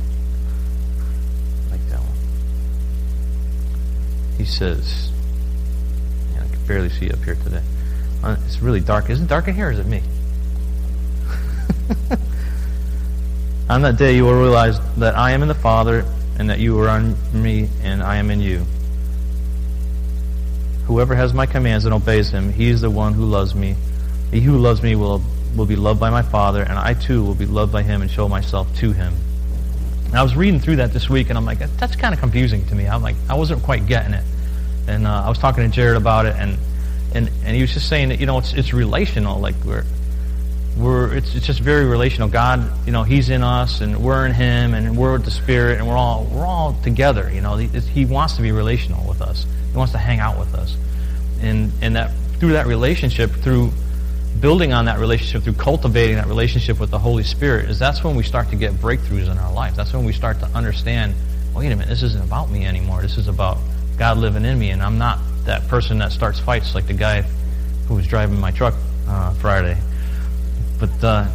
Like 1.72 1.86
that 1.90 2.00
one. 2.00 2.16
he 4.38 4.46
says, 4.46 5.12
yeah, 6.36 6.46
I 6.46 6.48
can 6.48 6.66
barely 6.66 6.88
see 6.88 7.12
up 7.12 7.22
here 7.26 7.36
today. 7.36 7.64
Uh, 8.24 8.38
it's 8.46 8.62
really 8.62 8.80
dark. 8.80 9.10
Is 9.10 9.20
it 9.20 9.28
dark 9.28 9.50
in 9.50 9.56
here 9.56 9.68
or 9.68 9.72
is 9.72 9.80
it 9.80 9.88
me? 9.88 10.02
On 13.70 13.84
that 13.84 13.98
day 13.98 14.16
you 14.16 14.26
will 14.26 14.40
realize 14.40 14.80
that 14.96 15.16
I 15.16 15.32
am 15.32 15.44
in 15.44 15.48
the 15.48 15.54
Father 15.54 16.04
and 16.40 16.50
that 16.50 16.60
you 16.60 16.80
are 16.80 16.98
in 16.98 17.16
me 17.34 17.70
and 17.84 18.02
I 18.02 18.16
am 18.16 18.32
in 18.32 18.42
you. 18.42 18.66
Whoever 20.86 21.14
has 21.14 21.36
my 21.36 21.46
commands 21.46 21.86
and 21.86 21.94
obeys 21.94 22.32
them, 22.32 22.52
he 22.52 22.70
is 22.70 22.82
the 22.82 22.90
one 22.90 23.14
who 23.14 23.26
loves 23.26 23.54
me. 23.54 23.76
He 24.32 24.42
who 24.42 24.58
loves 24.58 24.82
me 24.82 24.96
will, 24.96 25.22
will 25.56 25.68
be 25.68 25.76
loved 25.76 26.00
by 26.00 26.10
my 26.10 26.24
Father, 26.24 26.64
and 26.64 26.80
I 26.80 26.96
too 26.96 27.24
will 27.24 27.36
be 27.36 27.46
loved 27.46 27.72
by 27.72 27.84
him 27.84 28.02
and 28.02 28.10
show 28.10 28.28
myself 28.28 28.74
to 28.78 28.92
him. 28.92 29.14
And 30.06 30.16
I 30.16 30.24
was 30.24 30.36
reading 30.36 30.60
through 30.60 30.78
that 30.78 30.92
this 30.92 31.08
week, 31.08 31.30
and 31.30 31.38
I'm 31.38 31.46
like, 31.46 31.60
that's 31.78 31.96
kind 31.96 32.12
of 32.14 32.20
confusing 32.20 32.66
to 32.68 32.76
me. 32.76 32.88
I'm 32.88 33.04
like, 33.04 33.18
I 33.30 33.36
wasn't 33.36 33.62
quite 33.62 33.86
getting 33.86 34.14
it. 34.16 34.24
And 34.88 35.06
uh, 35.06 35.24
I 35.26 35.30
was 35.30 35.38
talking 35.38 35.64
to 35.64 35.70
Jared 35.70 35.98
about 35.98 36.26
it, 36.26 36.36
and, 36.36 36.58
and, 37.14 37.30
and 37.46 37.56
he 37.56 37.62
was 37.62 37.72
just 37.72 37.88
saying 37.88 38.10
that, 38.10 38.20
you 38.20 38.26
know, 38.26 38.40
it's, 38.40 38.54
it's 38.54 38.74
relational. 38.74 39.40
Like, 39.40 39.56
we're, 39.64 39.84
we're, 40.80 41.14
it's, 41.14 41.36
it's 41.36 41.46
just 41.46 41.60
very 41.60 41.86
relational. 41.86 42.30
God, 42.30 42.72
you 42.86 42.92
know, 42.92 43.04
He's 43.04 43.30
in 43.30 43.44
us, 43.44 43.82
and 43.82 43.98
we're 44.04 44.26
in 44.26 44.34
Him, 44.34 44.74
and 44.74 44.98
we're 44.98 45.14
with 45.14 45.26
the 45.26 45.32
Spirit, 45.32 45.78
and 45.78 45.88
we're 45.88 45.98
all, 45.98 46.26
we're 46.26 46.46
all 46.46 46.74
together. 46.84 47.30
You 47.32 47.42
know, 47.42 47.58
he, 47.58 47.68
he 47.68 48.06
wants 48.06 48.36
to 48.38 48.42
be 48.42 48.52
relational 48.52 49.08
with 49.08 49.22
us. 49.22 49.46
He 49.72 49.78
wants 49.78 49.92
to 49.94 49.98
hang 49.98 50.20
out 50.20 50.40
with 50.40 50.54
us. 50.56 50.76
And, 51.42 51.72
and 51.82 51.96
that 51.96 52.12
through 52.40 52.54
that 52.54 52.68
relationship, 52.68 53.32
through 53.32 53.72
building 54.40 54.72
on 54.72 54.86
that 54.86 55.00
relationship 55.00 55.44
through 55.44 55.54
cultivating 55.54 56.16
that 56.16 56.28
relationship 56.28 56.80
with 56.80 56.90
the 56.92 57.00
Holy 57.00 57.24
Spirit 57.24 57.70
is 57.70 57.78
that's 57.78 58.04
when 58.04 58.16
we 58.16 58.24
start 58.24 58.50
to 58.50 58.56
get 58.56 58.72
breakthroughs 58.74 59.30
in 59.30 59.38
our 59.38 59.52
life. 59.52 59.76
That's 59.76 59.94
when 59.94 60.06
we 60.06 60.14
start 60.14 60.40
to 60.40 60.46
understand, 60.48 61.14
wait 61.54 61.68
a 61.68 61.76
minute, 61.76 61.90
this 61.90 62.04
isn't 62.04 62.24
about 62.24 62.50
me 62.50 62.66
anymore. 62.66 63.02
This 63.02 63.18
is 63.18 63.28
about 63.28 63.58
God 63.98 64.18
living 64.18 64.46
in 64.46 64.58
me, 64.58 64.70
and 64.70 64.82
I'm 64.82 64.98
not 64.98 65.20
that 65.46 65.68
person 65.68 65.98
that 66.00 66.12
starts 66.12 66.40
fights 66.40 66.74
like 66.74 66.88
the 66.88 66.94
guy 66.94 67.24
who 67.88 67.96
was 67.96 68.08
driving 68.08 68.40
my 68.40 68.52
truck 68.52 68.76
uh, 69.08 69.34
Friday. 69.36 69.78
But 70.80 71.04
uh, 71.04 71.28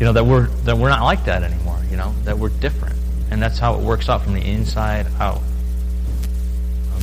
you 0.00 0.06
know 0.06 0.12
that 0.12 0.24
we're 0.24 0.46
that 0.64 0.76
we're 0.76 0.88
not 0.88 1.02
like 1.02 1.24
that 1.24 1.42
anymore. 1.42 1.80
You 1.90 1.96
know 1.96 2.14
that 2.24 2.38
we're 2.38 2.48
different, 2.48 2.96
and 3.30 3.42
that's 3.42 3.58
how 3.58 3.74
it 3.74 3.80
works 3.80 4.08
out 4.08 4.22
from 4.22 4.34
the 4.34 4.42
inside 4.42 5.06
out. 5.18 5.36
Um, 5.36 7.02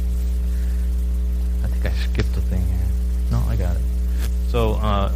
I 1.63 1.67
think 1.67 1.85
I 1.85 1.91
skipped 1.91 2.35
a 2.37 2.41
thing 2.41 2.65
here. 2.65 2.87
No, 3.31 3.39
I 3.47 3.55
got 3.55 3.75
it. 3.75 3.81
So. 4.49 4.73
Uh, 4.73 5.11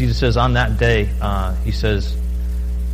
Jesus 0.00 0.16
says, 0.16 0.38
on 0.38 0.54
that 0.54 0.78
day, 0.78 1.10
uh, 1.20 1.54
he 1.56 1.72
says, 1.72 2.16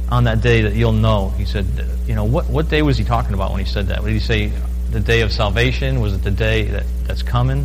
on 0.09 0.25
that 0.25 0.41
day 0.41 0.62
that 0.62 0.75
you'll 0.75 0.91
know. 0.91 1.31
He 1.31 1.45
said, 1.45 1.65
you 2.05 2.17
know, 2.17 2.25
what, 2.25 2.51
what 2.51 2.69
day 2.69 2.83
was 2.83 2.99
he 2.99 3.05
talking 3.05 3.33
about 3.33 3.53
when 3.53 3.61
he 3.61 3.65
said 3.65 3.87
that? 3.89 4.03
Did 4.03 4.12
he 4.12 4.19
say 4.19 4.51
the 4.91 4.99
day 4.99 5.21
of 5.21 5.31
salvation? 5.33 6.01
Was 6.01 6.15
it 6.15 6.25
the 6.25 6.33
day 6.33 6.65
that, 6.65 6.83
that's 7.05 7.23
coming? 7.23 7.65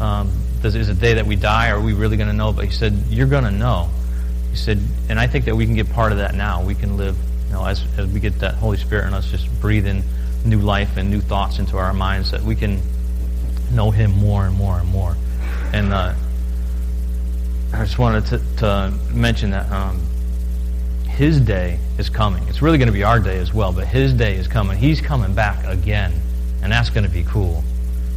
Um, 0.00 0.30
does, 0.62 0.76
is 0.76 0.88
it 0.88 0.94
the 0.94 1.00
day 1.00 1.14
that 1.14 1.26
we 1.26 1.34
die? 1.34 1.70
Are 1.70 1.80
we 1.80 1.92
really 1.92 2.16
going 2.16 2.28
to 2.28 2.34
know? 2.34 2.52
But 2.52 2.66
he 2.66 2.70
said, 2.70 2.92
you're 3.08 3.26
going 3.26 3.42
to 3.42 3.50
know. 3.50 3.90
Said, 4.58 4.80
and 5.08 5.18
I 5.18 5.26
think 5.26 5.44
that 5.46 5.56
we 5.56 5.64
can 5.64 5.74
get 5.74 5.90
part 5.90 6.12
of 6.12 6.18
that 6.18 6.34
now. 6.34 6.62
We 6.62 6.74
can 6.74 6.96
live, 6.96 7.16
you 7.46 7.52
know, 7.52 7.64
as, 7.64 7.82
as 7.96 8.06
we 8.06 8.20
get 8.20 8.38
that 8.40 8.54
Holy 8.54 8.76
Spirit 8.76 9.06
in 9.06 9.14
us, 9.14 9.30
just 9.30 9.48
breathing 9.60 10.02
new 10.44 10.60
life 10.60 10.96
and 10.96 11.10
new 11.10 11.20
thoughts 11.20 11.58
into 11.58 11.76
our 11.76 11.92
minds, 11.94 12.30
that 12.30 12.42
we 12.42 12.54
can 12.54 12.80
know 13.72 13.90
Him 13.90 14.10
more 14.12 14.46
and 14.46 14.54
more 14.54 14.78
and 14.78 14.88
more. 14.88 15.16
And 15.72 15.92
uh, 15.92 16.14
I 17.72 17.84
just 17.84 17.98
wanted 17.98 18.26
to, 18.26 18.56
to 18.58 18.94
mention 19.12 19.50
that 19.50 19.70
um, 19.70 20.00
his 21.18 21.40
day 21.40 21.78
is 21.98 22.08
coming. 22.08 22.46
It's 22.48 22.62
really 22.62 22.78
going 22.78 22.86
to 22.86 22.92
be 22.92 23.02
our 23.02 23.18
day 23.18 23.38
as 23.38 23.52
well, 23.52 23.72
but 23.72 23.86
his 23.86 24.14
day 24.14 24.36
is 24.36 24.46
coming. 24.46 24.78
He's 24.78 25.00
coming 25.00 25.34
back 25.34 25.66
again, 25.66 26.12
and 26.62 26.70
that's 26.72 26.90
going 26.90 27.04
to 27.04 27.10
be 27.10 27.24
cool. 27.24 27.64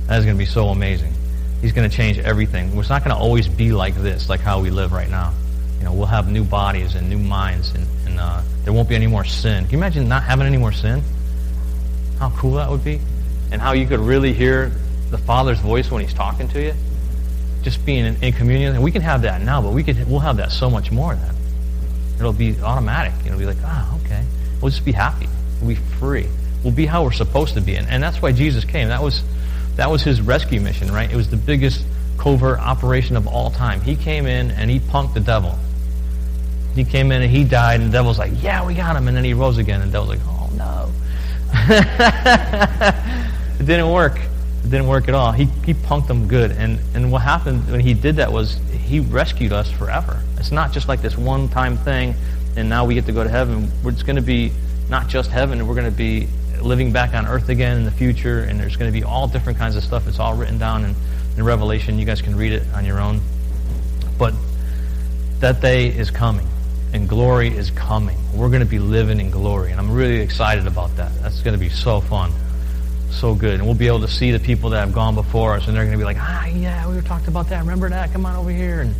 That's 0.06 0.23
going 0.23 0.38
to 0.38 0.39
be 0.39 0.45
so 0.45 0.67
amazing. 0.69 1.12
He's 1.62 1.73
going 1.73 1.89
to 1.89 1.95
change 1.95 2.19
everything. 2.19 2.77
It's 2.77 2.89
not 2.89 3.04
going 3.04 3.15
to 3.15 3.21
always 3.21 3.47
be 3.47 3.71
like 3.71 3.95
this, 3.95 4.30
like 4.30 4.39
how 4.39 4.62
we 4.62 4.69
live 4.69 4.93
right 4.93 5.10
now. 5.10 5.34
You 5.82 5.88
know, 5.88 5.94
we'll 5.94 6.06
have 6.06 6.32
new 6.32 6.44
bodies 6.44 6.94
and 6.94 7.10
new 7.10 7.17
minds, 7.17 7.74
and, 7.74 7.88
and 8.06 8.20
uh, 8.20 8.44
there 8.63 8.72
won't 8.72 8.88
be 8.88 8.94
any 8.94 9.08
more 9.08 9.26
sin. 9.26 9.63
Can 9.63 9.72
you 9.72 9.78
imagine 9.80 10.08
not 10.08 10.22
having 10.22 10.46
any 10.46 10.58
more 10.58 10.72
sin? 10.72 11.02
How 12.20 12.30
cool 12.38 12.54
that 12.54 12.70
would 12.70 12.84
be, 12.84 13.02
and 13.52 13.60
how 13.60 13.72
you 13.72 13.88
could 13.88 14.00
really 14.00 14.32
hear 14.32 14.72
the 15.10 15.17
Father's 15.17 15.58
voice 15.58 15.89
when 15.89 16.04
He's 16.04 16.13
talking 16.13 16.48
to 16.50 16.62
you 16.62 16.76
just 17.63 17.84
being 17.84 18.06
in, 18.06 18.24
in, 18.24 18.32
communion, 18.34 18.76
and 18.76 18.84
we 18.84 18.91
can 18.91 19.02
have 19.02 19.24
that 19.24 19.41
now, 19.41 19.60
but 19.60 19.74
we 19.74 19.82
could 19.84 20.08
we'll 20.08 20.20
have 20.20 20.38
that 20.38 20.52
so 20.52 20.70
much 20.70 20.91
more 20.91 21.15
then. 21.15 21.36
It'll 22.20 22.32
be 22.32 22.56
automatic. 22.62 23.13
It'll 23.26 23.39
be 23.39 23.48
like, 23.48 23.58
ah, 23.63 23.89
oh, 23.91 24.02
okay. 24.06 24.24
We'll 24.62 24.70
just 24.70 24.86
be 24.86 24.91
happy. 24.91 25.28
We'll 25.60 25.70
be 25.70 25.76
free. 25.76 26.28
We'll 26.63 26.74
be 26.74 26.86
how 26.86 27.04
we're 27.04 27.12
supposed 27.12 27.56
to 27.56 27.62
be, 27.62 27.76
and, 27.76 27.89
and 27.89 28.04
that's 28.04 28.22
why 28.22 28.34
Jesus 28.34 28.65
came. 28.65 28.89
That 28.89 29.02
was 29.02 29.24
that 29.78 29.89
was 29.89 30.04
his 30.04 30.22
rescue 30.22 30.62
mission, 30.62 30.91
right? 30.91 31.10
It 31.10 31.15
was 31.15 31.32
the 31.32 31.38
biggest, 31.38 31.84
covert 32.22 32.60
operation 32.60 33.17
of 33.17 33.26
all 33.26 33.50
time. 33.50 33.82
He 33.82 33.96
came 33.96 34.28
in 34.28 34.52
and 34.52 34.70
he 34.70 34.80
punked 34.80 35.15
the 35.15 35.20
devil. 35.20 35.58
He 36.75 36.84
came 36.84 37.12
in 37.12 37.21
and 37.21 37.31
he 37.31 37.43
died, 37.43 37.81
and 37.81 37.89
the 37.89 37.93
devil's 37.93 38.17
like, 38.17 38.31
yeah, 38.41 38.65
we 38.65 38.73
got 38.73 38.95
him. 38.95 39.07
And 39.07 39.15
then 39.15 39.23
he 39.23 39.34
rose 39.34 39.57
again, 39.57 39.81
and 39.81 39.91
the 39.91 39.99
devil's 39.99 40.10
like, 40.10 40.19
oh, 40.25 40.49
no. 40.55 40.91
it 43.60 43.65
didn't 43.65 43.91
work. 43.91 44.17
It 44.17 44.69
didn't 44.69 44.88
work 44.88 45.07
at 45.07 45.13
all. 45.13 45.31
He, 45.31 45.45
he 45.65 45.73
punked 45.73 46.07
them 46.07 46.27
good. 46.27 46.51
And, 46.51 46.79
and 46.93 47.12
what 47.12 47.21
happened 47.21 47.69
when 47.69 47.81
he 47.81 47.93
did 47.93 48.17
that 48.17 48.31
was 48.31 48.60
he 48.71 48.99
rescued 48.99 49.51
us 49.51 49.71
forever. 49.71 50.21
It's 50.38 50.51
not 50.51 50.71
just 50.71 50.88
like 50.88 51.01
this 51.01 51.17
one-time 51.17 51.77
thing, 51.77 52.15
and 52.55 52.69
now 52.69 52.86
we 52.86 52.93
get 52.93 53.05
to 53.05 53.12
go 53.12 53.23
to 53.23 53.29
heaven. 53.29 53.71
It's 53.86 54.03
going 54.03 54.17
to 54.17 54.21
be 54.21 54.51
not 54.89 55.07
just 55.07 55.31
heaven. 55.31 55.67
We're 55.67 55.75
going 55.75 55.89
to 55.89 55.97
be 55.97 56.27
living 56.62 56.91
back 56.91 57.13
on 57.13 57.25
earth 57.25 57.49
again 57.49 57.77
in 57.77 57.86
the 57.86 57.91
future, 57.91 58.43
and 58.43 58.60
there's 58.60 58.75
going 58.75 58.91
to 58.91 58.97
be 58.97 59.03
all 59.03 59.27
different 59.27 59.57
kinds 59.57 59.75
of 59.75 59.84
stuff. 59.84 60.07
It's 60.07 60.19
all 60.19 60.36
written 60.36 60.57
down 60.57 60.86
in, 60.86 60.95
in 61.38 61.43
Revelation. 61.43 61.97
You 61.97 62.05
guys 62.05 62.21
can 62.21 62.36
read 62.36 62.53
it 62.53 62.63
on 62.73 62.86
your 62.86 62.99
own. 62.99 63.21
But 64.17 64.34
that 65.39 65.62
day 65.62 65.88
is 65.88 66.12
coming, 66.12 66.47
and 66.93 67.08
glory 67.08 67.49
is 67.49 67.71
coming. 67.71 68.17
We're 68.34 68.49
going 68.49 68.62
to 68.62 68.65
be 68.65 68.80
living 68.80 69.19
in 69.19 69.32
glory, 69.32 69.71
and 69.71 69.80
I'm 69.80 69.91
really 69.91 70.19
excited 70.19 70.67
about 70.67 70.95
that. 70.97 71.12
That's 71.21 71.41
going 71.41 71.54
to 71.54 71.60
be 71.60 71.69
so 71.69 72.01
fun, 72.01 72.32
so 73.10 73.34
good. 73.34 73.56
And 73.56 73.65
we'll 73.65 73.75
be 73.75 73.88
able 73.88 74.01
to 74.01 74.08
see 74.08 74.32
the 74.32 74.39
people 74.39 74.69
that 74.71 74.80
have 74.80 74.93
gone 74.93 75.15
before 75.15 75.56
us, 75.56 75.67
and 75.67 75.75
they're 75.75 75.86
going 75.86 75.97
to 75.97 75.97
be 75.97 76.06
like, 76.06 76.17
ah, 76.19 76.45
yeah, 76.47 76.88
we 76.88 76.95
were 76.95 77.01
talking 77.01 77.30
about 77.30 77.49
that. 77.49 77.60
Remember 77.60 77.89
that? 77.89 78.12
Come 78.12 78.25
on 78.25 78.36
over 78.36 78.51
here. 78.51 78.82
And 78.82 78.95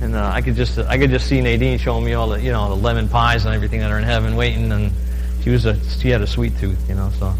and 0.00 0.14
uh, 0.14 0.30
I 0.32 0.40
could 0.40 0.56
just 0.56 0.78
I 0.78 0.98
could 0.98 1.10
just 1.10 1.26
see 1.28 1.40
Nadine 1.40 1.78
showing 1.78 2.04
me 2.04 2.14
all 2.14 2.28
the 2.28 2.40
you 2.40 2.50
know 2.50 2.68
the 2.68 2.76
lemon 2.76 3.08
pies 3.08 3.44
and 3.44 3.54
everything 3.54 3.80
that 3.80 3.90
are 3.90 3.98
in 3.98 4.04
heaven 4.04 4.34
waiting, 4.34 4.72
and 4.72 4.92
she 5.42 5.50
was 5.50 5.66
a 5.66 5.78
she 5.98 6.08
had 6.08 6.22
a 6.22 6.26
sweet 6.26 6.56
tooth, 6.58 6.88
you 6.88 6.94
know. 6.94 7.10
So 7.18 7.34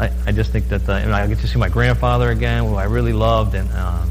I, 0.00 0.10
I 0.26 0.32
just 0.32 0.50
think 0.50 0.68
that 0.68 0.88
uh, 0.88 0.94
I 0.94 1.26
get 1.26 1.38
to 1.38 1.48
see 1.48 1.58
my 1.58 1.68
grandfather 1.68 2.30
again, 2.30 2.64
who 2.64 2.74
I 2.74 2.84
really 2.84 3.12
loved, 3.12 3.54
and 3.54 3.70
um, 3.72 4.10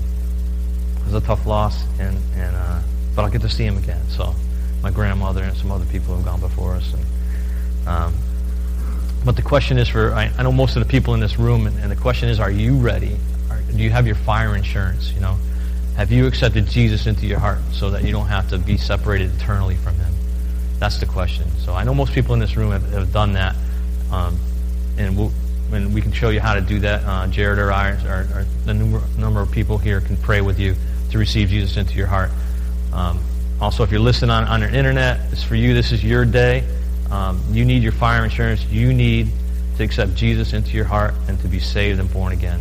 it 0.99 1.05
was 1.05 1.23
a 1.23 1.25
tough 1.25 1.45
loss, 1.45 1.83
and 1.99 2.17
and 2.35 2.55
uh, 2.55 2.81
but 3.13 3.23
I'll 3.23 3.31
get 3.31 3.41
to 3.41 3.49
see 3.49 3.65
him 3.65 3.77
again. 3.77 4.01
So 4.09 4.33
my 4.85 4.91
grandmother 4.91 5.41
and 5.43 5.57
some 5.57 5.71
other 5.71 5.85
people 5.85 6.15
have 6.15 6.23
gone 6.23 6.39
before 6.39 6.75
us, 6.75 6.93
and 6.93 7.87
um, 7.87 8.13
but 9.25 9.35
the 9.35 9.41
question 9.41 9.79
is 9.79 9.89
for 9.89 10.13
I, 10.13 10.31
I 10.37 10.43
know 10.43 10.51
most 10.51 10.75
of 10.75 10.83
the 10.83 10.89
people 10.89 11.15
in 11.15 11.19
this 11.19 11.39
room, 11.39 11.65
and, 11.65 11.75
and 11.79 11.91
the 11.91 11.95
question 11.95 12.29
is, 12.29 12.39
are 12.39 12.51
you 12.51 12.75
ready? 12.77 13.17
Are, 13.49 13.59
do 13.61 13.81
you 13.81 13.89
have 13.89 14.05
your 14.05 14.15
fire 14.15 14.55
insurance? 14.55 15.11
You 15.11 15.21
know. 15.21 15.37
Have 15.95 16.11
you 16.11 16.27
accepted 16.27 16.67
Jesus 16.67 17.07
into 17.07 17.25
your 17.25 17.39
heart 17.39 17.59
so 17.71 17.89
that 17.91 18.03
you 18.03 18.11
don't 18.11 18.27
have 18.27 18.49
to 18.49 18.57
be 18.57 18.75
separated 18.75 19.33
eternally 19.33 19.75
from 19.75 19.95
him? 19.95 20.13
That's 20.77 20.99
the 20.99 21.05
question. 21.05 21.49
So 21.59 21.73
I 21.73 21.85
know 21.85 21.93
most 21.93 22.13
people 22.13 22.33
in 22.33 22.41
this 22.41 22.57
room 22.57 22.71
have, 22.71 22.91
have 22.91 23.13
done 23.13 23.31
that. 23.33 23.55
Um, 24.11 24.37
and, 24.97 25.17
we'll, 25.17 25.31
and 25.71 25.93
we 25.93 26.01
can 26.01 26.11
show 26.11 26.29
you 26.29 26.41
how 26.41 26.53
to 26.53 26.59
do 26.59 26.79
that. 26.79 27.03
Uh, 27.05 27.27
Jared 27.27 27.59
or 27.59 27.71
I, 27.71 27.91
or, 27.91 28.27
or 28.33 28.45
the 28.65 28.73
number, 28.73 29.01
number, 29.17 29.39
of 29.39 29.51
people 29.51 29.77
here 29.77 30.01
can 30.01 30.17
pray 30.17 30.41
with 30.41 30.59
you 30.59 30.75
to 31.11 31.17
receive 31.17 31.47
Jesus 31.47 31.77
into 31.77 31.95
your 31.95 32.07
heart. 32.07 32.31
Um, 32.91 33.23
also, 33.61 33.83
if 33.83 33.91
you're 33.91 33.99
listening 33.99 34.31
on, 34.31 34.43
on 34.45 34.59
the 34.59 34.73
internet, 34.73 35.31
it's 35.31 35.43
for 35.43 35.55
you. 35.55 35.73
This 35.73 35.91
is 35.91 36.03
your 36.03 36.25
day. 36.25 36.63
Um, 37.09 37.41
you 37.51 37.63
need 37.63 37.83
your 37.83 37.91
fire 37.91 38.23
insurance. 38.23 38.65
You 38.65 38.93
need 38.93 39.29
to 39.77 39.83
accept 39.83 40.15
Jesus 40.15 40.53
into 40.53 40.71
your 40.71 40.85
heart 40.85 41.13
and 41.27 41.39
to 41.41 41.47
be 41.47 41.59
saved 41.59 41.99
and 41.99 42.11
born 42.11 42.33
again. 42.33 42.59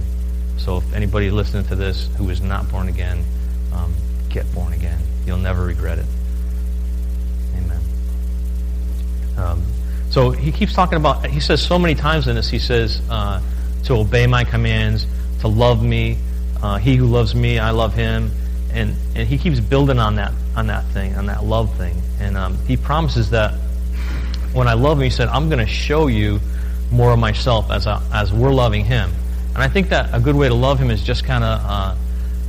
So 0.57 0.79
if 0.79 0.95
anybody 0.95 1.31
listening 1.31 1.65
to 1.67 1.75
this 1.75 2.09
who 2.17 2.31
is 2.31 2.41
not 2.41 2.71
born 2.71 2.89
again, 2.89 3.25
um, 3.73 3.95
get 4.29 4.53
born 4.55 4.73
again. 4.73 5.01
You'll 5.27 5.39
never 5.39 5.65
regret 5.65 5.99
it. 5.99 6.07
Amen. 7.57 7.81
Um, 9.37 9.63
so 10.11 10.31
he 10.31 10.53
keeps 10.53 10.73
talking 10.73 10.97
about, 10.97 11.27
he 11.27 11.41
says 11.41 11.61
so 11.61 11.79
many 11.79 11.95
times 11.95 12.29
in 12.29 12.37
this, 12.37 12.49
he 12.49 12.59
says, 12.59 13.03
uh, 13.11 13.43
to 13.85 13.95
obey 13.95 14.27
my 14.27 14.45
commands, 14.45 15.07
to 15.41 15.49
love 15.49 15.83
me. 15.83 16.19
Uh, 16.63 16.79
he 16.79 16.97
who 16.97 17.07
loves 17.07 17.35
me, 17.35 17.59
I 17.59 17.71
love 17.71 17.95
him. 17.95 18.31
And, 18.73 18.95
and 19.15 19.29
he 19.29 19.39
keeps 19.39 19.61
building 19.61 19.99
on 19.99 20.17
that, 20.17 20.33
on 20.57 20.67
that 20.69 20.85
thing, 20.87 21.15
on 21.17 21.27
that 21.27 21.45
love 21.45 21.77
thing. 21.77 22.01
And 22.21 22.37
um, 22.37 22.59
he 22.67 22.77
promises 22.77 23.31
that 23.31 23.55
when 24.53 24.69
I 24.69 24.75
love 24.75 24.99
him, 24.99 25.05
he 25.05 25.11
said, 25.11 25.29
I'm 25.29 25.49
going 25.49 25.65
to 25.65 25.71
show 25.71 26.07
you 26.07 26.41
more 26.91 27.13
of 27.13 27.19
myself 27.19 27.71
as, 27.71 27.87
as 27.87 28.33
we're 28.33 28.53
loving 28.53 28.85
him. 28.85 29.11
And 29.55 29.63
I 29.63 29.69
think 29.69 29.89
that 29.89 30.15
a 30.15 30.21
good 30.21 30.37
way 30.37 30.49
to 30.49 30.55
love 30.55 30.79
him 30.79 30.91
is 30.91 31.03
just 31.03 31.25
kind 31.25 31.45
of 31.45 31.61
uh, 31.65 31.95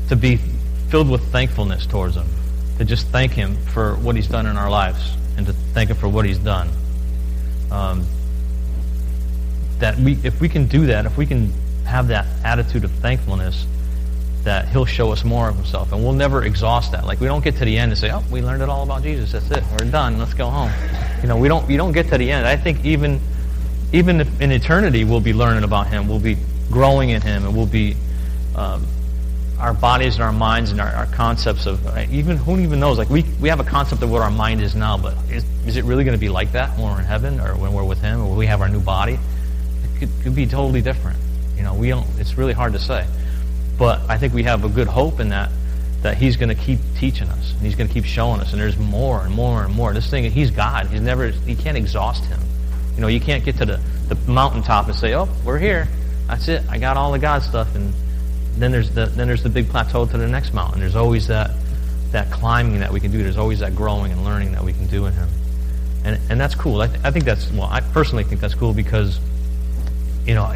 to 0.10 0.16
be 0.16 0.38
filled 0.90 1.10
with 1.10 1.24
thankfulness 1.32 1.86
towards 1.86 2.16
him, 2.16 2.28
to 2.78 2.86
just 2.86 3.08
thank 3.08 3.32
him 3.32 3.56
for 3.56 3.96
what 3.96 4.16
he's 4.16 4.28
done 4.28 4.46
in 4.46 4.58
our 4.58 4.70
lives, 4.70 5.16
and 5.38 5.46
to 5.48 5.54
thank 5.54 5.90
him 5.90 5.98
for 5.98 6.08
what 6.08 6.26
he's 6.26 6.40
done. 6.40 6.70
Um, 7.72 8.06
that 9.80 9.98
we, 9.98 10.14
if 10.24 10.40
we 10.40 10.48
can 10.48 10.68
do 10.68 10.86
that, 10.88 11.06
if 11.06 11.18
we 11.18 11.26
can 11.26 11.52
have 11.86 12.08
that 12.08 12.26
attitude 12.44 12.84
of 12.84 12.92
thankfulness, 12.92 13.66
that 14.46 14.70
he'll 14.70 14.86
show 14.86 15.12
us 15.12 15.24
more 15.24 15.50
of 15.50 15.56
himself, 15.56 15.92
and 15.92 16.04
we'll 16.04 16.14
never 16.14 16.44
exhaust 16.44 16.92
that. 16.94 17.06
Like 17.06 17.20
we 17.20 17.28
don't 17.28 17.44
get 17.44 17.58
to 17.58 17.66
the 17.66 17.78
end 17.78 17.92
and 17.92 18.00
say, 18.00 18.12
"Oh, 18.12 18.24
we 18.32 18.42
learned 18.42 18.62
it 18.64 18.70
all 18.70 18.84
about 18.84 19.04
Jesus. 19.04 19.32
That's 19.32 19.52
it. 19.52 19.64
We're 19.72 19.92
done. 19.92 20.18
Let's 20.18 20.34
go 20.34 20.50
home." 20.50 20.72
You 21.22 21.28
know, 21.28 21.38
we 21.38 21.48
don't. 21.48 21.68
We 21.68 21.78
don't 21.78 21.92
get 21.92 22.08
to 22.10 22.18
the 22.18 22.32
end. 22.32 22.48
I 22.48 22.56
think 22.56 22.86
even 22.86 23.20
even 23.92 24.22
in 24.42 24.52
eternity, 24.52 25.04
we'll 25.04 25.22
be 25.22 25.34
learning 25.34 25.64
about 25.64 25.88
him. 25.88 26.08
We'll 26.08 26.20
be 26.20 26.38
growing 26.72 27.10
in 27.10 27.22
Him, 27.22 27.46
and 27.46 27.56
we'll 27.56 27.66
be 27.66 27.96
um, 28.56 28.86
our 29.60 29.74
bodies 29.74 30.16
and 30.16 30.24
our 30.24 30.32
minds 30.32 30.72
and 30.72 30.82
our, 30.82 30.90
our 30.90 31.06
concepts 31.08 31.66
of 31.66 31.86
uh, 31.88 32.06
even 32.12 32.38
who 32.38 32.60
even 32.60 32.80
knows? 32.80 32.98
Like 32.98 33.10
we 33.10 33.24
we 33.42 33.50
have 33.50 33.60
a 33.60 33.64
concept 33.64 34.02
of 34.04 34.12
what 34.12 34.22
our 34.22 34.32
mind 34.32 34.62
is 34.62 34.76
now, 34.76 34.98
but 34.98 35.16
is, 35.30 35.46
is 35.66 35.78
it 35.78 35.86
really 35.86 36.04
going 36.04 36.18
to 36.18 36.20
be 36.20 36.30
like 36.30 36.52
that 36.54 36.78
when 36.78 36.92
we're 36.92 37.00
in 37.00 37.06
heaven 37.06 37.40
or 37.40 37.56
when 37.56 37.74
we're 37.74 37.84
with 37.84 38.02
Him 38.02 38.22
or 38.22 38.36
we 38.36 38.46
have 38.48 38.62
our 38.62 38.70
new 38.70 38.82
body? 38.82 39.14
It 39.14 40.00
could, 40.00 40.10
could 40.24 40.36
be 40.36 40.46
totally 40.46 40.82
different. 40.82 41.18
You 41.56 41.64
know, 41.64 41.74
we 41.74 41.90
don't. 41.90 42.08
It's 42.20 42.38
really 42.38 42.54
hard 42.54 42.74
to 42.74 42.80
say, 42.80 43.06
but 43.78 44.02
I 44.10 44.18
think 44.18 44.34
we 44.34 44.44
have 44.44 44.64
a 44.64 44.70
good 44.70 44.88
hope 44.88 45.20
in 45.20 45.30
that 45.30 45.52
that 46.02 46.18
He's 46.18 46.38
going 46.38 46.50
to 46.50 46.56
keep 46.56 46.80
teaching 46.98 47.28
us 47.30 47.52
and 47.54 47.62
He's 47.62 47.76
going 47.76 47.88
to 47.88 47.94
keep 47.94 48.06
showing 48.06 48.40
us, 48.40 48.52
and 48.52 48.62
there's 48.62 48.78
more 48.78 49.22
and 49.22 49.34
more 49.34 49.64
and 49.64 49.74
more. 49.74 49.94
This 49.94 50.10
thing, 50.10 50.30
He's 50.32 50.52
God. 50.52 50.88
He's 50.88 51.02
never. 51.02 51.30
He 51.30 51.56
can't 51.56 51.78
exhaust 51.78 52.26
Him. 52.26 52.40
You 52.96 53.02
know, 53.02 53.08
you 53.08 53.20
can't 53.20 53.44
get 53.44 53.58
to 53.58 53.66
the 53.66 53.80
the 54.08 54.16
mountaintop 54.32 54.88
and 54.88 54.96
say, 54.96 55.16
"Oh, 55.16 55.28
we're 55.44 55.60
here." 55.60 55.88
That's 56.28 56.48
it. 56.48 56.64
I 56.70 56.78
got 56.80 56.98
all 56.98 57.12
the 57.12 57.20
God 57.20 57.44
stuff, 57.44 57.76
and 57.76 57.94
then 58.58 58.72
there's 58.72 58.92
the 58.92 59.08
then 59.08 59.28
there's 59.28 59.44
the 59.44 59.50
big 59.50 59.70
plateau 59.70 60.06
to 60.06 60.18
the 60.18 60.28
next 60.28 60.54
mountain. 60.54 60.80
There's 60.80 60.96
always 60.96 61.28
that 61.28 61.52
that 62.12 62.32
climbing 62.32 62.80
that 62.80 62.92
we 62.92 63.00
can 63.00 63.12
do. 63.12 63.22
There's 63.22 63.38
always 63.38 63.60
that 63.60 63.76
growing 63.76 64.12
and 64.12 64.24
learning 64.24 64.54
that 64.54 64.64
we 64.64 64.74
can 64.74 64.88
do 64.88 65.06
in 65.06 65.14
Him, 65.14 65.30
and 66.04 66.20
and 66.30 66.40
that's 66.40 66.56
cool. 66.56 66.82
I, 66.82 66.88
th- 66.88 67.00
I 67.04 67.12
think 67.12 67.26
that's 67.26 67.52
well. 67.52 67.68
I 67.70 67.82
personally 67.82 68.24
think 68.24 68.42
that's 68.42 68.56
cool 68.56 68.74
because, 68.74 69.20
you 70.26 70.34
know, 70.34 70.56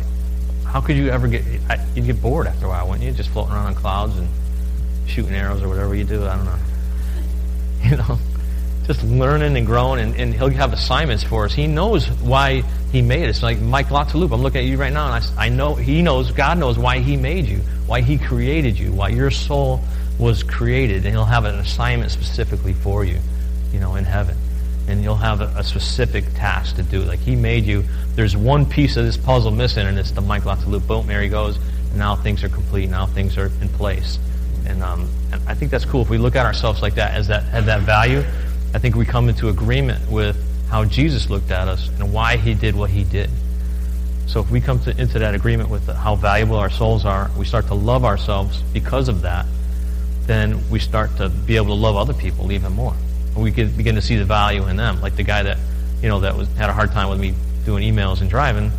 how 0.69 0.82
could 0.82 0.95
you 0.95 1.10
ever 1.10 1.27
get? 1.27 1.43
I, 1.69 1.84
you'd 1.95 2.05
get 2.05 2.21
bored 2.21 2.45
after 2.45 2.67
a 2.67 2.69
while, 2.69 2.88
wouldn't 2.88 3.03
you? 3.03 3.12
Just 3.12 3.29
floating 3.29 3.53
around 3.53 3.67
on 3.67 3.75
clouds 3.75 4.15
and 4.17 4.27
shooting 5.08 5.34
arrows 5.34 5.63
or 5.63 5.67
whatever 5.67 5.95
you 5.95 6.03
do. 6.03 6.25
I 6.25 6.36
don't 6.36 6.45
know. 6.45 6.60
You 7.82 7.95
know, 7.95 8.19
just 8.88 9.01
learning 9.03 9.55
and 9.55 9.65
growing, 9.65 10.01
and, 10.01 10.13
and 10.17 10.34
he'll 10.34 10.49
have 10.49 10.73
assignments 10.73 11.23
for 11.23 11.45
us. 11.45 11.53
He 11.53 11.65
knows 11.65 12.08
why 12.19 12.62
he 12.91 13.01
made 13.01 13.29
us. 13.29 13.41
Like 13.41 13.62
Mike 13.62 13.88
Lotzaloop, 13.88 14.34
I'm 14.34 14.41
looking 14.41 14.60
at 14.60 14.67
you 14.67 14.75
right 14.75 14.91
now, 14.91 15.13
and 15.13 15.23
I, 15.23 15.45
I 15.45 15.49
know 15.49 15.75
he 15.75 16.01
knows, 16.01 16.32
God 16.32 16.58
knows 16.58 16.77
why 16.77 16.99
he 16.99 17.15
made 17.15 17.45
you, 17.45 17.60
why 17.88 18.01
he 18.01 18.17
created 18.17 18.77
you, 18.77 18.91
why 18.91 19.10
your 19.10 19.32
soul 19.32 19.79
was 20.19 20.43
created, 20.43 21.05
and 21.05 21.15
he'll 21.15 21.23
have 21.23 21.45
an 21.45 21.55
assignment 21.55 22.12
specifically 22.12 22.73
for 22.73 23.05
you, 23.05 23.17
you 23.71 23.79
know, 23.79 23.95
in 23.95 24.03
heaven. 24.03 24.36
And 24.89 25.04
you'll 25.04 25.15
have 25.15 25.39
a, 25.41 25.54
a 25.56 25.63
specific 25.63 26.25
task 26.34 26.75
to 26.78 26.84
do. 26.84 27.04
Like 27.04 27.19
he 27.19 27.36
made 27.36 27.65
you. 27.65 27.84
There's 28.15 28.36
one 28.36 28.65
piece 28.65 28.97
of 28.97 29.06
this 29.06 29.17
puzzle 29.17 29.52
missing, 29.52 29.88
and 29.88 29.97
it's 29.97 30.12
the 30.12 30.21
Mike 30.21 30.43
Lotzaloop 30.43 30.88
boat. 30.88 31.06
Mary 31.06 31.30
goes, 31.30 31.58
and 31.58 31.97
now 31.97 32.15
things 32.15 32.43
are 32.43 32.49
complete. 32.49 32.89
Now 32.89 33.06
things 33.06 33.38
are 33.38 33.52
in 33.62 33.69
place. 33.69 34.19
And, 34.65 34.84
um, 34.84 35.08
and 35.32 35.41
I 35.47 35.54
think 35.54 35.71
that's 35.71 35.86
cool. 35.86 36.02
If 36.02 36.10
we 36.10 36.17
look 36.17 36.36
at 36.36 36.45
ourselves 36.45 36.82
like 36.82 36.95
that, 36.95 37.13
as 37.13 37.28
that, 37.28 37.43
as 37.54 37.65
that 37.65 37.82
value, 37.82 38.23
I 38.73 38.80
think 38.80 38.95
we 38.95 39.06
come 39.06 39.30
into 39.30 39.49
agreement 39.49 40.10
with 40.12 40.38
how 40.69 40.86
Jesus 40.86 41.30
looked 41.30 41.52
at 41.52 41.67
us 41.67 41.88
and 41.99 42.13
why 42.13 42.38
he 42.38 42.54
did 42.54 42.75
what 42.75 42.89
he 42.89 43.04
did. 43.04 43.30
So 44.28 44.39
if 44.39 44.52
we 44.52 44.62
come 44.62 44.80
to, 44.82 44.91
into 44.91 45.17
that 45.19 45.34
agreement 45.34 45.69
with 45.69 45.88
how 45.88 46.15
valuable 46.15 46.58
our 46.58 46.69
souls 46.69 47.04
are, 47.04 47.32
we 47.36 47.45
start 47.45 47.66
to 47.68 47.74
love 47.74 48.05
ourselves 48.05 48.61
because 48.74 49.09
of 49.09 49.22
that, 49.24 49.47
then 50.28 50.70
we 50.70 50.78
start 50.78 51.18
to 51.18 51.30
be 51.30 51.55
able 51.55 51.68
to 51.68 51.74
love 51.74 51.95
other 51.95 52.13
people 52.13 52.51
even 52.51 52.74
more. 52.74 52.93
We 53.36 53.51
could 53.51 53.75
begin 53.77 53.95
to 53.95 54.01
see 54.01 54.15
the 54.15 54.25
value 54.25 54.67
in 54.67 54.75
them. 54.75 55.01
Like 55.01 55.15
the 55.15 55.23
guy 55.23 55.43
that, 55.43 55.57
you 56.01 56.09
know, 56.09 56.19
that 56.21 56.36
was 56.36 56.47
had 56.55 56.69
a 56.69 56.73
hard 56.73 56.91
time 56.91 57.09
with 57.09 57.19
me 57.19 57.34
doing 57.65 57.84
emails 57.84 58.21
and 58.21 58.30
driving, 58.30 58.71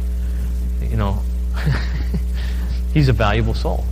you 0.83 0.97
know, 0.97 1.23
he's 2.93 3.09
a 3.09 3.13
valuable 3.13 3.55
soul. 3.55 3.85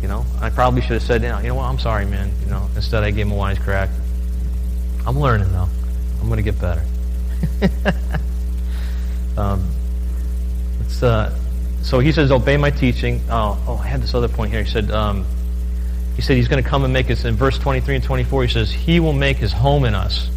You 0.00 0.08
know, 0.08 0.24
I 0.40 0.50
probably 0.50 0.82
should 0.82 0.92
have 0.92 1.02
said, 1.02 1.22
you 1.22 1.28
know, 1.28 1.38
you 1.38 1.48
know 1.48 1.56
what, 1.56 1.64
I'm 1.64 1.78
sorry, 1.78 2.06
man. 2.06 2.30
You 2.44 2.50
know, 2.50 2.68
instead 2.74 3.02
I 3.02 3.10
gave 3.10 3.26
him 3.26 3.32
a 3.32 3.36
wise 3.36 3.58
crack. 3.58 3.90
I'm 5.06 5.18
learning 5.18 5.52
though. 5.52 5.68
I'm 6.20 6.28
going 6.28 6.38
to 6.38 6.42
get 6.42 6.60
better. 6.60 6.82
um, 9.36 9.68
it's, 10.80 11.02
uh, 11.02 11.36
so 11.82 12.00
he 12.00 12.10
says, 12.10 12.32
obey 12.32 12.56
my 12.56 12.70
teaching. 12.70 13.20
Oh, 13.30 13.62
oh, 13.68 13.76
I 13.76 13.86
had 13.86 14.02
this 14.02 14.14
other 14.14 14.28
point 14.28 14.50
here. 14.50 14.62
He 14.62 14.70
said, 14.70 14.90
um, 14.90 15.26
he 16.16 16.22
said 16.22 16.36
he's 16.36 16.48
going 16.48 16.62
to 16.62 16.68
come 16.68 16.82
and 16.82 16.92
make 16.92 17.10
us, 17.10 17.24
in 17.24 17.36
verse 17.36 17.58
23 17.58 17.96
and 17.96 18.04
24, 18.04 18.42
he 18.42 18.48
says, 18.48 18.72
he 18.72 19.00
will 19.00 19.12
make 19.12 19.36
his 19.36 19.52
home 19.52 19.84
in 19.84 19.94
us. 19.94 20.30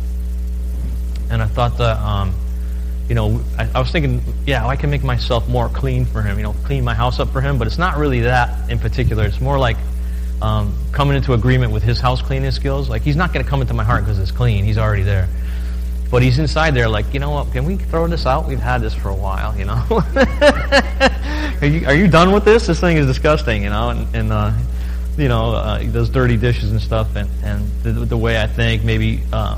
And 1.31 1.41
I 1.41 1.47
thought 1.47 1.77
that, 1.77 1.97
um, 1.97 2.33
you 3.07 3.15
know, 3.15 3.41
I, 3.57 3.69
I, 3.73 3.79
was 3.79 3.89
thinking, 3.89 4.21
yeah, 4.45 4.67
I 4.67 4.75
can 4.75 4.89
make 4.89 5.03
myself 5.03 5.47
more 5.47 5.69
clean 5.69 6.05
for 6.05 6.21
him, 6.21 6.37
you 6.37 6.43
know, 6.43 6.53
clean 6.65 6.83
my 6.83 6.93
house 6.93 7.19
up 7.19 7.29
for 7.29 7.39
him, 7.39 7.57
but 7.57 7.65
it's 7.65 7.77
not 7.77 7.97
really 7.97 8.21
that 8.21 8.69
in 8.69 8.77
particular. 8.77 9.23
It's 9.23 9.39
more 9.39 9.57
like 9.57 9.77
um, 10.41 10.75
coming 10.91 11.15
into 11.15 11.33
agreement 11.33 11.71
with 11.71 11.83
his 11.83 11.99
house 12.01 12.21
cleaning 12.21 12.51
skills. 12.51 12.89
Like 12.89 13.01
he's 13.01 13.15
not 13.15 13.31
going 13.33 13.43
to 13.43 13.49
come 13.49 13.61
into 13.61 13.73
my 13.73 13.83
heart 13.85 14.03
because 14.03 14.19
it's 14.19 14.31
clean. 14.31 14.65
He's 14.65 14.77
already 14.77 15.03
there. 15.03 15.29
But 16.11 16.23
he's 16.23 16.39
inside 16.39 16.73
there, 16.73 16.89
like, 16.89 17.13
you 17.13 17.19
know 17.19 17.29
what? 17.29 17.51
Can 17.53 17.65
we 17.65 17.77
throw 17.77 18.07
this 18.07 18.25
out? 18.25 18.47
We've 18.47 18.59
had 18.59 18.81
this 18.81 18.95
for 18.95 19.09
a 19.09 19.15
while, 19.15 19.55
you 19.57 19.65
know. 19.65 19.85
are, 21.61 21.65
you, 21.67 21.85
are 21.85 21.93
you 21.93 22.07
done 22.07 22.31
with 22.31 22.45
this? 22.45 22.65
This 22.65 22.79
thing 22.79 22.97
is 22.97 23.05
disgusting, 23.05 23.61
you 23.61 23.69
know. 23.69 23.89
And, 23.89 24.15
and 24.15 24.33
uh, 24.33 24.51
you 25.19 25.27
know, 25.27 25.53
uh, 25.53 25.83
those 25.83 26.09
dirty 26.09 26.37
dishes 26.37 26.71
and 26.71 26.81
stuff, 26.81 27.15
and 27.15 27.29
and 27.43 27.69
the, 27.83 27.91
the 27.91 28.17
way 28.17 28.41
I 28.41 28.47
think, 28.47 28.83
maybe 28.83 29.21
uh, 29.33 29.57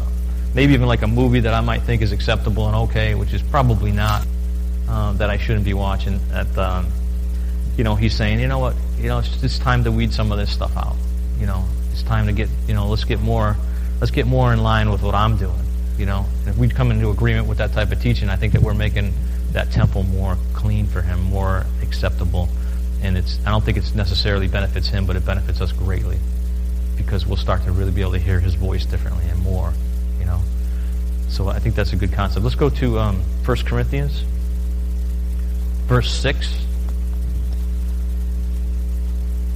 maybe 0.53 0.73
even 0.73 0.87
like 0.87 1.01
a 1.03 1.07
movie 1.07 1.41
that 1.41 1.53
I 1.53 1.61
might 1.61 1.83
think 1.83 2.01
is 2.01 2.11
acceptable 2.11 2.67
and 2.67 2.75
okay, 2.89 3.15
which 3.15 3.33
is 3.33 3.41
probably 3.41 3.91
not. 3.91 4.25
Uh, 4.89 5.13
that 5.13 5.29
I 5.29 5.37
shouldn't 5.37 5.63
be 5.63 5.73
watching. 5.73 6.19
At 6.33 6.57
um, 6.57 6.87
you 7.77 7.85
know, 7.85 7.95
he's 7.95 8.13
saying, 8.13 8.41
you 8.41 8.47
know 8.49 8.59
what, 8.59 8.75
you 8.97 9.07
know, 9.07 9.19
it's, 9.19 9.41
it's 9.41 9.57
time 9.57 9.85
to 9.85 9.91
weed 9.91 10.13
some 10.13 10.33
of 10.33 10.37
this 10.37 10.51
stuff 10.51 10.75
out. 10.75 10.95
You 11.39 11.45
know, 11.45 11.63
it's 11.91 12.03
time 12.03 12.27
to 12.27 12.33
get, 12.33 12.49
you 12.67 12.73
know, 12.73 12.87
let's 12.87 13.05
get 13.05 13.21
more, 13.21 13.55
let's 14.01 14.11
get 14.11 14.27
more 14.27 14.51
in 14.51 14.61
line 14.61 14.91
with 14.91 15.01
what 15.01 15.15
I'm 15.15 15.37
doing. 15.37 15.63
You 15.97 16.07
know, 16.07 16.25
and 16.39 16.49
if 16.49 16.57
we 16.57 16.67
come 16.67 16.91
into 16.91 17.09
agreement 17.09 17.47
with 17.47 17.59
that 17.59 17.71
type 17.71 17.91
of 17.93 18.01
teaching, 18.01 18.27
I 18.27 18.35
think 18.35 18.51
that 18.53 18.61
we're 18.61 18.73
making 18.73 19.13
that 19.53 19.71
temple 19.71 20.03
more 20.03 20.37
clean 20.53 20.87
for 20.87 21.01
him, 21.01 21.21
more 21.21 21.65
acceptable. 21.81 22.49
And 23.01 23.17
it's, 23.17 23.39
I 23.45 23.49
don't 23.49 23.63
think 23.63 23.77
it 23.77 23.95
necessarily 23.95 24.47
benefits 24.47 24.87
him, 24.87 25.05
but 25.05 25.15
it 25.15 25.25
benefits 25.25 25.59
us 25.61 25.71
greatly 25.71 26.19
because 26.97 27.25
we'll 27.25 27.37
start 27.37 27.63
to 27.63 27.71
really 27.71 27.91
be 27.91 28.01
able 28.01 28.11
to 28.11 28.19
hear 28.19 28.39
his 28.39 28.53
voice 28.53 28.85
differently 28.85 29.25
and 29.29 29.39
more, 29.41 29.73
you 30.19 30.25
know. 30.25 30.39
So 31.29 31.47
I 31.49 31.59
think 31.59 31.75
that's 31.75 31.93
a 31.93 31.95
good 31.95 32.13
concept. 32.13 32.43
Let's 32.43 32.55
go 32.55 32.69
to 32.69 32.99
um, 32.99 33.21
1 33.45 33.57
Corinthians, 33.65 34.23
verse 35.87 36.11
6. 36.11 36.65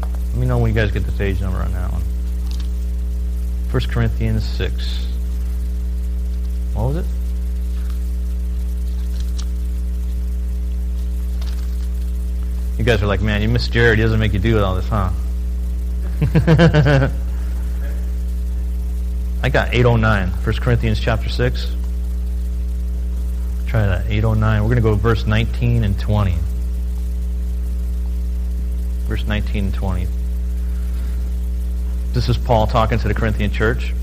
Let 0.01 0.35
me 0.35 0.47
know 0.47 0.57
when 0.57 0.73
you 0.73 0.75
guys 0.75 0.91
get 0.91 1.05
the 1.05 1.11
page 1.11 1.39
number 1.39 1.59
on 1.59 1.71
that 1.73 1.91
one. 1.91 2.01
1 3.71 3.81
Corinthians 3.89 4.43
6. 4.43 5.05
What 6.73 6.87
was 6.87 6.97
it? 6.97 7.05
You 12.77 12.83
guys 12.83 13.01
are 13.01 13.07
like, 13.07 13.21
man, 13.21 13.41
you 13.41 13.49
miss 13.49 13.67
Jared. 13.67 13.97
He 13.97 14.03
doesn't 14.03 14.19
make 14.19 14.33
you 14.33 14.39
do 14.39 14.57
it 14.57 14.63
all 14.63 14.75
this, 14.75 14.87
huh? 14.89 15.11
I 19.41 19.49
got 19.49 19.73
809. 19.73 20.29
1 20.29 20.55
Corinthians 20.57 20.99
chapter 20.99 21.29
6. 21.29 21.71
Try 23.67 23.85
that. 23.85 24.07
809. 24.09 24.61
We're 24.61 24.67
going 24.67 24.75
to 24.77 24.81
go 24.81 24.95
verse 24.95 25.25
19 25.25 25.83
and 25.83 25.99
20. 25.99 26.35
Verse 29.07 29.25
19 29.25 29.65
and 29.65 29.73
20. 29.73 30.07
This 32.11 32.27
is 32.27 32.37
Paul 32.37 32.67
talking 32.67 32.97
to 32.99 33.07
the 33.07 33.13
Corinthian 33.13 33.51
church. 33.51 33.93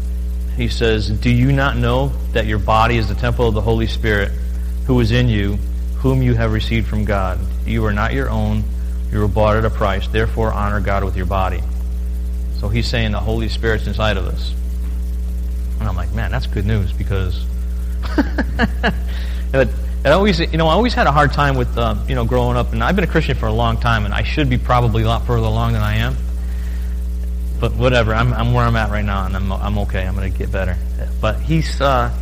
He 0.57 0.69
says, 0.69 1.09
Do 1.09 1.31
you 1.31 1.53
not 1.53 1.77
know 1.77 2.13
that 2.33 2.47
your 2.47 2.59
body 2.59 2.97
is 2.97 3.09
the 3.09 3.15
temple 3.15 3.49
of 3.49 3.55
the 3.55 3.63
Holy 3.63 3.87
Spirit 3.87 4.31
who 4.87 5.01
is 5.01 5.11
in 5.11 5.29
you, 5.29 5.57
whom 5.97 6.23
you 6.23 6.35
have 6.35 6.53
received 6.53 6.87
from 6.87 7.05
God? 7.05 7.41
You 7.67 7.85
are 7.87 7.93
not 7.93 8.13
your 8.13 8.31
own. 8.31 8.65
You 9.11 9.21
were 9.21 9.29
bought 9.29 9.57
at 9.57 9.65
a 9.65 9.71
price. 9.71 10.09
Therefore, 10.09 10.53
honor 10.53 10.81
God 10.81 11.05
with 11.05 11.17
your 11.17 11.27
body. 11.27 11.63
So 12.59 12.69
he's 12.69 12.87
saying 12.87 13.13
the 13.13 13.21
Holy 13.21 13.49
Spirit's 13.49 13.87
inside 13.87 14.17
of 14.17 14.27
us. 14.27 14.55
And 15.81 15.89
I'm 15.89 15.97
like, 15.97 16.13
man, 16.13 16.31
that's 16.31 16.47
good 16.47 16.65
news 16.65 16.93
because 16.93 17.45
it 19.53 19.69
always, 20.07 20.39
you 20.39 20.57
know, 20.57 20.69
I 20.69 20.73
always 20.73 20.95
had 20.95 21.07
a 21.07 21.13
hard 21.13 21.33
time 21.33 21.57
with, 21.57 21.77
uh, 21.77 21.97
you 22.09 22.15
know, 22.15 22.25
growing 22.25 22.57
up. 22.57 22.73
And 22.73 22.83
I've 22.83 22.95
been 22.95 23.05
a 23.05 23.11
Christian 23.11 23.37
for 23.37 23.47
a 23.47 23.53
long 23.53 23.79
time, 23.79 24.05
and 24.05 24.15
I 24.15 24.23
should 24.23 24.49
be 24.49 24.59
probably 24.59 25.03
a 25.03 25.09
lot 25.09 25.27
further 25.27 25.47
along 25.47 25.73
than 25.73 25.83
I 25.83 25.97
am 25.97 26.17
but 27.63 27.77
whatever. 27.77 28.13
I'm, 28.13 28.35
I'm 28.35 28.53
where 28.53 28.65
I'm 28.65 28.75
at 28.75 28.91
right 28.91 29.05
now, 29.05 29.25
and 29.25 29.37
I'm, 29.37 29.53
I'm 29.53 29.79
okay. 29.79 30.05
I'm 30.05 30.17
going 30.17 30.31
to 30.31 30.37
get 30.37 30.51
better. 30.51 30.77
But 31.21 31.39
he's, 31.39 31.81
uh, 31.81 32.13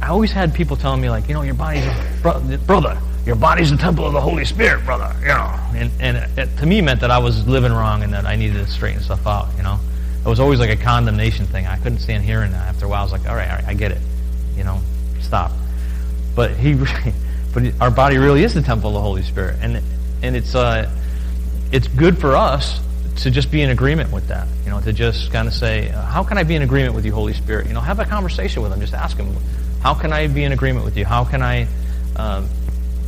I 0.00 0.06
always 0.06 0.30
had 0.30 0.54
people 0.54 0.76
telling 0.76 1.00
me, 1.00 1.10
like, 1.10 1.26
you 1.26 1.34
know, 1.34 1.42
your 1.42 1.54
body's, 1.54 1.84
bro- 2.22 2.40
brother, 2.58 2.96
your 3.30 3.36
body's 3.36 3.70
the 3.70 3.76
temple 3.76 4.04
of 4.04 4.12
the 4.12 4.20
Holy 4.20 4.44
Spirit, 4.44 4.84
brother. 4.84 5.14
You 5.20 5.28
know, 5.28 5.54
and, 5.76 5.90
and 6.00 6.16
it, 6.16 6.30
it, 6.36 6.56
to 6.58 6.66
me 6.66 6.80
meant 6.80 7.00
that 7.00 7.12
I 7.12 7.18
was 7.18 7.46
living 7.46 7.70
wrong 7.70 8.02
and 8.02 8.12
that 8.12 8.26
I 8.26 8.34
needed 8.34 8.54
to 8.54 8.66
straighten 8.66 9.00
stuff 9.00 9.24
out, 9.24 9.56
you 9.56 9.62
know. 9.62 9.78
It 10.26 10.28
was 10.28 10.40
always 10.40 10.58
like 10.58 10.70
a 10.70 10.76
condemnation 10.76 11.46
thing. 11.46 11.64
I 11.64 11.76
couldn't 11.76 12.00
stand 12.00 12.24
hearing 12.24 12.50
that. 12.50 12.66
After 12.66 12.86
a 12.86 12.88
while, 12.88 12.98
I 12.98 13.02
was 13.04 13.12
like, 13.12 13.28
all 13.28 13.36
right, 13.36 13.48
all 13.48 13.54
right 13.54 13.64
I 13.68 13.74
get 13.74 13.92
it. 13.92 14.00
You 14.56 14.64
know, 14.64 14.80
stop. 15.20 15.52
But 16.34 16.56
he, 16.56 16.74
but 17.54 17.72
our 17.80 17.92
body 17.92 18.18
really 18.18 18.42
is 18.42 18.52
the 18.52 18.62
temple 18.62 18.88
of 18.88 18.94
the 18.94 19.00
Holy 19.00 19.22
Spirit. 19.22 19.58
And, 19.62 19.80
and 20.24 20.34
it's, 20.34 20.56
uh, 20.56 20.90
it's 21.70 21.86
good 21.86 22.18
for 22.18 22.34
us 22.34 22.80
to 23.18 23.30
just 23.30 23.52
be 23.52 23.62
in 23.62 23.70
agreement 23.70 24.10
with 24.10 24.26
that. 24.26 24.48
You 24.64 24.70
know, 24.70 24.80
to 24.80 24.92
just 24.92 25.30
kind 25.30 25.46
of 25.46 25.54
say, 25.54 25.86
how 25.86 26.24
can 26.24 26.36
I 26.36 26.42
be 26.42 26.56
in 26.56 26.62
agreement 26.62 26.96
with 26.96 27.06
you, 27.06 27.12
Holy 27.12 27.34
Spirit? 27.34 27.68
You 27.68 27.74
know, 27.74 27.80
have 27.80 28.00
a 28.00 28.04
conversation 28.04 28.60
with 28.60 28.72
him. 28.72 28.80
Just 28.80 28.92
ask 28.92 29.16
him, 29.16 29.36
how 29.84 29.94
can 29.94 30.12
I 30.12 30.26
be 30.26 30.42
in 30.42 30.50
agreement 30.50 30.84
with 30.84 30.96
you? 30.96 31.04
How 31.04 31.24
can 31.24 31.42
I 31.42 31.68
um, 32.16 32.48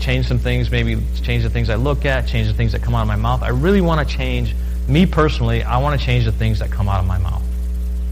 change 0.02 0.26
some 0.26 0.38
things? 0.38 0.70
Maybe 0.70 1.00
change 1.22 1.42
the 1.42 1.50
things 1.50 1.70
I 1.70 1.76
look 1.76 2.04
at, 2.04 2.26
change 2.26 2.48
the 2.48 2.54
things 2.54 2.72
that 2.72 2.82
come 2.82 2.94
out 2.94 3.02
of 3.02 3.08
my 3.08 3.16
mouth. 3.16 3.42
I 3.42 3.48
really 3.48 3.80
want 3.80 4.06
to 4.06 4.16
change. 4.16 4.54
Me 4.88 5.06
personally, 5.06 5.62
I 5.62 5.78
want 5.78 5.98
to 5.98 6.04
change 6.04 6.24
the 6.24 6.32
things 6.32 6.58
that 6.58 6.70
come 6.70 6.88
out 6.88 7.00
of 7.00 7.06
my 7.06 7.18
mouth. 7.18 7.42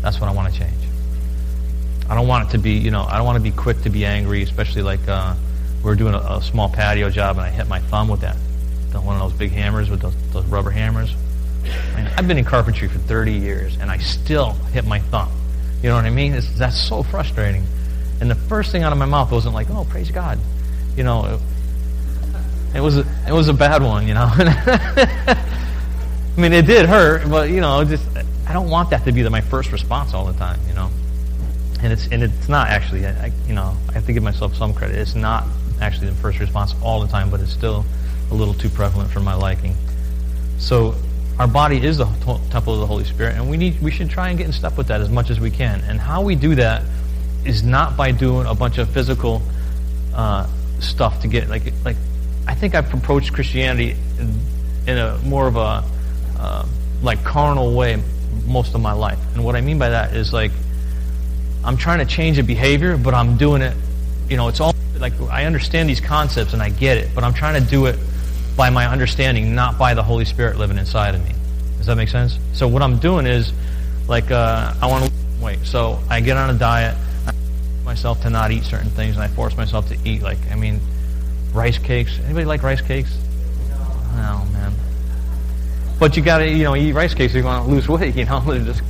That's 0.02 0.20
what 0.20 0.28
I 0.28 0.32
want 0.32 0.52
to 0.52 0.58
change. 0.58 0.74
I 2.08 2.14
don't 2.14 2.26
want 2.26 2.48
it 2.48 2.52
to 2.52 2.58
be, 2.58 2.72
you 2.72 2.90
know, 2.90 3.02
I 3.02 3.16
don't 3.16 3.26
want 3.26 3.36
to 3.36 3.42
be 3.42 3.50
quick 3.50 3.82
to 3.82 3.90
be 3.90 4.04
angry, 4.04 4.42
especially 4.42 4.82
like 4.82 5.06
uh, 5.06 5.34
we 5.84 5.90
are 5.90 5.94
doing 5.94 6.14
a, 6.14 6.18
a, 6.18 6.42
small 6.42 6.68
patio 6.68 7.10
job 7.10 7.36
and 7.36 7.46
I 7.46 7.50
hit 7.50 7.68
my 7.68 7.78
thumb 7.78 8.08
with 8.08 8.20
that, 8.22 8.36
one 8.92 9.14
of 9.14 9.20
those 9.20 9.32
big 9.32 9.52
hammers 9.52 9.88
with 9.90 10.00
those, 10.00 10.14
those 10.32 10.44
rubber 10.46 10.70
hammers. 10.70 11.14
I've 12.16 12.26
been 12.26 12.38
in 12.38 12.44
carpentry 12.44 12.88
for 12.88 12.98
30 12.98 13.32
years, 13.32 13.76
and 13.78 13.90
I 13.90 13.98
still 13.98 14.52
hit 14.72 14.86
my 14.86 14.98
thumb. 14.98 15.30
You 15.82 15.90
know 15.90 15.96
what 15.96 16.04
I 16.04 16.10
mean? 16.10 16.34
It's, 16.34 16.50
that's 16.58 16.80
so 16.80 17.02
frustrating. 17.02 17.64
And 18.20 18.30
the 18.30 18.34
first 18.34 18.72
thing 18.72 18.82
out 18.82 18.92
of 18.92 18.98
my 18.98 19.06
mouth 19.06 19.30
wasn't 19.30 19.54
like, 19.54 19.70
"Oh, 19.70 19.86
praise 19.88 20.10
God," 20.10 20.38
you 20.96 21.04
know. 21.04 21.40
It, 22.74 22.80
was 22.80 22.98
a, 22.98 23.06
it 23.26 23.32
was 23.32 23.48
a 23.48 23.54
bad 23.54 23.82
one, 23.82 24.06
you 24.06 24.14
know. 24.14 24.28
I 24.36 25.36
mean, 26.36 26.52
it 26.52 26.66
did 26.66 26.86
hurt, 26.86 27.28
but 27.28 27.50
you 27.50 27.60
know, 27.60 27.84
just 27.84 28.04
I 28.46 28.52
don't 28.52 28.70
want 28.70 28.90
that 28.90 29.04
to 29.04 29.12
be 29.12 29.28
my 29.28 29.40
first 29.40 29.72
response 29.72 30.14
all 30.14 30.26
the 30.26 30.38
time, 30.38 30.60
you 30.68 30.74
know. 30.74 30.90
And 31.82 31.92
it's 31.92 32.06
and 32.08 32.22
it's 32.22 32.48
not 32.48 32.68
actually, 32.68 33.06
I, 33.06 33.32
you 33.46 33.54
know, 33.54 33.76
I 33.88 33.92
have 33.92 34.06
to 34.06 34.12
give 34.12 34.22
myself 34.22 34.54
some 34.54 34.74
credit. 34.74 34.96
It's 34.96 35.14
not 35.14 35.44
actually 35.80 36.08
the 36.08 36.16
first 36.16 36.38
response 36.38 36.74
all 36.82 37.00
the 37.00 37.08
time, 37.08 37.30
but 37.30 37.40
it's 37.40 37.52
still 37.52 37.84
a 38.30 38.34
little 38.34 38.54
too 38.54 38.68
prevalent 38.68 39.10
for 39.10 39.20
my 39.20 39.34
liking. 39.34 39.74
So 40.58 40.94
our 41.38 41.48
body 41.48 41.84
is 41.84 41.98
the 41.98 42.04
temple 42.50 42.74
of 42.74 42.80
the 42.80 42.86
Holy 42.86 43.04
Spirit, 43.04 43.36
and 43.36 43.48
we 43.48 43.56
need 43.56 43.80
we 43.80 43.90
should 43.90 44.10
try 44.10 44.28
and 44.28 44.38
get 44.38 44.46
in 44.46 44.52
step 44.52 44.76
with 44.76 44.88
that 44.88 45.00
as 45.00 45.08
much 45.08 45.30
as 45.30 45.40
we 45.40 45.50
can. 45.50 45.80
And 45.82 45.98
how 45.98 46.22
we 46.22 46.34
do 46.34 46.54
that 46.56 46.82
is 47.44 47.62
not 47.62 47.96
by 47.96 48.12
doing 48.12 48.46
a 48.46 48.54
bunch 48.54 48.78
of 48.78 48.90
physical 48.90 49.42
uh, 50.14 50.46
stuff 50.80 51.22
to 51.22 51.28
get 51.28 51.48
like 51.48 51.72
like. 51.84 51.96
I 52.50 52.54
think 52.54 52.74
I've 52.74 52.92
approached 52.92 53.32
Christianity 53.32 53.96
in, 54.88 54.98
a 54.98 55.16
more 55.18 55.46
of 55.46 55.54
a 55.54 55.84
uh, 56.36 56.66
like 57.00 57.22
carnal 57.22 57.76
way 57.76 58.02
most 58.44 58.74
of 58.74 58.80
my 58.80 58.92
life, 58.92 59.20
and 59.34 59.44
what 59.44 59.54
I 59.54 59.60
mean 59.60 59.78
by 59.78 59.90
that 59.90 60.16
is 60.16 60.32
like 60.32 60.50
I'm 61.64 61.76
trying 61.76 62.00
to 62.00 62.04
change 62.04 62.38
a 62.38 62.42
behavior, 62.42 62.96
but 62.96 63.14
I'm 63.14 63.36
doing 63.36 63.62
it. 63.62 63.76
You 64.28 64.36
know, 64.36 64.48
it's 64.48 64.58
all 64.58 64.74
like 64.98 65.12
I 65.30 65.44
understand 65.44 65.88
these 65.88 66.00
concepts 66.00 66.52
and 66.52 66.60
I 66.60 66.70
get 66.70 66.98
it, 66.98 67.10
but 67.14 67.22
I'm 67.22 67.32
trying 67.34 67.62
to 67.62 67.70
do 67.70 67.86
it 67.86 67.96
by 68.56 68.68
my 68.68 68.86
understanding, 68.86 69.54
not 69.54 69.78
by 69.78 69.94
the 69.94 70.02
Holy 70.02 70.24
Spirit 70.24 70.58
living 70.58 70.76
inside 70.76 71.14
of 71.14 71.22
me. 71.22 71.32
Does 71.78 71.86
that 71.86 71.96
make 71.96 72.08
sense? 72.08 72.36
So 72.52 72.66
what 72.66 72.82
I'm 72.82 72.98
doing 72.98 73.26
is, 73.26 73.52
like, 74.08 74.32
uh, 74.32 74.74
I 74.82 74.86
want 74.88 75.04
to 75.04 75.12
wait. 75.40 75.60
So 75.64 76.00
I 76.10 76.20
get 76.20 76.36
on 76.36 76.50
a 76.50 76.58
diet. 76.58 76.96
Myself 77.84 78.20
to 78.22 78.30
not 78.30 78.50
eat 78.50 78.64
certain 78.64 78.90
things, 78.90 79.14
and 79.14 79.22
I 79.22 79.28
force 79.28 79.56
myself 79.56 79.88
to 79.88 79.96
eat, 80.04 80.22
like, 80.22 80.38
I 80.50 80.56
mean, 80.56 80.80
rice 81.52 81.78
cakes. 81.78 82.18
Anybody 82.24 82.46
like 82.46 82.62
rice 82.62 82.80
cakes? 82.80 83.16
No, 84.16 84.46
man. 84.52 84.72
But 85.98 86.16
you 86.16 86.22
got 86.22 86.38
to, 86.38 86.48
you 86.48 86.64
know, 86.64 86.76
eat 86.76 86.92
rice 86.92 87.14
cakes. 87.14 87.34
You're 87.34 87.42
to 87.42 87.62
lose 87.62 87.88
weight. 87.88 88.14
You 88.16 88.24
know, 88.24 88.40
they're 88.46 88.64
just. 88.64 88.82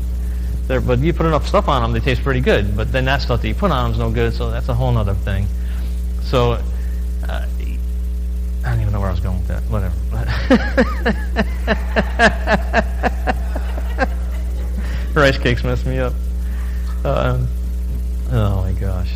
They're, 0.66 0.80
but 0.80 1.00
you 1.00 1.12
put 1.12 1.26
enough 1.26 1.48
stuff 1.48 1.68
on 1.68 1.82
them, 1.82 1.92
they 1.92 1.98
taste 1.98 2.22
pretty 2.22 2.40
good. 2.40 2.76
But 2.76 2.92
then 2.92 3.04
that 3.06 3.22
stuff 3.22 3.42
that 3.42 3.48
you 3.48 3.54
put 3.54 3.72
on 3.72 3.84
them 3.84 3.92
is 3.92 3.98
no 3.98 4.10
good. 4.10 4.34
So 4.34 4.50
that's 4.50 4.68
a 4.68 4.74
whole 4.74 4.96
other 4.96 5.14
thing. 5.14 5.46
So 6.22 6.52
uh, 7.28 7.46
I 8.64 8.70
don't 8.70 8.80
even 8.80 8.92
know 8.92 9.00
where 9.00 9.08
I 9.08 9.12
was 9.12 9.20
going 9.20 9.38
with 9.38 9.48
that. 9.48 9.62
Whatever. 9.64 9.94
Rice 15.20 15.38
cakes 15.38 15.64
mess 15.64 15.84
me 15.84 15.98
up. 15.98 16.12
Um, 17.04 17.48
oh 18.30 18.62
my 18.62 18.72
gosh. 18.72 19.10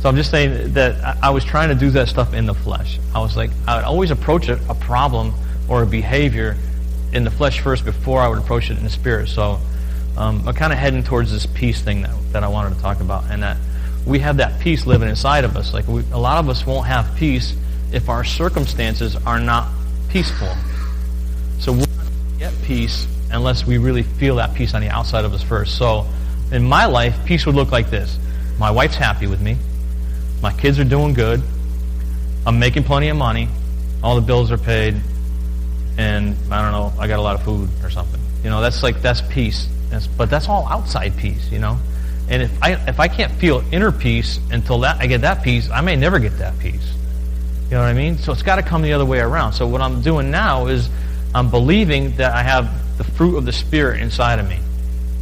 So 0.00 0.08
I'm 0.08 0.14
just 0.14 0.30
saying 0.30 0.74
that 0.74 1.18
I, 1.22 1.30
was 1.30 1.44
trying 1.44 1.70
to 1.70 1.74
do 1.74 1.90
that 1.90 2.08
stuff 2.08 2.32
in 2.32 2.46
the 2.46 2.54
flesh. 2.54 3.00
I 3.14 3.18
was 3.18 3.36
like, 3.36 3.50
I 3.66 3.76
would 3.76 3.84
always 3.84 4.12
approach 4.12 4.48
a, 4.48 4.60
a 4.70 4.74
problem 4.74 5.34
or 5.68 5.82
a 5.82 5.86
behavior 5.86 6.56
in 7.12 7.24
the 7.24 7.30
flesh 7.32 7.60
first 7.60 7.84
before 7.84 8.20
I 8.20 8.28
would 8.28 8.38
approach 8.38 8.70
it 8.70 8.78
in 8.78 8.84
the 8.84 8.90
spirit. 8.90 9.28
So 9.28 9.58
um, 10.16 10.46
I'm 10.46 10.54
kind 10.54 10.72
of 10.72 10.78
heading 10.78 11.02
towards 11.02 11.32
this 11.32 11.46
peace 11.46 11.80
thing 11.80 12.02
that, 12.02 12.14
that 12.32 12.44
I 12.44 12.48
wanted 12.48 12.76
to 12.76 12.80
talk 12.80 13.00
about, 13.00 13.24
and 13.30 13.42
that 13.42 13.56
we 14.06 14.20
have 14.20 14.36
that 14.36 14.60
peace 14.60 14.86
living 14.86 15.08
inside 15.08 15.44
of 15.44 15.56
us. 15.56 15.74
Like 15.74 15.88
we, 15.88 16.02
a 16.12 16.18
lot 16.18 16.38
of 16.38 16.48
us 16.48 16.64
won't 16.64 16.86
have 16.86 17.14
peace 17.16 17.56
if 17.92 18.08
our 18.08 18.22
circumstances 18.22 19.16
are 19.26 19.40
not 19.40 19.68
peaceful. 20.10 20.54
So 21.58 21.72
we'll 21.72 21.86
get 22.38 22.52
peace 22.62 23.08
unless 23.32 23.66
we 23.66 23.78
really 23.78 24.04
feel 24.04 24.36
that 24.36 24.54
peace 24.54 24.74
on 24.74 24.80
the 24.80 24.88
outside 24.88 25.24
of 25.24 25.34
us 25.34 25.42
first. 25.42 25.76
So 25.76 26.06
in 26.52 26.62
my 26.62 26.86
life, 26.86 27.16
peace 27.26 27.46
would 27.46 27.54
look 27.54 27.72
like 27.72 27.90
this. 27.90 28.16
My 28.58 28.70
wife's 28.70 28.96
happy 28.96 29.26
with 29.26 29.40
me. 29.40 29.56
My 30.42 30.52
kids 30.52 30.78
are 30.78 30.84
doing 30.84 31.14
good. 31.14 31.42
I'm 32.46 32.58
making 32.58 32.84
plenty 32.84 33.08
of 33.08 33.16
money. 33.16 33.48
All 34.02 34.14
the 34.14 34.20
bills 34.20 34.50
are 34.52 34.58
paid. 34.58 35.00
And 35.96 36.36
I 36.52 36.62
don't 36.62 36.72
know, 36.72 36.92
I 37.00 37.08
got 37.08 37.18
a 37.18 37.22
lot 37.22 37.34
of 37.34 37.42
food 37.42 37.68
or 37.82 37.90
something. 37.90 38.20
You 38.44 38.50
know, 38.50 38.60
that's 38.60 38.82
like, 38.82 39.02
that's 39.02 39.20
peace. 39.20 39.68
That's, 39.90 40.06
but 40.06 40.30
that's 40.30 40.48
all 40.48 40.66
outside 40.68 41.16
peace, 41.16 41.50
you 41.50 41.58
know? 41.58 41.78
And 42.28 42.42
if 42.42 42.62
I, 42.62 42.74
if 42.86 43.00
I 43.00 43.08
can't 43.08 43.32
feel 43.32 43.64
inner 43.72 43.90
peace 43.90 44.38
until 44.50 44.80
that, 44.80 44.98
I 45.00 45.06
get 45.06 45.22
that 45.22 45.42
peace, 45.42 45.68
I 45.70 45.80
may 45.80 45.96
never 45.96 46.18
get 46.18 46.38
that 46.38 46.58
peace. 46.58 46.92
You 47.64 47.72
know 47.72 47.80
what 47.80 47.88
I 47.88 47.94
mean? 47.94 48.18
So 48.18 48.32
it's 48.32 48.42
got 48.42 48.56
to 48.56 48.62
come 48.62 48.82
the 48.82 48.92
other 48.92 49.04
way 49.04 49.18
around. 49.18 49.54
So 49.54 49.66
what 49.66 49.80
I'm 49.80 50.02
doing 50.02 50.30
now 50.30 50.68
is 50.68 50.88
I'm 51.34 51.50
believing 51.50 52.16
that 52.16 52.32
I 52.32 52.42
have 52.42 52.96
the 52.96 53.04
fruit 53.04 53.36
of 53.36 53.44
the 53.44 53.52
Spirit 53.52 54.00
inside 54.00 54.38
of 54.38 54.48
me, 54.48 54.58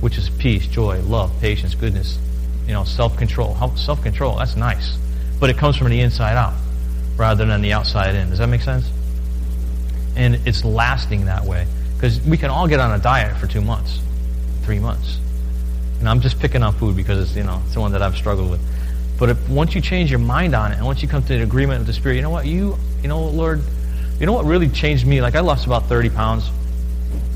which 0.00 0.18
is 0.18 0.28
peace, 0.30 0.66
joy, 0.66 1.00
love, 1.02 1.32
patience, 1.40 1.74
goodness, 1.74 2.18
you 2.66 2.72
know, 2.72 2.84
self-control. 2.84 3.76
Self-control, 3.76 4.36
that's 4.36 4.56
nice. 4.56 4.98
But 5.38 5.50
it 5.50 5.56
comes 5.56 5.76
from 5.76 5.90
the 5.90 6.00
inside 6.00 6.36
out 6.36 6.54
rather 7.16 7.44
than 7.44 7.62
the 7.62 7.72
outside 7.72 8.14
in. 8.14 8.30
Does 8.30 8.38
that 8.38 8.48
make 8.48 8.62
sense? 8.62 8.90
And 10.16 10.36
it's 10.46 10.64
lasting 10.64 11.26
that 11.26 11.44
way. 11.44 11.66
Because 11.94 12.20
we 12.22 12.36
can 12.36 12.50
all 12.50 12.68
get 12.68 12.80
on 12.80 12.92
a 12.92 13.02
diet 13.02 13.36
for 13.38 13.46
two 13.46 13.60
months, 13.60 14.00
three 14.62 14.78
months. 14.78 15.18
And 15.98 16.08
I'm 16.08 16.20
just 16.20 16.38
picking 16.38 16.62
on 16.62 16.74
food 16.74 16.94
because 16.94 17.18
it's, 17.18 17.36
you 17.36 17.42
know, 17.42 17.62
it's 17.64 17.74
the 17.74 17.80
one 17.80 17.92
that 17.92 18.02
I've 18.02 18.16
struggled 18.16 18.50
with. 18.50 18.60
But 19.18 19.30
if, 19.30 19.48
once 19.48 19.74
you 19.74 19.80
change 19.80 20.10
your 20.10 20.18
mind 20.18 20.54
on 20.54 20.72
it, 20.72 20.76
and 20.76 20.84
once 20.84 21.00
you 21.00 21.08
come 21.08 21.22
to 21.22 21.34
an 21.34 21.40
agreement 21.40 21.80
with 21.80 21.86
the 21.86 21.94
Spirit, 21.94 22.16
you 22.16 22.22
know 22.22 22.30
what? 22.30 22.44
You, 22.44 22.76
you 23.00 23.08
know, 23.08 23.24
Lord, 23.24 23.62
you 24.20 24.26
know 24.26 24.32
what 24.32 24.44
really 24.44 24.68
changed 24.68 25.06
me? 25.06 25.22
Like 25.22 25.34
I 25.34 25.40
lost 25.40 25.64
about 25.64 25.86
30 25.86 26.10
pounds. 26.10 26.48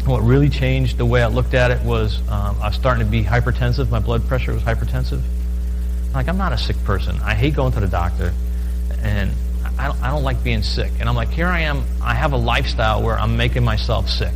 What 0.05 0.21
really 0.21 0.51
changed 0.51 0.99
the 0.99 1.07
way 1.07 1.23
I 1.23 1.29
looked 1.29 1.55
at 1.55 1.71
it 1.71 1.81
was 1.83 2.19
um, 2.29 2.61
I 2.61 2.69
was 2.69 2.75
starting 2.75 3.05
to 3.05 3.11
be 3.11 3.23
hypertensive. 3.23 3.91
My 3.91 3.99
blood 3.99 4.27
pressure 4.27 4.53
was 4.53 4.63
hypertensive. 4.63 5.23
Like 6.15 6.29
I'm 6.29 6.39
not 6.39 6.53
a 6.53 6.59
sick 6.59 6.77
person. 6.85 7.19
I 7.23 7.35
hate 7.35 7.55
going 7.55 7.73
to 7.73 7.81
the 7.81 7.89
doctor, 7.89 8.33
and 9.03 9.33
I 9.79 9.89
don't, 9.89 10.03
I 10.03 10.11
don't 10.11 10.25
like 10.25 10.43
being 10.43 10.63
sick. 10.63 10.93
And 11.01 11.09
I'm 11.09 11.17
like, 11.17 11.31
here 11.31 11.47
I 11.47 11.61
am. 11.61 11.85
I 12.03 12.15
have 12.15 12.33
a 12.33 12.37
lifestyle 12.37 13.03
where 13.03 13.19
I'm 13.19 13.37
making 13.37 13.65
myself 13.65 14.09
sick. 14.09 14.35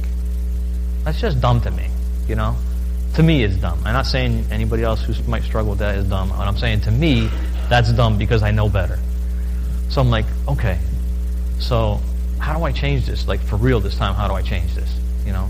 That's 1.05 1.21
just 1.21 1.41
dumb 1.41 1.61
to 1.63 1.71
me, 1.71 1.89
you 2.29 2.35
know 2.35 2.57
to 3.15 3.23
me 3.23 3.45
it's 3.45 3.57
dumb. 3.57 3.81
I'm 3.85 3.93
not 3.93 4.07
saying 4.07 4.47
anybody 4.51 4.83
else 4.83 5.03
who 5.03 5.15
might 5.29 5.45
struggle 5.45 5.71
with 5.71 5.79
that 5.79 5.97
is 5.97 6.05
dumb. 6.07 6.31
What 6.31 6.49
I'm 6.49 6.57
saying 6.57 6.83
to 6.83 6.91
me, 6.91 7.31
that's 7.69 7.93
dumb 7.93 8.19
because 8.19 8.43
I 8.43 8.51
know 8.51 8.69
better. 8.69 8.99
So 9.89 10.01
I'm 10.01 10.11
like, 10.11 10.27
okay, 10.49 10.79
so 11.61 12.01
how 12.39 12.57
do 12.57 12.65
I 12.65 12.73
change 12.73 13.07
this? 13.07 13.29
Like 13.29 13.41
for 13.41 13.57
real 13.57 13.81
this 13.81 13.97
time, 13.97 14.15
how 14.15 14.27
do 14.27 14.35
I 14.35 14.43
change 14.43 14.75
this? 14.75 14.93
You 15.25 15.33
know? 15.33 15.49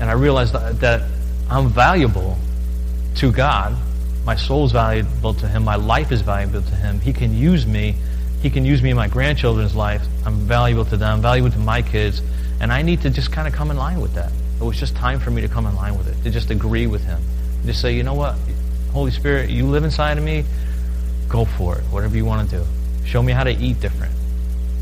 And 0.00 0.10
I 0.10 0.14
realized 0.14 0.52
that, 0.54 0.80
that 0.80 1.08
I'm 1.48 1.68
valuable 1.68 2.36
to 3.16 3.30
God. 3.30 3.76
My 4.24 4.36
soul 4.36 4.66
is 4.66 4.72
valuable 4.72 5.34
to 5.34 5.48
Him. 5.48 5.64
My 5.64 5.76
life 5.76 6.12
is 6.12 6.20
valuable 6.20 6.62
to 6.62 6.74
Him. 6.74 7.00
He 7.00 7.12
can 7.12 7.34
use 7.34 7.66
me. 7.66 7.94
He 8.42 8.50
can 8.50 8.64
use 8.64 8.82
me 8.82 8.90
in 8.90 8.96
my 8.96 9.08
grandchildren's 9.08 9.74
life. 9.74 10.02
I'm 10.24 10.46
valuable 10.46 10.84
to 10.86 10.96
them, 10.96 11.20
valuable 11.20 11.50
to 11.50 11.58
my 11.58 11.82
kids. 11.82 12.22
And 12.60 12.72
I 12.72 12.82
need 12.82 13.02
to 13.02 13.10
just 13.10 13.32
kind 13.32 13.48
of 13.48 13.54
come 13.54 13.70
in 13.70 13.76
line 13.76 14.00
with 14.00 14.14
that. 14.14 14.32
It 14.60 14.64
was 14.64 14.78
just 14.78 14.94
time 14.94 15.20
for 15.20 15.30
me 15.30 15.40
to 15.42 15.48
come 15.48 15.66
in 15.66 15.74
line 15.74 15.96
with 15.96 16.08
it, 16.08 16.22
to 16.24 16.30
just 16.30 16.50
agree 16.50 16.86
with 16.86 17.02
him. 17.04 17.20
Just 17.64 17.80
say, 17.80 17.94
you 17.94 18.02
know 18.02 18.14
what? 18.14 18.36
Holy 18.92 19.10
Spirit, 19.10 19.50
you 19.50 19.66
live 19.66 19.84
inside 19.84 20.18
of 20.18 20.24
me. 20.24 20.44
Go 21.28 21.44
for 21.44 21.78
it. 21.78 21.84
Whatever 21.84 22.16
you 22.16 22.24
want 22.24 22.48
to 22.50 22.58
do. 22.58 22.66
Show 23.04 23.22
me 23.22 23.32
how 23.32 23.44
to 23.44 23.50
eat 23.50 23.80
different. 23.80 24.12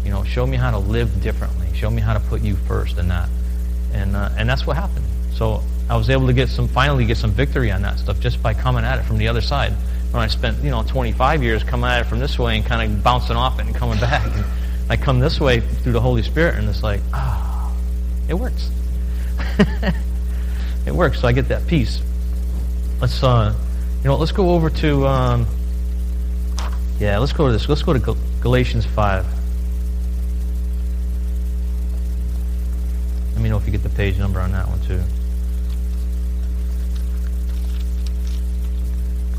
You 0.04 0.10
know, 0.10 0.24
show 0.24 0.46
me 0.46 0.56
how 0.56 0.70
to 0.70 0.78
live 0.78 1.22
differently. 1.22 1.68
Show 1.74 1.90
me 1.90 2.00
how 2.00 2.14
to 2.14 2.20
put 2.20 2.42
you 2.42 2.56
first 2.56 2.98
in 2.98 3.08
that. 3.08 3.28
And, 3.92 4.16
uh, 4.16 4.30
and 4.36 4.48
that's 4.48 4.66
what 4.66 4.76
happened. 4.76 5.04
So 5.34 5.62
I 5.90 5.96
was 5.96 6.10
able 6.10 6.26
to 6.26 6.32
get 6.32 6.48
some, 6.48 6.68
finally 6.68 7.06
get 7.06 7.16
some 7.16 7.30
victory 7.30 7.72
on 7.72 7.82
that 7.82 7.98
stuff 7.98 8.20
just 8.20 8.42
by 8.42 8.52
coming 8.52 8.84
at 8.84 8.98
it 8.98 9.04
from 9.04 9.16
the 9.16 9.28
other 9.28 9.40
side. 9.40 9.72
When 10.10 10.22
I 10.22 10.26
spent, 10.26 10.62
you 10.62 10.70
know, 10.70 10.82
25 10.82 11.42
years 11.42 11.64
coming 11.64 11.88
at 11.90 12.02
it 12.02 12.04
from 12.04 12.18
this 12.18 12.38
way 12.38 12.56
and 12.56 12.64
kind 12.64 12.90
of 12.90 13.02
bouncing 13.02 13.36
off 13.36 13.58
it 13.58 13.66
and 13.66 13.74
coming 13.74 13.98
back. 14.00 14.24
And 14.34 14.44
I 14.90 14.96
come 14.96 15.18
this 15.18 15.40
way 15.40 15.60
through 15.60 15.92
the 15.92 16.00
Holy 16.00 16.22
Spirit 16.22 16.56
and 16.56 16.68
it's 16.68 16.82
like, 16.82 17.00
ah, 17.14 17.72
oh, 17.72 17.76
it 18.28 18.34
works. 18.34 18.70
it 20.86 20.94
works. 20.94 21.20
So 21.20 21.28
I 21.28 21.32
get 21.32 21.48
that 21.48 21.66
peace. 21.66 22.00
Let's, 23.00 23.22
uh, 23.22 23.54
you 24.02 24.04
know, 24.04 24.16
let's 24.16 24.32
go 24.32 24.50
over 24.50 24.68
to, 24.70 25.06
um, 25.06 25.46
yeah, 26.98 27.18
let's 27.18 27.32
go 27.32 27.46
to 27.46 27.52
this. 27.52 27.68
Let's 27.68 27.82
go 27.82 27.92
to 27.92 27.98
Gal- 27.98 28.16
Galatians 28.40 28.84
5. 28.84 29.26
Let 33.32 33.42
me 33.42 33.48
know 33.48 33.56
if 33.56 33.66
you 33.66 33.72
get 33.72 33.82
the 33.82 33.88
page 33.88 34.18
number 34.18 34.40
on 34.40 34.52
that 34.52 34.68
one 34.68 34.80
too. 34.80 35.00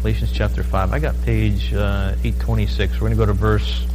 Galatians 0.02 0.32
chapter 0.32 0.64
5. 0.64 0.94
I 0.94 1.00
got 1.00 1.22
page 1.24 1.74
uh, 1.74 2.16
826. 2.24 2.94
We're 2.94 3.00
going 3.00 3.12
to 3.12 3.18
go 3.18 3.26
to 3.26 3.34
verse 3.34 3.86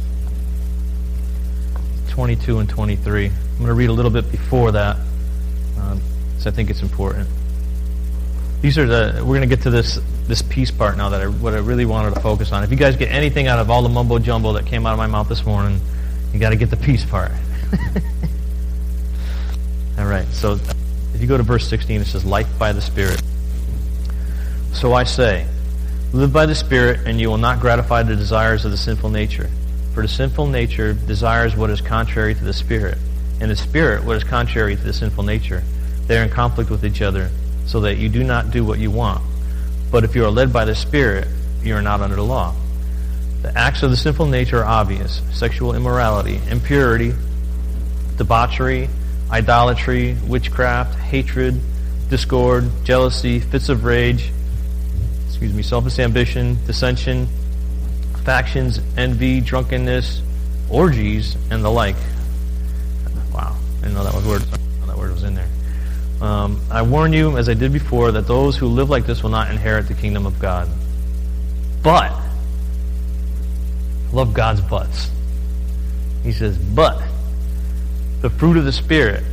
22 2.09 2.59
and 2.59 2.69
23. 2.69 3.25
I'm 3.25 3.31
going 3.57 3.67
to 3.67 3.73
read 3.73 3.89
a 3.89 3.93
little 3.93 4.11
bit 4.11 4.31
before 4.31 4.71
that 4.73 4.97
um, 5.79 6.01
I 6.45 6.51
think 6.51 6.69
it's 6.69 6.81
important. 6.81 7.27
These 8.61 8.77
are 8.77 8.85
the 8.85 9.15
we're 9.17 9.35
going 9.35 9.41
to 9.41 9.47
get 9.47 9.63
to 9.63 9.69
this 9.69 9.99
this 10.27 10.41
peace 10.43 10.71
part 10.71 10.97
now 10.97 11.09
that 11.09 11.21
I 11.21 11.27
what 11.27 11.53
I 11.53 11.57
really 11.57 11.85
wanted 11.85 12.13
to 12.13 12.21
focus 12.21 12.51
on. 12.51 12.63
If 12.63 12.71
you 12.71 12.77
guys 12.77 12.95
get 12.95 13.11
anything 13.11 13.47
out 13.47 13.59
of 13.59 13.69
all 13.69 13.81
the 13.81 13.89
mumbo 13.89 14.19
jumbo 14.19 14.53
that 14.53 14.65
came 14.65 14.85
out 14.85 14.93
of 14.93 14.97
my 14.97 15.07
mouth 15.07 15.27
this 15.27 15.45
morning, 15.45 15.79
you 16.33 16.39
got 16.39 16.51
to 16.51 16.55
get 16.55 16.69
the 16.69 16.77
peace 16.77 17.05
part. 17.05 17.31
all 19.97 20.05
right. 20.05 20.27
So 20.27 20.59
if 21.13 21.21
you 21.21 21.27
go 21.27 21.37
to 21.37 21.43
verse 21.43 21.67
16, 21.67 22.01
it 22.01 22.05
says, 22.05 22.25
"Life 22.25 22.47
by 22.59 22.73
the 22.73 22.81
Spirit." 22.81 23.21
So 24.73 24.93
I 24.93 25.03
say, 25.03 25.47
live 26.15 26.33
by 26.33 26.45
the 26.45 26.55
Spirit, 26.55 27.01
and 27.05 27.19
you 27.19 27.29
will 27.29 27.37
not 27.37 27.59
gratify 27.59 28.03
the 28.03 28.15
desires 28.15 28.65
of 28.65 28.71
the 28.71 28.77
sinful 28.77 29.09
nature. 29.09 29.49
For 29.93 30.01
the 30.01 30.07
sinful 30.07 30.47
nature 30.47 30.93
desires 30.93 31.55
what 31.55 31.69
is 31.69 31.81
contrary 31.81 32.35
to 32.35 32.43
the 32.43 32.53
Spirit 32.53 32.97
and 33.39 33.51
the 33.51 33.55
Spirit 33.55 34.03
what 34.03 34.15
is 34.15 34.23
contrary 34.23 34.75
to 34.75 34.81
the 34.81 34.93
sinful 34.93 35.23
nature. 35.23 35.63
They 36.07 36.17
are 36.17 36.23
in 36.23 36.29
conflict 36.29 36.69
with 36.69 36.85
each 36.85 37.01
other, 37.01 37.29
so 37.65 37.81
that 37.81 37.97
you 37.97 38.09
do 38.09 38.23
not 38.23 38.51
do 38.51 38.63
what 38.63 38.79
you 38.79 38.91
want. 38.91 39.21
But 39.91 40.03
if 40.03 40.15
you 40.15 40.25
are 40.25 40.31
led 40.31 40.53
by 40.53 40.65
the 40.65 40.75
Spirit, 40.75 41.27
you 41.63 41.75
are 41.75 41.81
not 41.81 42.01
under 42.01 42.15
the 42.15 42.23
law. 42.23 42.55
The 43.41 43.57
acts 43.57 43.83
of 43.83 43.91
the 43.91 43.97
sinful 43.97 44.27
nature 44.27 44.59
are 44.59 44.65
obvious. 44.65 45.21
Sexual 45.31 45.75
immorality, 45.75 46.39
impurity, 46.49 47.13
debauchery, 48.17 48.89
idolatry, 49.29 50.15
witchcraft, 50.27 50.95
hatred, 50.95 51.59
discord, 52.09 52.69
jealousy, 52.83 53.39
fits 53.39 53.69
of 53.69 53.83
rage, 53.83 54.31
excuse 55.35 55.53
me, 55.53 55.63
selfish 55.63 55.99
ambition, 55.99 56.57
dissension, 56.65 57.27
factions, 58.23 58.79
envy, 58.95 59.41
drunkenness, 59.41 60.21
orgies, 60.69 61.35
and 61.51 61.61
the 61.61 61.69
like 61.69 61.97
Wow, 63.33 63.53
I 63.79 63.81
didn't 63.81 63.95
know 63.95 64.05
that 64.05 64.13
was 64.13 64.25
word. 64.25 64.43
that 64.87 64.97
word 64.97 65.11
was 65.11 65.23
in 65.23 65.35
there. 65.35 65.49
Um, 66.21 66.61
I 66.71 66.83
warn 66.83 67.11
you, 67.11 67.37
as 67.37 67.49
I 67.49 67.53
did 67.53 67.73
before, 67.73 68.13
that 68.13 68.27
those 68.27 68.55
who 68.55 68.67
live 68.67 68.89
like 68.89 69.05
this 69.05 69.23
will 69.23 69.29
not 69.29 69.51
inherit 69.51 69.89
the 69.89 69.93
kingdom 69.93 70.25
of 70.25 70.39
God. 70.39 70.69
But, 71.83 72.17
love 74.13 74.33
God's 74.33 74.61
buts. 74.61 75.11
He 76.23 76.31
says, 76.31 76.57
but 76.57 77.03
the 78.21 78.29
fruit 78.29 78.55
of 78.55 78.63
the 78.63 78.71
Spirit. 78.71 79.25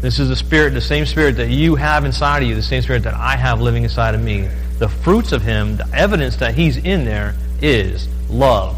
This 0.00 0.18
is 0.18 0.30
the 0.30 0.36
Spirit, 0.36 0.72
the 0.72 0.80
same 0.80 1.04
Spirit 1.04 1.36
that 1.36 1.50
you 1.50 1.74
have 1.74 2.06
inside 2.06 2.42
of 2.42 2.48
you, 2.48 2.54
the 2.54 2.62
same 2.62 2.80
Spirit 2.80 3.02
that 3.02 3.14
I 3.14 3.36
have 3.36 3.60
living 3.60 3.82
inside 3.82 4.14
of 4.14 4.22
me. 4.22 4.48
The 4.78 4.88
fruits 4.88 5.32
of 5.32 5.42
Him, 5.42 5.76
the 5.76 5.88
evidence 5.94 6.36
that 6.36 6.54
He's 6.54 6.76
in 6.76 7.04
there, 7.04 7.34
is 7.62 8.08
love. 8.28 8.76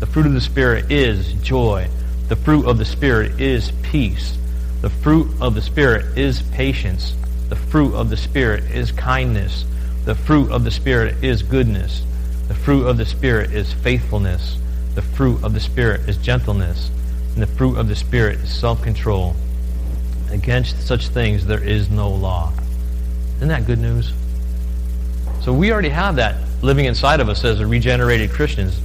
The 0.00 0.06
fruit 0.06 0.26
of 0.26 0.34
the 0.34 0.40
Spirit 0.40 0.92
is 0.92 1.32
joy. 1.34 1.88
The 2.28 2.36
fruit 2.36 2.66
of 2.66 2.78
the 2.78 2.84
Spirit 2.84 3.40
is 3.40 3.72
peace. 3.82 4.36
The 4.82 4.90
fruit 4.90 5.28
of 5.40 5.54
the 5.54 5.62
Spirit 5.62 6.18
is 6.18 6.42
patience. 6.42 7.14
The 7.48 7.56
fruit 7.56 7.94
of 7.94 8.10
the 8.10 8.16
Spirit 8.16 8.64
is 8.64 8.92
kindness. 8.92 9.64
The 10.04 10.14
fruit 10.14 10.52
of 10.52 10.64
the 10.64 10.70
Spirit 10.70 11.24
is 11.24 11.42
goodness. 11.42 12.02
The 12.48 12.54
fruit 12.54 12.86
of 12.86 12.98
the 12.98 13.06
Spirit 13.06 13.52
is 13.52 13.72
faithfulness. 13.72 14.58
The 14.94 15.02
fruit 15.02 15.42
of 15.42 15.54
the 15.54 15.60
Spirit 15.60 16.08
is 16.08 16.16
gentleness. 16.18 16.90
And 17.32 17.42
the 17.42 17.46
fruit 17.46 17.76
of 17.76 17.88
the 17.88 17.96
Spirit 17.96 18.40
is 18.40 18.54
self-control. 18.54 19.34
Against 20.30 20.86
such 20.86 21.08
things 21.08 21.46
there 21.46 21.62
is 21.62 21.88
no 21.88 22.10
law. 22.10 22.52
Isn't 23.36 23.48
that 23.48 23.66
good 23.66 23.78
news? 23.78 24.12
So 25.42 25.52
we 25.52 25.72
already 25.72 25.88
have 25.88 26.16
that 26.16 26.36
living 26.62 26.86
inside 26.86 27.20
of 27.20 27.28
us 27.28 27.44
as 27.44 27.60
a 27.60 27.66
regenerated 27.66 28.30
Christians. 28.30 28.78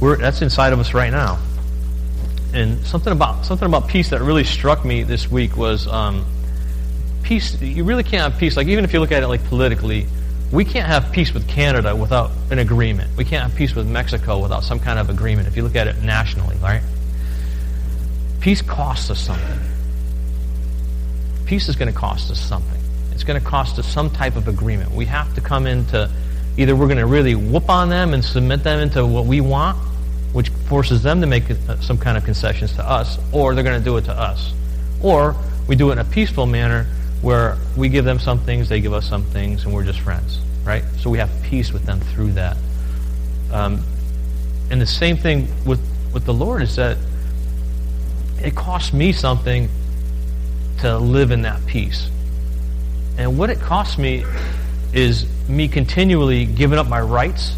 We're, 0.00 0.16
that's 0.16 0.42
inside 0.42 0.72
of 0.72 0.80
us 0.80 0.94
right 0.94 1.10
now 1.10 1.38
and 2.54 2.86
something 2.86 3.12
about 3.12 3.44
something 3.44 3.66
about 3.66 3.88
peace 3.88 4.10
that 4.10 4.20
really 4.20 4.44
struck 4.44 4.84
me 4.84 5.02
this 5.02 5.30
week 5.30 5.56
was 5.56 5.88
um, 5.88 6.24
peace. 7.22 7.60
You 7.60 7.84
really 7.84 8.04
can't 8.04 8.30
have 8.30 8.38
peace. 8.38 8.56
Like 8.56 8.68
even 8.68 8.84
if 8.84 8.92
you 8.92 9.00
look 9.00 9.12
at 9.12 9.22
it 9.22 9.28
like 9.28 9.44
politically, 9.46 10.06
we 10.52 10.64
can't 10.64 10.86
have 10.86 11.10
peace 11.10 11.34
with 11.34 11.48
Canada 11.48 11.96
without 11.96 12.30
an 12.50 12.60
agreement. 12.60 13.16
We 13.16 13.24
can't 13.24 13.42
have 13.42 13.56
peace 13.56 13.74
with 13.74 13.88
Mexico 13.88 14.38
without 14.38 14.62
some 14.62 14.78
kind 14.78 14.98
of 14.98 15.10
agreement. 15.10 15.48
If 15.48 15.56
you 15.56 15.64
look 15.64 15.74
at 15.74 15.88
it 15.88 16.00
nationally, 16.02 16.56
right? 16.58 16.82
Peace 18.40 18.62
costs 18.62 19.10
us 19.10 19.18
something. 19.18 19.60
Peace 21.46 21.68
is 21.68 21.76
going 21.76 21.92
to 21.92 21.98
cost 21.98 22.30
us 22.30 22.40
something. 22.40 22.73
It's 23.14 23.24
going 23.24 23.40
to 23.40 23.46
cost 23.46 23.78
us 23.78 23.86
some 23.86 24.10
type 24.10 24.36
of 24.36 24.48
agreement. 24.48 24.90
We 24.92 25.06
have 25.06 25.34
to 25.34 25.40
come 25.40 25.66
into 25.66 26.10
either 26.56 26.76
we're 26.76 26.86
going 26.86 26.98
to 26.98 27.06
really 27.06 27.34
whoop 27.34 27.68
on 27.68 27.88
them 27.88 28.14
and 28.14 28.24
submit 28.24 28.62
them 28.62 28.80
into 28.80 29.06
what 29.06 29.26
we 29.26 29.40
want, 29.40 29.76
which 30.32 30.48
forces 30.68 31.02
them 31.02 31.20
to 31.20 31.26
make 31.26 31.50
uh, 31.50 31.80
some 31.80 31.98
kind 31.98 32.16
of 32.16 32.24
concessions 32.24 32.74
to 32.74 32.88
us, 32.88 33.18
or 33.32 33.54
they're 33.54 33.64
going 33.64 33.78
to 33.78 33.84
do 33.84 33.96
it 33.96 34.02
to 34.02 34.12
us. 34.12 34.52
Or 35.02 35.36
we 35.66 35.76
do 35.76 35.90
it 35.90 35.92
in 35.94 35.98
a 35.98 36.04
peaceful 36.04 36.46
manner 36.46 36.86
where 37.22 37.56
we 37.76 37.88
give 37.88 38.04
them 38.04 38.18
some 38.18 38.38
things, 38.38 38.68
they 38.68 38.80
give 38.80 38.92
us 38.92 39.08
some 39.08 39.24
things, 39.24 39.64
and 39.64 39.72
we're 39.72 39.84
just 39.84 40.00
friends, 40.00 40.40
right? 40.64 40.84
So 40.98 41.08
we 41.08 41.18
have 41.18 41.30
peace 41.42 41.72
with 41.72 41.84
them 41.86 42.00
through 42.00 42.32
that. 42.32 42.56
Um, 43.52 43.82
and 44.70 44.80
the 44.80 44.86
same 44.86 45.16
thing 45.16 45.48
with, 45.64 45.80
with 46.12 46.24
the 46.24 46.34
Lord 46.34 46.62
is 46.62 46.76
that 46.76 46.98
it 48.42 48.54
costs 48.54 48.92
me 48.92 49.12
something 49.12 49.68
to 50.80 50.98
live 50.98 51.30
in 51.30 51.42
that 51.42 51.64
peace. 51.66 52.10
And 53.18 53.38
what 53.38 53.50
it 53.50 53.60
costs 53.60 53.98
me 53.98 54.24
is 54.92 55.26
me 55.48 55.68
continually 55.68 56.46
giving 56.46 56.78
up 56.78 56.88
my 56.88 57.00
rights, 57.00 57.56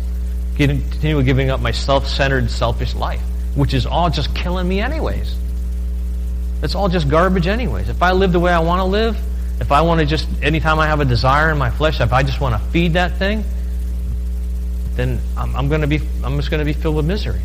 getting, 0.57 0.81
continually 0.91 1.25
giving 1.25 1.51
up 1.51 1.61
my 1.61 1.71
self-centered, 1.71 2.51
selfish 2.51 2.95
life, 2.95 3.23
which 3.55 3.75
is 3.75 3.87
all 3.87 4.11
just 4.11 4.35
killing 4.35 4.69
me 4.69 4.81
anyways. 4.81 5.35
It's 6.63 6.75
all 6.75 6.89
just 6.89 7.09
garbage 7.09 7.47
anyways. 7.47 7.89
If 7.89 8.03
I 8.03 8.13
live 8.13 8.33
the 8.33 8.41
way 8.41 8.53
I 8.53 8.61
want 8.61 8.81
to 8.81 8.85
live, 8.85 9.17
if 9.61 9.73
I 9.73 9.83
want 9.83 10.01
to 10.01 10.07
just, 10.07 10.27
anytime 10.43 10.79
I 10.79 10.87
have 10.87 11.01
a 11.01 11.05
desire 11.05 11.51
in 11.51 11.59
my 11.59 11.71
flesh, 11.71 12.01
if 12.01 12.13
I 12.13 12.23
just 12.23 12.41
want 12.41 12.61
to 12.61 12.71
feed 12.71 12.95
that 12.95 13.19
thing, 13.19 13.45
then 14.95 15.21
I'm, 15.37 15.55
I'm 15.55 15.69
going 15.69 15.83
to 15.83 15.87
be, 15.87 16.01
I'm 16.25 16.37
just 16.37 16.51
going 16.51 16.59
to 16.59 16.65
be 16.65 16.73
filled 16.73 16.97
with 16.97 17.07
misery. 17.07 17.41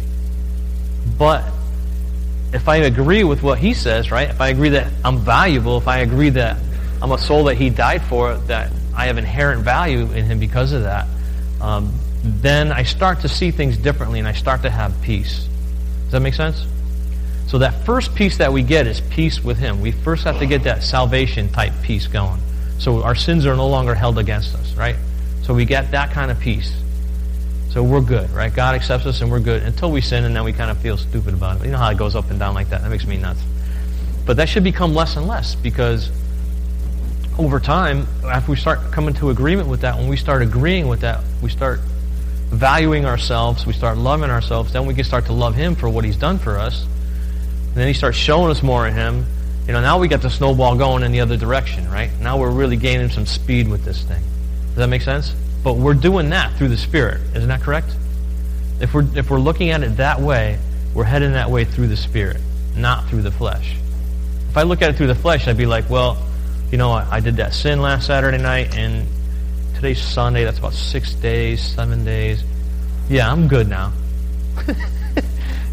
But 1.18 1.44
if 2.54 2.68
I 2.68 2.78
agree 2.78 3.24
with 3.24 3.44
what 3.44 3.60
he 3.60 3.74
says, 3.74 4.12
right? 4.12 4.30
If 4.30 4.42
I 4.42 4.50
agree 4.50 4.70
that 4.70 4.92
I'm 5.04 5.20
valuable, 5.20 5.78
if 5.78 5.88
I 5.88 6.00
agree 6.00 6.30
that 6.32 6.58
I'm 7.02 7.12
a 7.12 7.18
soul 7.18 7.46
that 7.46 7.56
he 7.56 7.70
died 7.70 8.02
for, 8.04 8.36
that 8.36 8.72
I 8.96 9.08
have 9.08 9.18
inherent 9.18 9.64
value 9.64 10.12
in 10.12 10.26
him 10.26 10.40
because 10.40 10.72
of 10.72 10.84
that, 10.84 11.08
um, 11.60 11.94
then 12.24 12.72
I 12.72 12.84
start 12.84 13.22
to 13.22 13.30
see 13.30 13.52
things 13.52 13.78
differently 13.78 14.20
and 14.20 14.28
I 14.28 14.34
start 14.34 14.62
to 14.64 14.70
have 14.70 15.00
peace. 15.02 15.48
Does 16.04 16.12
that 16.12 16.20
make 16.20 16.36
sense? 16.36 16.66
So 17.48 17.58
that 17.58 17.86
first 17.86 18.16
peace 18.16 18.38
that 18.38 18.54
we 18.54 18.64
get 18.64 18.88
is 18.88 19.02
peace 19.02 19.44
with 19.44 19.58
him. 19.58 19.82
We 19.82 19.92
first 19.92 20.24
have 20.24 20.40
to 20.40 20.46
get 20.46 20.64
that 20.64 20.84
salvation 20.84 21.50
type 21.50 21.74
peace 21.82 22.08
going. 22.08 22.40
So 22.78 23.04
our 23.04 23.16
sins 23.16 23.46
are 23.46 23.56
no 23.56 23.68
longer 23.68 23.96
held 23.96 24.18
against 24.18 24.56
us, 24.56 24.74
right? 24.76 24.96
So 25.44 25.54
we 25.54 25.66
get 25.66 25.92
that 25.92 26.12
kind 26.12 26.32
of 26.32 26.40
peace. 26.40 26.74
So 27.72 27.84
we're 27.84 28.02
good, 28.02 28.30
right? 28.32 28.54
God 28.54 28.76
accepts 28.76 29.06
us 29.06 29.22
and 29.22 29.32
we're 29.32 29.40
good 29.40 29.64
until 29.64 29.92
we 29.92 30.02
sin 30.02 30.26
and 30.26 30.36
then 30.36 30.44
we 30.44 30.54
kind 30.54 30.70
of 30.70 30.78
feel 30.78 30.98
stupid 30.98 31.34
about 31.34 31.62
it. 31.62 31.66
You 31.66 31.72
know 31.72 31.78
how 31.78 31.90
it 31.90 31.98
goes 31.98 32.16
up 32.16 32.30
and 32.30 32.38
down 32.38 32.54
like 32.54 32.70
that? 32.70 32.82
That 32.82 32.90
makes 32.90 33.08
me 33.08 33.18
nuts. 33.18 33.42
But 34.26 34.38
that 34.38 34.50
should 34.50 34.64
become 34.64 34.94
less 34.94 35.16
and 35.16 35.28
less 35.28 35.56
because 35.56 36.10
over 37.38 37.60
time, 37.60 38.08
after 38.24 38.52
we 38.52 38.58
start 38.58 38.92
coming 38.92 39.14
to 39.16 39.30
agreement 39.30 39.68
with 39.68 39.82
that, 39.82 39.98
when 39.98 40.08
we 40.08 40.18
start 40.18 40.42
agreeing 40.42 40.88
with 40.88 41.02
that, 41.02 41.24
we 41.42 41.50
start 41.50 41.80
valuing 42.50 43.06
ourselves, 43.06 43.66
we 43.66 43.74
start 43.74 43.98
loving 43.98 44.30
ourselves, 44.30 44.74
then 44.74 44.86
we 44.86 44.94
can 44.94 45.04
start 45.04 45.26
to 45.28 45.34
love 45.34 45.56
Him 45.56 45.76
for 45.76 45.90
what 45.90 46.04
He's 46.04 46.18
done 46.18 46.38
for 46.38 46.60
us. 46.60 46.84
And 46.84 47.76
then 47.76 47.88
He 47.88 47.94
starts 47.94 48.18
showing 48.18 48.52
us 48.52 48.62
more 48.62 48.86
of 48.86 48.94
Him. 48.94 49.26
You 49.68 49.74
know, 49.74 49.82
now 49.82 50.00
we 50.00 50.08
got 50.08 50.22
the 50.22 50.30
snowball 50.30 50.76
going 50.76 51.04
in 51.04 51.12
the 51.12 51.22
other 51.22 51.38
direction, 51.38 51.90
right? 51.90 52.12
Now 52.20 52.38
we're 52.38 52.52
really 52.52 52.76
gaining 52.76 53.10
some 53.10 53.26
speed 53.26 53.70
with 53.70 53.86
this 53.86 54.04
thing. 54.04 54.22
Does 54.68 54.76
that 54.76 54.88
make 54.88 55.02
sense? 55.02 55.34
But 55.64 55.74
we're 55.74 55.94
doing 55.94 56.32
that 56.32 56.58
through 56.58 56.70
the 56.70 56.78
Spirit. 56.78 57.22
Isn't 57.36 57.48
that 57.48 57.62
correct? 57.62 57.96
If 58.82 58.94
we're, 58.94 59.08
if 59.16 59.30
we're 59.30 59.40
looking 59.40 59.70
at 59.70 59.84
it 59.84 59.98
that 59.98 60.20
way, 60.20 60.58
we're 60.94 61.06
heading 61.06 61.34
that 61.34 61.50
way 61.50 61.64
through 61.64 61.88
the 61.88 61.98
Spirit, 61.98 62.42
not 62.76 63.08
through 63.08 63.22
the 63.22 63.32
flesh. 63.32 63.78
If 64.50 64.58
I 64.58 64.64
look 64.64 64.82
at 64.82 64.90
it 64.90 64.98
through 64.98 65.08
the 65.08 65.16
flesh, 65.16 65.48
I'd 65.48 65.58
be 65.58 65.66
like, 65.66 65.90
well, 65.90 66.18
you 66.72 66.78
know, 66.78 66.92
I, 66.92 67.18
I 67.18 67.20
did 67.20 67.36
that 67.38 67.54
sin 67.54 67.82
last 67.82 68.08
Saturday 68.08 68.38
night, 68.38 68.76
and 68.76 69.06
today's 69.76 70.02
Sunday. 70.02 70.46
That's 70.46 70.60
about 70.60 70.74
six 70.74 71.14
days, 71.14 71.62
seven 71.62 72.06
days. 72.06 72.44
Yeah, 73.10 73.30
I'm 73.30 73.50
good 73.50 73.68
now. 73.68 73.92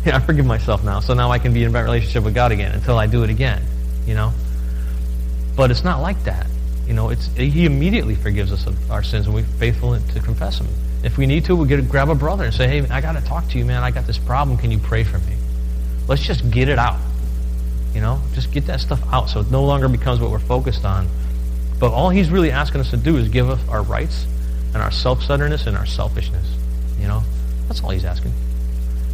yeah, 0.04 0.16
I 0.16 0.20
forgive 0.20 0.44
myself 0.44 0.82
now. 0.82 0.98
So 0.98 1.14
now 1.14 1.30
I 1.30 1.38
can 1.38 1.54
be 1.54 1.62
in 1.62 1.74
a 1.74 1.82
relationship 1.82 2.24
with 2.24 2.34
God 2.34 2.50
again 2.50 2.72
until 2.72 2.98
I 2.98 3.06
do 3.06 3.22
it 3.22 3.30
again, 3.30 3.62
you 4.06 4.14
know? 4.14 4.32
But 5.56 5.70
it's 5.70 5.84
not 5.84 6.00
like 6.00 6.24
that. 6.24 6.46
You 6.86 6.94
know, 6.94 7.10
it's 7.10 7.26
he 7.36 7.64
immediately 7.64 8.14
forgives 8.16 8.50
us 8.50 8.66
of 8.66 8.90
our 8.90 9.02
sins, 9.02 9.26
and 9.26 9.34
we're 9.34 9.44
faithful 9.44 9.98
to 9.98 10.20
confess 10.20 10.58
them. 10.58 10.68
If 11.04 11.16
we 11.16 11.26
need 11.26 11.44
to, 11.44 11.54
we 11.54 11.68
get 11.68 11.86
grab 11.88 12.08
a 12.08 12.14
brother 12.14 12.44
and 12.44 12.54
say, 12.54 12.66
"Hey, 12.66 12.88
I 12.88 13.00
got 13.00 13.12
to 13.12 13.20
talk 13.20 13.48
to 13.50 13.58
you, 13.58 13.64
man. 13.64 13.82
I 13.82 13.90
got 13.90 14.06
this 14.06 14.18
problem. 14.18 14.56
Can 14.56 14.70
you 14.70 14.78
pray 14.78 15.04
for 15.04 15.18
me?" 15.18 15.36
Let's 16.08 16.22
just 16.22 16.50
get 16.50 16.70
it 16.70 16.78
out. 16.78 16.98
You 17.94 18.00
know, 18.00 18.20
just 18.34 18.52
get 18.52 18.66
that 18.66 18.80
stuff 18.80 19.00
out, 19.12 19.28
so 19.28 19.40
it 19.40 19.50
no 19.50 19.64
longer 19.64 19.88
becomes 19.88 20.20
what 20.20 20.30
we're 20.30 20.38
focused 20.38 20.84
on. 20.84 21.08
But 21.78 21.92
all 21.92 22.10
he's 22.10 22.30
really 22.30 22.50
asking 22.50 22.80
us 22.80 22.90
to 22.90 22.96
do 22.96 23.16
is 23.16 23.28
give 23.28 23.48
us 23.48 23.60
our 23.68 23.82
rights 23.82 24.26
and 24.74 24.82
our 24.82 24.90
self-centeredness 24.90 25.66
and 25.66 25.76
our 25.76 25.86
selfishness. 25.86 26.46
You 27.00 27.08
know, 27.08 27.22
that's 27.66 27.82
all 27.82 27.90
he's 27.90 28.04
asking. 28.04 28.32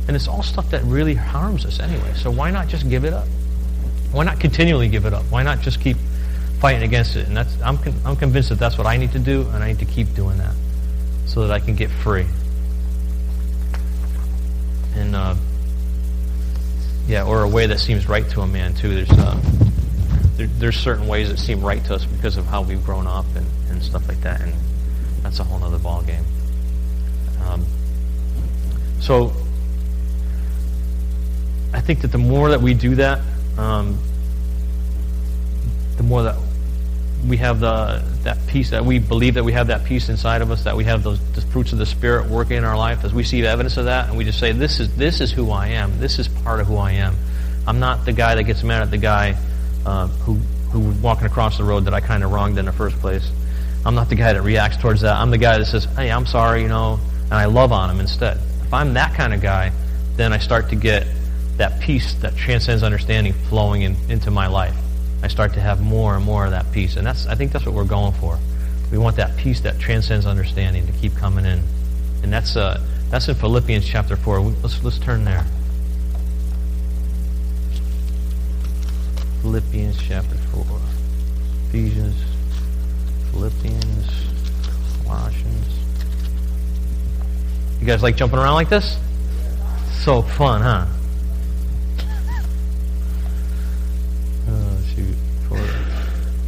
And 0.09 0.17
it's 0.17 0.29
all 0.29 0.43
stuff 0.43 0.71
that 0.71 0.83
really 0.85 1.15
harms 1.15 1.65
us 1.65 1.81
anyway. 1.81 2.13
So 2.15 2.31
why 2.31 2.51
not 2.51 2.69
just 2.69 2.89
give 2.89 3.05
it 3.05 3.13
up? 3.13 3.27
Why 4.13 4.25
not 4.25 4.41
continually 4.41 4.89
give 4.89 5.07
it 5.07 5.13
up? 5.13 5.25
Why 5.31 5.43
not 5.43 5.61
just 5.61 5.81
keep 5.81 5.97
fighting 6.65 6.83
against 6.83 7.15
it. 7.15 7.27
And 7.27 7.37
that's 7.37 7.61
I'm, 7.61 7.77
con- 7.77 8.01
I'm 8.07 8.17
convinced 8.17 8.49
that 8.49 8.59
that's 8.59 8.79
what 8.79 8.87
I 8.87 8.97
need 8.97 9.13
to 9.13 9.19
do, 9.19 9.43
and 9.53 9.63
I 9.63 9.69
need 9.69 9.81
to 9.81 9.85
keep 9.85 10.15
doing 10.15 10.39
that 10.39 10.55
so 11.27 11.43
that 11.43 11.51
I 11.51 11.61
can 11.61 11.75
get 11.75 11.91
free. 11.91 12.25
And 14.95 15.15
uh, 15.15 15.35
yeah, 17.07 17.25
or 17.25 17.43
a 17.43 17.49
way 17.49 17.67
that 17.67 17.81
seems 17.81 18.09
right 18.09 18.29
to 18.31 18.41
a 18.41 18.47
man 18.47 18.75
too. 18.75 18.95
There's 18.95 19.11
uh, 19.11 19.41
there, 20.37 20.47
there's 20.47 20.77
certain 20.77 21.07
ways 21.07 21.29
that 21.29 21.39
seem 21.39 21.63
right 21.63 21.85
to 21.85 21.95
us 21.95 22.05
because 22.05 22.37
of 22.37 22.47
how 22.47 22.63
we've 22.63 22.85
grown 22.85 23.07
up 23.07 23.27
and, 23.37 23.47
and 23.71 23.83
stuff 23.83 24.09
like 24.09 24.21
that, 24.23 24.41
and 24.41 24.55
that's 25.23 25.39
a 25.39 25.45
whole 25.45 25.63
other 25.63 25.79
ball 25.79 26.03
game. 26.03 26.25
Um, 27.47 27.67
so 29.01 29.33
I 31.73 31.81
think 31.81 32.01
that 32.03 32.13
the 32.13 32.19
more 32.19 32.51
that 32.51 32.61
we 32.61 32.73
do 32.73 32.95
that, 32.95 33.21
um, 33.59 33.99
the 35.97 36.03
more 36.03 36.23
that 36.23 36.37
we 37.27 37.39
have 37.39 37.61
the 37.61 38.03
that 38.23 38.39
peace 38.47 38.71
that 38.71 38.85
we 38.85 38.99
believe 38.99 39.35
that 39.35 39.45
we 39.45 39.53
have 39.53 39.69
that 39.69 39.85
peace 39.85 40.09
inside 40.09 40.43
of 40.43 40.51
us 40.51 40.65
that 40.65 40.77
we 40.77 40.85
have 40.85 41.03
those 41.03 41.19
the 41.33 41.41
fruits 41.41 41.73
of 41.73 41.79
the 41.79 41.87
spirit 41.87 42.29
working 42.29 42.57
in 42.57 42.65
our 42.65 42.77
life. 42.77 43.05
As 43.05 43.15
we 43.15 43.25
see 43.25 43.45
evidence 43.47 43.77
of 43.77 43.87
that 43.87 44.09
and 44.09 44.19
we 44.19 44.25
just 44.25 44.39
say 44.39 44.53
this 44.53 44.81
is 44.81 44.95
this 44.97 45.21
is 45.21 45.33
who 45.33 45.51
I 45.51 45.69
am. 45.69 45.99
This 45.99 46.19
is 46.19 46.29
part 46.29 46.61
of 46.61 46.67
who 46.67 46.77
I 46.77 46.93
am. 46.93 47.15
I'm 47.67 47.79
not 47.79 48.05
the 48.05 48.13
guy 48.13 48.35
that 48.35 48.45
gets 48.45 48.63
mad 48.63 48.83
at 48.83 48.91
the 48.91 48.99
guy 48.99 49.37
uh, 49.87 50.09
who 50.09 50.35
who 50.71 50.81
was 50.81 50.97
walking 50.99 51.27
across 51.27 51.57
the 51.57 51.65
road 51.65 51.87
that 51.87 51.95
I 51.95 52.01
kind 52.01 52.25
of 52.25 52.33
wronged 52.33 52.59
in 52.59 52.67
the 52.67 52.73
first 52.73 52.97
place. 52.99 53.31
I'm 53.87 53.95
not 53.95 54.09
the 54.09 54.17
guy 54.17 54.33
that 54.33 54.43
reacts 54.43 54.77
towards 54.79 55.03
that. 55.03 55.17
I'm 55.17 55.31
the 55.31 55.39
guy 55.39 55.59
that 55.59 55.67
says 55.67 55.85
hey 55.85 56.11
I'm 56.11 56.27
sorry 56.27 56.63
you 56.63 56.69
know 56.69 57.01
and 57.25 57.35
I 57.35 57.47
love 57.47 57.73
on 57.73 57.91
him 57.91 58.01
instead. 58.01 58.39
If 58.63 58.75
I'm 58.75 58.95
that 58.95 59.15
kind 59.15 59.33
of 59.33 59.41
guy 59.41 59.73
then 60.17 60.33
I 60.33 60.39
start 60.39 60.69
to 60.71 60.77
get 60.77 61.07
that 61.57 61.81
peace 61.81 62.15
that 62.15 62.37
transcends 62.37 62.83
understanding 62.83 63.33
flowing 63.33 63.83
in, 63.83 63.97
into 64.09 64.31
my 64.31 64.49
life 64.49 64.77
I 65.25 65.29
start 65.29 65.55
to 65.55 65.61
have 65.61 65.81
more 65.81 66.17
and 66.17 66.23
more 66.23 66.45
of 66.45 66.51
that 66.51 66.71
peace. 66.71 66.97
And 66.97 67.07
that's 67.07 67.27
I 67.27 67.35
think 67.35 67.51
that's 67.51 67.65
what 67.65 67.75
we're 67.75 67.85
going 67.85 68.13
for. 68.13 68.39
We 68.93 68.99
want 68.99 69.17
that 69.17 69.35
peace 69.39 69.59
that 69.63 69.79
transcends 69.79 70.27
understanding 70.27 70.87
to 70.87 70.93
keep 70.93 71.17
coming 71.17 71.47
in. 71.47 71.63
And 72.23 72.31
that's 72.31 72.57
uh, 72.57 72.79
that's 73.09 73.27
in 73.29 73.35
Philippians 73.35 73.87
chapter 73.87 74.17
4. 74.17 74.41
Let's, 74.41 74.85
let's 74.85 74.99
turn 74.99 75.25
there. 75.25 75.47
Philippians 79.41 79.97
chapter 80.03 80.35
4. 80.35 80.65
Ephesians, 81.69 82.23
Philippians, 83.31 84.11
Colossians. 85.05 85.79
You 87.81 87.87
guys 87.87 88.03
like 88.03 88.17
jumping 88.17 88.39
around 88.39 88.55
like 88.55 88.69
this? 88.69 88.99
So 90.03 90.21
fun, 90.21 90.61
huh? 90.61 90.87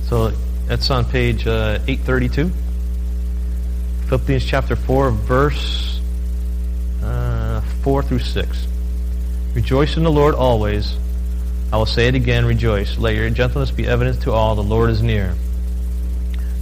So 0.09 0.31
that's 0.67 0.89
on 0.91 1.05
page 1.05 1.47
uh, 1.47 1.81
832. 1.87 2.51
Philippians 4.09 4.45
chapter 4.45 4.77
4, 4.77 5.11
verse 5.11 6.01
uh, 7.03 7.61
4 7.83 8.03
through 8.05 8.21
6. 8.21 8.67
Rejoice 9.55 9.97
in 9.97 10.05
the 10.05 10.11
Lord 10.11 10.35
always. 10.35 10.97
I 11.73 11.77
will 11.77 11.87
say 11.87 12.07
it 12.07 12.15
again, 12.15 12.45
rejoice. 12.45 12.99
Let 12.99 13.17
your 13.17 13.29
gentleness 13.31 13.73
be 13.73 13.87
evident 13.87 14.23
to 14.23 14.33
all. 14.33 14.55
The 14.55 14.63
Lord 14.63 14.91
is 14.91 15.03
near. 15.03 15.35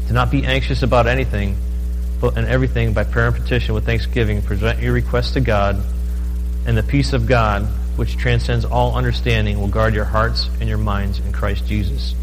Do 0.07 0.15
not 0.15 0.31
be 0.31 0.47
anxious 0.47 0.83
about 0.83 1.07
anything, 1.07 1.59
but 2.23 2.39
in 2.39 2.47
everything, 2.47 2.95
by 2.95 3.05
prayer 3.05 3.27
and 3.27 3.37
petition 3.37 3.75
with 3.75 3.85
thanksgiving, 3.85 4.41
present 4.41 4.81
your 4.81 4.95
requests 4.95 5.33
to 5.33 5.41
God, 5.41 5.83
and 6.67 6.79
the 6.79 6.83
peace 6.83 7.13
of 7.13 7.27
God, 7.27 7.65
which 7.97 8.17
transcends 8.17 8.65
all 8.65 8.97
understanding, 8.97 9.61
will 9.61 9.69
guard 9.69 9.95
your 9.95 10.07
hearts 10.07 10.49
and 10.61 10.69
your 10.69 10.79
minds 10.79 11.19
in 11.19 11.31
Christ 11.33 11.67
Jesus. 11.67 12.15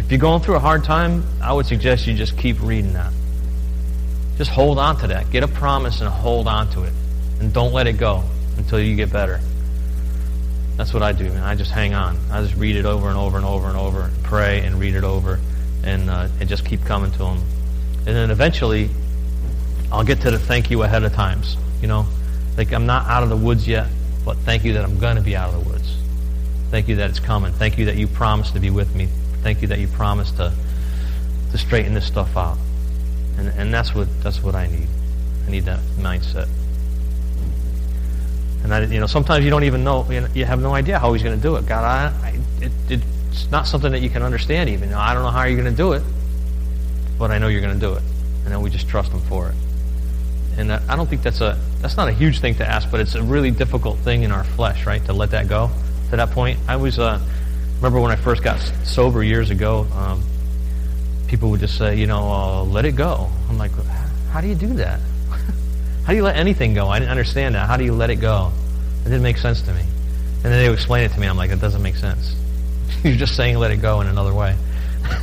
If 0.00 0.10
you're 0.10 0.18
going 0.18 0.40
through 0.40 0.56
a 0.56 0.60
hard 0.60 0.82
time, 0.82 1.24
I 1.42 1.52
would 1.52 1.66
suggest 1.66 2.06
you 2.06 2.14
just 2.14 2.36
keep 2.38 2.60
reading 2.62 2.94
that. 2.94 3.12
Just 4.38 4.50
hold 4.50 4.78
on 4.78 4.96
to 5.00 5.08
that. 5.08 5.30
Get 5.30 5.42
a 5.42 5.48
promise 5.48 6.00
and 6.00 6.08
hold 6.08 6.48
on 6.48 6.70
to 6.70 6.84
it. 6.84 6.92
And 7.38 7.52
don't 7.52 7.74
let 7.74 7.86
it 7.86 7.92
go 7.92 8.24
until 8.56 8.80
you 8.80 8.96
get 8.96 9.12
better. 9.12 9.40
That's 10.76 10.94
what 10.94 11.02
I 11.02 11.12
do, 11.12 11.24
man. 11.24 11.42
I 11.42 11.54
just 11.54 11.70
hang 11.70 11.92
on. 11.92 12.18
I 12.32 12.42
just 12.42 12.56
read 12.56 12.76
it 12.76 12.86
over 12.86 13.08
and 13.08 13.18
over 13.18 13.36
and 13.36 13.44
over 13.44 13.68
and 13.68 13.76
over, 13.76 14.00
and 14.00 14.24
pray 14.24 14.60
and 14.60 14.80
read 14.80 14.94
it 14.94 15.04
over. 15.04 15.38
and 15.84 16.10
uh, 16.10 16.28
and 16.40 16.48
just 16.48 16.64
keep 16.64 16.84
coming 16.84 17.10
to 17.12 17.24
Him. 17.24 17.42
And 18.06 18.16
then 18.16 18.30
eventually, 18.30 18.88
I'll 19.92 20.04
get 20.04 20.22
to 20.22 20.30
the 20.30 20.38
thank 20.38 20.70
you 20.70 20.82
ahead 20.82 21.04
of 21.04 21.12
times. 21.12 21.56
You 21.82 21.88
know, 21.88 22.06
like 22.56 22.72
I'm 22.72 22.86
not 22.86 23.06
out 23.06 23.22
of 23.22 23.28
the 23.28 23.36
woods 23.36 23.68
yet, 23.68 23.88
but 24.24 24.36
thank 24.38 24.64
you 24.64 24.72
that 24.74 24.84
I'm 24.84 24.98
going 24.98 25.16
to 25.16 25.22
be 25.22 25.36
out 25.36 25.52
of 25.54 25.62
the 25.62 25.70
woods. 25.70 25.94
Thank 26.70 26.88
you 26.88 26.96
that 26.96 27.10
it's 27.10 27.20
coming. 27.20 27.52
Thank 27.52 27.78
you 27.78 27.86
that 27.86 27.96
you 27.96 28.06
promised 28.06 28.54
to 28.54 28.60
be 28.60 28.70
with 28.70 28.94
me. 28.94 29.08
Thank 29.42 29.62
you 29.62 29.68
that 29.68 29.78
you 29.78 29.88
promised 29.88 30.36
to 30.36 30.52
to 31.52 31.58
straighten 31.58 31.94
this 31.94 32.06
stuff 32.06 32.36
out. 32.36 32.58
And 33.38 33.48
and 33.48 33.74
that's 33.74 33.94
what 33.94 34.08
that's 34.22 34.42
what 34.42 34.54
I 34.54 34.66
need. 34.66 34.88
I 35.46 35.50
need 35.50 35.64
that 35.64 35.80
mindset. 35.98 36.48
And 38.62 38.74
I, 38.74 38.84
you 38.84 39.00
know, 39.00 39.06
sometimes 39.06 39.44
you 39.44 39.50
don't 39.50 39.64
even 39.64 39.84
know. 39.84 40.06
You, 40.10 40.44
have 40.44 40.60
no 40.60 40.74
idea 40.74 40.98
how 40.98 41.12
He's 41.12 41.22
going 41.22 41.36
to 41.36 41.42
do 41.42 41.56
it. 41.56 41.66
God, 41.66 41.84
I, 41.84 42.26
I 42.26 42.38
it, 42.60 43.00
it's 43.30 43.50
not 43.50 43.66
something 43.66 43.92
that 43.92 44.02
you 44.02 44.10
can 44.10 44.22
understand. 44.22 44.68
Even 44.68 44.92
I 44.92 45.14
don't 45.14 45.22
know 45.22 45.30
how 45.30 45.44
you're 45.44 45.60
going 45.60 45.74
to 45.74 45.76
do 45.76 45.92
it, 45.92 46.02
but 47.18 47.30
I 47.30 47.38
know 47.38 47.48
you're 47.48 47.62
going 47.62 47.74
to 47.74 47.80
do 47.80 47.94
it, 47.94 48.02
and 48.44 48.52
then 48.52 48.60
we 48.60 48.70
just 48.70 48.88
trust 48.88 49.12
Him 49.12 49.20
for 49.22 49.48
it. 49.48 49.54
And 50.58 50.72
I 50.72 50.96
don't 50.96 51.08
think 51.08 51.22
that's 51.22 51.40
a 51.40 51.58
that's 51.80 51.96
not 51.96 52.08
a 52.08 52.12
huge 52.12 52.40
thing 52.40 52.54
to 52.56 52.68
ask, 52.68 52.90
but 52.90 53.00
it's 53.00 53.14
a 53.14 53.22
really 53.22 53.50
difficult 53.50 53.98
thing 53.98 54.24
in 54.24 54.32
our 54.32 54.44
flesh, 54.44 54.84
right? 54.84 55.02
To 55.06 55.12
let 55.12 55.30
that 55.30 55.48
go 55.48 55.70
to 56.10 56.16
that 56.16 56.30
point. 56.30 56.58
I 56.68 56.76
was 56.76 56.98
uh, 56.98 57.18
remember 57.80 58.00
when 58.00 58.10
I 58.10 58.16
first 58.16 58.42
got 58.42 58.60
sober 58.84 59.22
years 59.24 59.50
ago. 59.50 59.86
Um, 59.94 60.22
people 61.28 61.50
would 61.50 61.60
just 61.60 61.78
say, 61.78 61.96
you 61.96 62.06
know, 62.06 62.30
uh, 62.30 62.62
let 62.64 62.84
it 62.84 62.92
go. 62.92 63.30
I'm 63.48 63.56
like, 63.56 63.70
how 64.32 64.42
do 64.42 64.48
you 64.48 64.54
do 64.54 64.74
that? 64.74 65.00
how 66.04 66.12
do 66.12 66.14
you 66.14 66.22
let 66.22 66.36
anything 66.36 66.74
go? 66.74 66.88
I 66.88 66.98
didn't 66.98 67.10
understand 67.10 67.54
that. 67.54 67.66
How 67.66 67.78
do 67.78 67.84
you 67.84 67.94
let 67.94 68.10
it 68.10 68.16
go? 68.16 68.52
It 69.00 69.04
didn't 69.04 69.22
make 69.22 69.38
sense 69.38 69.62
to 69.62 69.72
me. 69.72 69.80
And 69.80 70.44
then 70.44 70.62
they 70.62 70.68
would 70.68 70.76
explain 70.76 71.04
it 71.04 71.12
to 71.12 71.20
me. 71.20 71.26
I'm 71.26 71.38
like, 71.38 71.50
it 71.50 71.60
doesn't 71.60 71.82
make 71.82 71.96
sense. 71.96 72.34
You're 73.02 73.16
just 73.16 73.34
saying 73.34 73.56
let 73.56 73.70
it 73.70 73.78
go 73.78 74.02
in 74.02 74.08
another 74.08 74.34
way. 74.34 74.56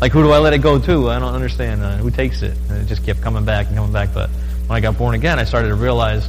like, 0.00 0.10
who 0.10 0.22
do 0.24 0.30
I 0.32 0.38
let 0.38 0.52
it 0.52 0.62
go 0.62 0.80
to? 0.80 1.10
I 1.10 1.20
don't 1.20 1.34
understand. 1.34 1.82
Uh, 1.82 1.96
who 1.98 2.10
takes 2.10 2.42
it? 2.42 2.56
And 2.68 2.78
it 2.78 2.86
just 2.86 3.04
kept 3.04 3.20
coming 3.22 3.44
back 3.44 3.68
and 3.68 3.76
coming 3.76 3.92
back. 3.92 4.08
But 4.12 4.30
when 4.66 4.76
I 4.76 4.80
got 4.80 4.98
born 4.98 5.14
again, 5.14 5.38
I 5.38 5.44
started 5.44 5.68
to 5.68 5.76
realize 5.76 6.28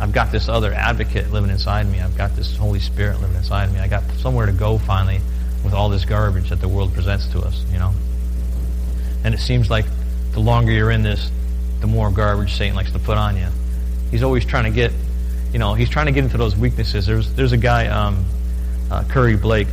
I've 0.00 0.12
got 0.12 0.30
this 0.30 0.48
other 0.48 0.72
advocate 0.72 1.30
living 1.32 1.50
inside 1.50 1.86
me. 1.90 2.00
I've 2.00 2.16
got 2.16 2.36
this 2.36 2.56
Holy 2.56 2.78
Spirit 2.78 3.20
living 3.20 3.36
inside 3.36 3.72
me. 3.72 3.80
I 3.80 3.88
got 3.88 4.04
somewhere 4.18 4.46
to 4.46 4.52
go 4.52 4.78
finally 4.78 5.20
with 5.64 5.74
all 5.74 5.88
this 5.88 6.04
garbage 6.04 6.50
that 6.50 6.60
the 6.60 6.68
world 6.68 6.94
presents 6.94 7.26
to 7.28 7.40
us, 7.40 7.64
you 7.72 7.78
know? 7.78 7.92
And 9.24 9.34
it 9.34 9.40
seems 9.40 9.70
like 9.70 9.86
the 10.32 10.40
longer 10.40 10.70
you're 10.70 10.92
in 10.92 11.02
this, 11.02 11.30
the 11.80 11.88
more 11.88 12.10
garbage 12.10 12.54
Satan 12.54 12.76
likes 12.76 12.92
to 12.92 12.98
put 13.00 13.18
on 13.18 13.36
you. 13.36 13.48
He's 14.12 14.22
always 14.22 14.44
trying 14.44 14.64
to 14.64 14.70
get, 14.70 14.92
you 15.52 15.58
know, 15.58 15.74
he's 15.74 15.90
trying 15.90 16.06
to 16.06 16.12
get 16.12 16.22
into 16.22 16.38
those 16.38 16.56
weaknesses. 16.56 17.04
There's, 17.06 17.32
there's 17.34 17.52
a 17.52 17.56
guy, 17.56 17.88
um, 17.88 18.24
uh, 18.90 19.02
Curry 19.08 19.36
Blake. 19.36 19.68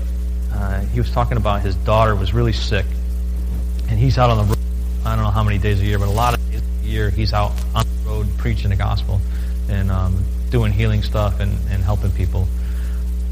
Uh, 0.51 0.82
he 0.86 0.99
was 0.99 1.11
talking 1.11 1.38
about 1.38 1.61
his 1.61 1.76
daughter 1.76 2.15
was 2.15 2.34
really 2.34 2.53
sick, 2.53 2.86
and 3.89 3.99
he's 3.99 4.17
out 4.17 4.32
on 4.32 4.38
the 4.38 4.43
road. 4.43 4.57
I 5.05 5.15
don't 5.15 5.23
know 5.23 5.32
how 5.32 5.43
many 5.43 5.59
days 5.59 5.82
a 5.82 5.86
year, 5.86 5.99
but 5.99 6.07
a 6.07 6.11
lot 6.11 6.34
of 6.34 6.51
days 6.51 6.61
a 6.82 6.86
year 6.86 7.09
he's 7.11 7.34
out 7.34 7.51
on 7.76 7.86
the 7.86 8.09
road 8.09 8.28
preaching 8.38 8.71
the 8.71 8.76
gospel 8.76 9.21
and 9.70 9.91
um, 9.91 10.24
doing 10.49 10.72
healing 10.72 11.01
stuff 11.01 11.39
and, 11.39 11.51
and 11.70 11.84
helping 11.84 12.11
people. 12.11 12.47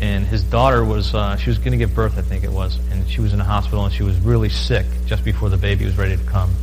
And 0.02 0.26
his 0.26 0.44
daughter 0.44 0.84
was 0.84 1.14
uh, 1.14 1.38
she 1.38 1.50
was 1.50 1.58
going 1.60 1.72
to 1.72 1.78
give 1.78 1.96
birth, 1.96 2.18
I 2.18 2.22
think 2.22 2.44
it 2.44 2.52
was, 2.52 2.78
and 2.92 3.08
she 3.10 3.22
was 3.22 3.32
in 3.32 3.40
the 3.40 3.46
hospital 3.46 3.86
and 3.86 3.94
she 3.94 4.04
was 4.04 4.18
really 4.20 4.50
sick 4.50 4.86
just 5.06 5.24
before 5.24 5.50
the 5.50 5.58
baby 5.58 5.86
was 5.86 5.98
ready 5.98 6.18
to 6.18 6.24
come, 6.24 6.54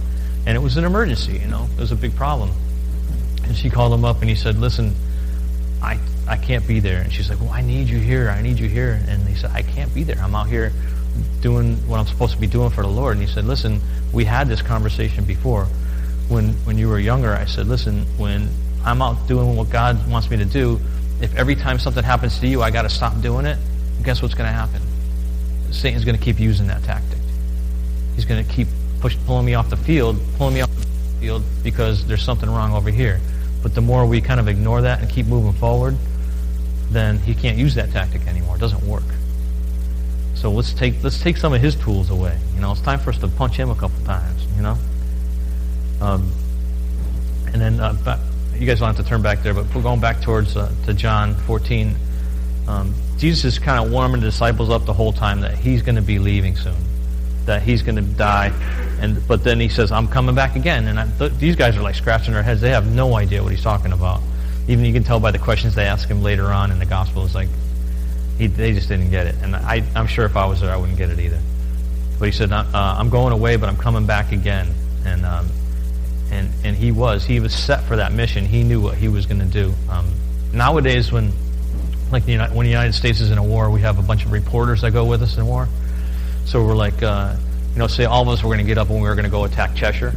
and 0.47 0.57
it 0.57 0.61
was 0.61 0.77
an 0.77 0.85
emergency, 0.85 1.39
you 1.39 1.47
know, 1.47 1.67
it 1.77 1.81
was 1.81 1.93
a 1.93 1.97
big 1.97 2.15
problem, 2.15 2.51
and 3.45 3.57
she 3.57 3.71
called 3.71 3.93
him 3.93 4.05
up 4.05 4.21
and 4.21 4.29
he 4.29 4.35
said, 4.35 4.59
"Listen, 4.59 4.95
I 5.83 5.99
I 6.29 6.37
can't 6.37 6.67
be 6.69 6.81
there," 6.81 7.01
and 7.01 7.11
she's 7.11 7.31
like, 7.31 7.41
"Well, 7.41 7.51
I 7.51 7.63
need 7.63 7.89
you 7.89 7.99
here, 7.99 8.29
I 8.29 8.43
need 8.43 8.59
you 8.59 8.69
here," 8.69 9.01
and 9.09 9.27
he 9.27 9.35
said, 9.35 9.53
"I 9.55 9.63
can't 9.63 9.95
be 9.95 10.03
there, 10.03 10.19
I'm 10.21 10.35
out 10.35 10.49
here 10.49 10.73
doing 11.41 11.77
what 11.89 11.99
I'm 11.99 12.07
supposed 12.07 12.35
to 12.35 12.41
be 12.41 12.47
doing 12.47 12.69
for 12.69 12.83
the 12.83 12.89
Lord," 12.89 13.17
and 13.17 13.27
he 13.27 13.33
said, 13.33 13.47
"Listen, 13.47 13.81
we 14.13 14.27
had 14.27 14.49
this 14.49 14.61
conversation 14.61 15.25
before." 15.25 15.67
When, 16.29 16.53
when 16.65 16.79
you 16.79 16.89
were 16.89 17.01
younger, 17.01 17.35
I 17.35 17.45
said, 17.45 17.67
listen, 17.67 18.07
when 18.17 18.51
I'm 18.85 19.03
out 19.03 19.29
doing 19.29 19.57
what 19.57 19.71
God 19.71 20.09
wants 20.11 20.31
me 20.31 20.37
to 20.39 20.45
do, 20.45 20.81
if 21.21 21.35
every 21.37 21.55
time 21.55 21.79
something 21.79 22.03
happens 22.03 22.39
to 22.41 22.47
you, 22.47 22.63
I 22.63 22.71
got 22.71 22.83
to 22.83 22.89
stop 22.89 23.21
doing 23.21 23.47
it, 23.47 23.59
guess 24.03 24.23
what's 24.23 24.35
going 24.35 24.49
to 24.49 24.55
happen? 24.55 24.81
Satan's 25.71 26.05
going 26.05 26.17
to 26.17 26.23
keep 26.23 26.41
using 26.41 26.67
that 26.69 26.83
tactic. 26.83 27.19
He's 28.17 28.25
going 28.25 28.45
to 28.45 28.53
keep 28.53 28.69
push, 29.01 29.17
pulling 29.27 29.47
me 29.47 29.55
off 29.55 29.71
the 29.71 29.77
field, 29.77 30.19
pulling 30.37 30.55
me 30.55 30.61
off 30.63 30.75
the 30.75 30.87
field 31.21 31.43
because 31.63 32.07
there's 32.07 32.23
something 32.23 32.49
wrong 32.49 32.73
over 32.73 32.91
here. 32.91 33.21
But 33.63 33.75
the 33.75 33.81
more 33.81 34.07
we 34.07 34.21
kind 34.21 34.41
of 34.41 34.49
ignore 34.49 34.83
that 34.83 35.01
and 35.01 35.11
keep 35.11 35.27
moving 35.27 35.53
forward, 35.53 35.97
then 36.91 37.19
he 37.19 37.35
can't 37.35 37.59
use 37.59 37.75
that 37.75 37.91
tactic 37.93 38.27
anymore. 38.27 38.57
It 38.57 38.61
doesn't 38.61 38.83
work. 38.85 39.05
So 40.35 40.51
let's 40.51 40.73
take 40.73 40.95
let's 41.05 41.21
take 41.21 41.37
some 41.37 41.53
of 41.53 41.61
his 41.61 41.77
tools 41.77 42.09
away. 42.09 42.37
You 42.55 42.63
know, 42.63 42.73
it's 42.73 42.81
time 42.81 42.99
for 42.99 43.11
us 43.11 43.19
to 43.19 43.29
punch 43.29 43.57
him 43.57 43.69
a 43.69 43.75
couple 43.75 44.03
times. 44.07 44.47
You 44.57 44.63
know, 44.63 44.79
um, 46.01 46.33
and 47.53 47.61
then 47.61 47.79
uh, 47.79 47.93
you 48.61 48.67
guys 48.67 48.79
don't 48.79 48.95
have 48.95 49.03
to 49.03 49.09
turn 49.09 49.23
back 49.23 49.43
there, 49.43 49.55
but 49.55 49.75
we're 49.75 49.83
going 49.83 50.01
back 50.01 50.21
towards 50.21 50.55
uh, 50.55 50.71
to 50.85 50.93
John 50.93 51.35
14. 51.35 51.97
Um, 52.69 52.95
Jesus 53.17 53.45
is 53.45 53.59
kind 53.59 53.83
of 53.83 53.91
warming 53.91 54.21
the 54.21 54.27
disciples 54.27 54.69
up 54.69 54.85
the 54.85 54.93
whole 54.93 55.13
time 55.13 55.41
that 55.41 55.55
he's 55.55 55.81
going 55.83 55.97
to 55.97 56.03
be 56.03 56.19
leaving 56.19 56.57
soon, 56.57 56.77
that 57.47 57.63
he's 57.63 57.83
going 57.83 57.97
to 57.97 58.03
die, 58.03 58.53
and 59.01 59.27
but 59.27 59.45
then 59.45 59.59
he 59.59 59.69
says, 59.71 59.91
"I'm 59.91 60.07
coming 60.09 60.35
back 60.35 60.57
again." 60.57 60.87
And 60.89 61.01
I, 61.01 61.11
th- 61.19 61.33
these 61.39 61.57
guys 61.57 61.77
are 61.77 61.83
like 61.83 61.95
scratching 61.95 62.35
their 62.35 62.43
heads; 62.43 62.61
they 62.61 62.71
have 62.71 62.87
no 62.87 63.17
idea 63.17 63.43
what 63.43 63.51
he's 63.51 63.63
talking 63.63 63.93
about. 63.93 64.21
Even 64.69 64.85
you 64.85 64.93
can 64.93 65.05
tell 65.05 65.21
by 65.21 65.31
the 65.31 65.39
questions 65.39 65.75
they 65.75 65.87
ask 65.87 66.07
him 66.09 66.23
later 66.23 66.47
on 66.49 66.71
in 66.71 66.79
the 66.79 66.87
gospel. 66.87 67.25
It's 67.25 67.35
like 67.35 67.49
he, 68.37 68.47
they 68.47 68.73
just 68.75 68.89
didn't 68.89 69.11
get 69.11 69.27
it, 69.27 69.37
and 69.43 69.57
I, 69.57 69.83
I'm 69.97 70.07
sure 70.07 70.27
if 70.27 70.37
I 70.37 70.45
was 70.45 70.61
there, 70.61 70.71
I 70.71 70.77
wouldn't 70.77 70.99
get 70.99 71.11
it 71.11 71.19
either. 71.19 71.41
But 72.19 72.27
he 72.27 72.33
said, 72.33 72.53
uh, 72.53 72.65
"I'm 72.75 73.09
going 73.09 73.33
away, 73.33 73.57
but 73.57 73.71
I'm 73.71 73.79
coming 73.79 74.05
back 74.05 74.33
again." 74.33 74.69
And 75.07 75.25
um, 75.25 75.49
and 76.31 76.51
and 76.65 76.77
he 76.77 76.93
was 76.93 77.25
he 77.25 77.41
was 77.41 77.55
set 77.55 77.85
for 77.85 77.97
that 77.97 78.13
mission. 78.13 78.45
He 78.45 78.63
knew 78.63 78.81
what 78.81 78.97
he 78.97 79.09
was 79.09 79.27
going 79.27 79.41
to 79.41 79.47
do. 79.47 79.75
Um, 79.89 80.07
nowadays, 80.53 81.13
when 81.13 81.33
like 82.13 82.25
the 82.25 82.39
when 82.39 82.65
the 82.65 82.71
United 82.71 82.95
States 82.95 83.21
is 83.21 83.31
in 83.31 83.39
a 83.39 83.45
war, 83.45 83.71
we 83.71 83.81
have 83.81 83.99
a 83.99 84.03
bunch 84.03 84.25
of 84.25 84.33
reporters 84.33 84.83
that 84.83 84.93
go 84.93 85.05
with 85.05 85.23
us 85.23 85.37
in 85.37 85.47
war. 85.47 85.69
So 86.47 86.65
we're 86.65 86.75
like, 86.75 87.03
uh, 87.03 87.37
you 87.73 87.79
know, 87.79 87.87
say 87.87 88.05
all 88.05 88.23
of 88.23 88.29
us 88.29 88.43
were 88.43 88.49
going 88.49 88.59
to 88.59 88.65
get 88.65 88.79
up 88.79 88.91
and 88.91 89.01
we 89.01 89.09
were 89.09 89.15
going 89.15 89.25
to 89.25 89.31
go 89.31 89.45
attack 89.45 89.75
Cheshire. 89.75 90.13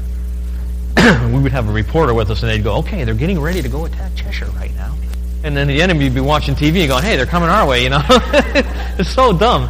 we 1.32 1.40
would 1.40 1.52
have 1.52 1.68
a 1.68 1.72
reporter 1.72 2.14
with 2.14 2.30
us, 2.30 2.42
and 2.44 2.52
they'd 2.52 2.64
go, 2.64 2.78
"Okay, 2.78 3.04
they're 3.04 3.14
getting 3.14 3.40
ready 3.40 3.62
to 3.62 3.70
go 3.70 3.86
attack 3.86 4.16
Cheshire 4.16 4.50
right 4.52 4.74
now." 4.76 4.96
And 5.44 5.58
then 5.58 5.68
the 5.68 5.82
enemy 5.82 6.06
would 6.06 6.16
be 6.16 6.22
watching 6.22 6.56
TV 6.56 6.82
and 6.82 6.90
going, 6.90 7.04
"Hey, 7.04 7.18
they're 7.18 7.26
coming 7.26 7.50
our 7.50 7.68
way," 7.68 7.84
you 7.84 7.90
know. 7.90 8.02
it's 8.10 9.10
so 9.10 9.34
dumb. 9.34 9.70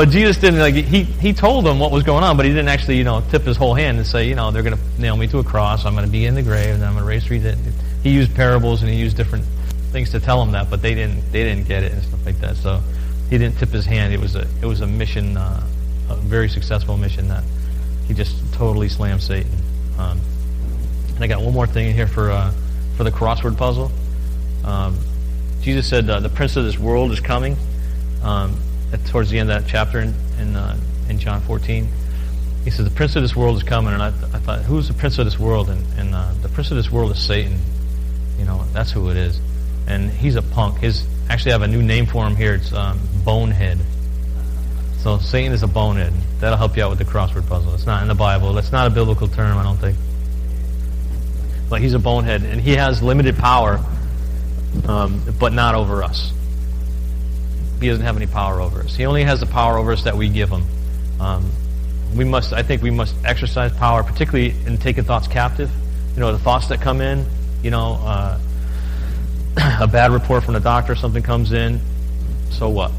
But 0.00 0.08
Jesus 0.08 0.38
didn't 0.38 0.60
like 0.60 0.74
he 0.74 1.02
he 1.02 1.34
told 1.34 1.66
them 1.66 1.78
what 1.78 1.90
was 1.90 2.04
going 2.04 2.24
on, 2.24 2.38
but 2.38 2.46
he 2.46 2.52
didn't 2.52 2.68
actually 2.68 2.96
you 2.96 3.04
know 3.04 3.22
tip 3.30 3.42
his 3.42 3.58
whole 3.58 3.74
hand 3.74 3.98
and 3.98 4.06
say 4.06 4.26
you 4.26 4.34
know 4.34 4.50
they're 4.50 4.62
going 4.62 4.78
to 4.78 4.82
nail 4.98 5.14
me 5.14 5.26
to 5.26 5.40
a 5.40 5.44
cross, 5.44 5.84
I'm 5.84 5.92
going 5.92 6.06
to 6.06 6.10
be 6.10 6.24
in 6.24 6.34
the 6.34 6.42
grave, 6.42 6.74
and 6.74 6.82
I'm 6.82 6.94
going 6.94 7.04
to 7.04 7.06
raise 7.06 7.26
three. 7.26 7.38
He 8.02 8.08
used 8.08 8.34
parables 8.34 8.80
and 8.80 8.90
he 8.90 8.96
used 8.96 9.18
different 9.18 9.44
things 9.92 10.08
to 10.12 10.18
tell 10.18 10.40
them 10.40 10.52
that, 10.52 10.70
but 10.70 10.80
they 10.80 10.94
didn't 10.94 11.30
they 11.32 11.44
didn't 11.44 11.68
get 11.68 11.82
it 11.82 11.92
and 11.92 12.02
stuff 12.02 12.24
like 12.24 12.38
that. 12.40 12.56
So 12.56 12.80
he 13.28 13.36
didn't 13.36 13.58
tip 13.58 13.68
his 13.68 13.84
hand. 13.84 14.14
It 14.14 14.20
was 14.20 14.36
a 14.36 14.48
it 14.62 14.64
was 14.64 14.80
a 14.80 14.86
mission, 14.86 15.36
uh, 15.36 15.62
a 16.08 16.16
very 16.16 16.48
successful 16.48 16.96
mission 16.96 17.28
that 17.28 17.44
he 18.08 18.14
just 18.14 18.54
totally 18.54 18.88
slammed 18.88 19.22
Satan. 19.22 19.52
Um, 19.98 20.18
and 21.14 21.22
I 21.22 21.26
got 21.26 21.42
one 21.42 21.52
more 21.52 21.66
thing 21.66 21.88
in 21.88 21.92
here 21.94 22.08
for 22.08 22.30
uh, 22.30 22.54
for 22.96 23.04
the 23.04 23.12
crossword 23.12 23.58
puzzle. 23.58 23.92
Um, 24.64 24.98
Jesus 25.60 25.86
said 25.86 26.08
uh, 26.08 26.20
the 26.20 26.30
prince 26.30 26.56
of 26.56 26.64
this 26.64 26.78
world 26.78 27.12
is 27.12 27.20
coming. 27.20 27.54
Um, 28.22 28.56
towards 29.06 29.30
the 29.30 29.38
end 29.38 29.50
of 29.50 29.62
that 29.62 29.70
chapter 29.70 30.00
in 30.00 30.14
in, 30.38 30.56
uh, 30.56 30.76
in 31.08 31.18
John 31.18 31.40
14. 31.40 31.88
He 32.64 32.70
says, 32.70 32.84
"The 32.84 32.94
prince 32.94 33.16
of 33.16 33.22
this 33.22 33.34
world 33.34 33.56
is 33.56 33.62
coming," 33.62 33.94
and 33.94 34.02
I, 34.02 34.10
th- 34.10 34.34
I 34.34 34.38
thought, 34.38 34.62
"Who's 34.62 34.88
the 34.88 34.94
prince 34.94 35.18
of 35.18 35.24
this 35.24 35.38
world?" 35.38 35.70
And, 35.70 35.84
and 35.98 36.14
uh, 36.14 36.32
the 36.42 36.48
prince 36.48 36.70
of 36.70 36.76
this 36.76 36.90
world 36.90 37.10
is 37.10 37.18
Satan. 37.18 37.58
You 38.38 38.44
know, 38.44 38.64
that's 38.72 38.90
who 38.90 39.10
it 39.10 39.16
is, 39.16 39.40
and 39.86 40.10
he's 40.10 40.36
a 40.36 40.42
punk. 40.42 40.78
His 40.78 41.06
actually, 41.28 41.52
I 41.52 41.54
have 41.54 41.62
a 41.62 41.68
new 41.68 41.82
name 41.82 42.06
for 42.06 42.26
him 42.26 42.36
here. 42.36 42.54
It's 42.54 42.72
um, 42.72 43.00
Bonehead. 43.24 43.78
So 44.98 45.16
Satan 45.18 45.52
is 45.52 45.62
a 45.62 45.66
bonehead. 45.66 46.12
That'll 46.40 46.58
help 46.58 46.76
you 46.76 46.84
out 46.84 46.90
with 46.90 46.98
the 46.98 47.06
crossword 47.06 47.48
puzzle. 47.48 47.72
It's 47.72 47.86
not 47.86 48.02
in 48.02 48.08
the 48.08 48.14
Bible. 48.14 48.52
That's 48.52 48.70
not 48.70 48.86
a 48.86 48.90
biblical 48.90 49.28
term, 49.28 49.56
I 49.56 49.62
don't 49.62 49.78
think. 49.78 49.96
But 51.70 51.80
he's 51.80 51.94
a 51.94 51.98
bonehead, 51.98 52.42
and 52.42 52.60
he 52.60 52.72
has 52.72 53.02
limited 53.02 53.38
power, 53.38 53.80
um, 54.86 55.24
but 55.38 55.54
not 55.54 55.74
over 55.74 56.02
us. 56.02 56.32
He 57.80 57.88
doesn't 57.88 58.04
have 58.04 58.16
any 58.16 58.26
power 58.26 58.60
over 58.60 58.80
us. 58.80 58.94
He 58.94 59.06
only 59.06 59.24
has 59.24 59.40
the 59.40 59.46
power 59.46 59.78
over 59.78 59.92
us 59.92 60.04
that 60.04 60.16
we 60.16 60.28
give 60.28 60.50
him. 60.50 60.64
Um, 61.18 61.50
we 62.14 62.24
must, 62.24 62.52
I 62.52 62.62
think, 62.62 62.82
we 62.82 62.90
must 62.90 63.14
exercise 63.24 63.72
power, 63.72 64.02
particularly 64.02 64.54
in 64.66 64.78
taking 64.78 65.04
thoughts 65.04 65.28
captive. 65.28 65.70
You 66.14 66.20
know, 66.20 66.32
the 66.32 66.38
thoughts 66.38 66.68
that 66.68 66.80
come 66.80 67.00
in. 67.00 67.24
You 67.62 67.70
know, 67.70 68.00
uh, 68.02 68.38
a 69.80 69.86
bad 69.86 70.10
report 70.10 70.44
from 70.44 70.54
the 70.54 70.60
doctor, 70.60 70.94
something 70.94 71.22
comes 71.22 71.52
in. 71.52 71.80
So 72.50 72.68
what? 72.68 72.90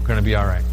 We're 0.00 0.06
going 0.06 0.18
to 0.18 0.24
be 0.24 0.34
all 0.34 0.46
right. 0.46 0.64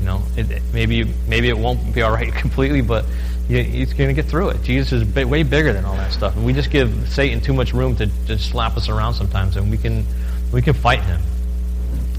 You 0.00 0.06
know, 0.06 0.22
it, 0.36 0.50
it, 0.50 0.62
maybe 0.72 1.04
maybe 1.26 1.48
it 1.48 1.56
won't 1.56 1.94
be 1.94 2.02
all 2.02 2.12
right 2.12 2.32
completely, 2.34 2.80
but 2.80 3.04
he's 3.48 3.92
going 3.92 4.08
to 4.08 4.14
get 4.14 4.26
through 4.26 4.50
it. 4.50 4.62
Jesus 4.62 4.92
is 4.92 5.14
way 5.14 5.42
bigger 5.42 5.72
than 5.72 5.84
all 5.84 5.96
that 5.96 6.12
stuff, 6.12 6.36
and 6.36 6.44
we 6.44 6.52
just 6.52 6.70
give 6.70 7.08
Satan 7.08 7.40
too 7.40 7.52
much 7.52 7.72
room 7.72 7.96
to, 7.96 8.06
to 8.26 8.38
slap 8.38 8.76
us 8.76 8.88
around 8.88 9.14
sometimes, 9.14 9.56
and 9.56 9.70
we 9.70 9.78
can 9.78 10.04
we 10.52 10.62
can 10.62 10.74
fight 10.74 11.02
him. 11.02 11.20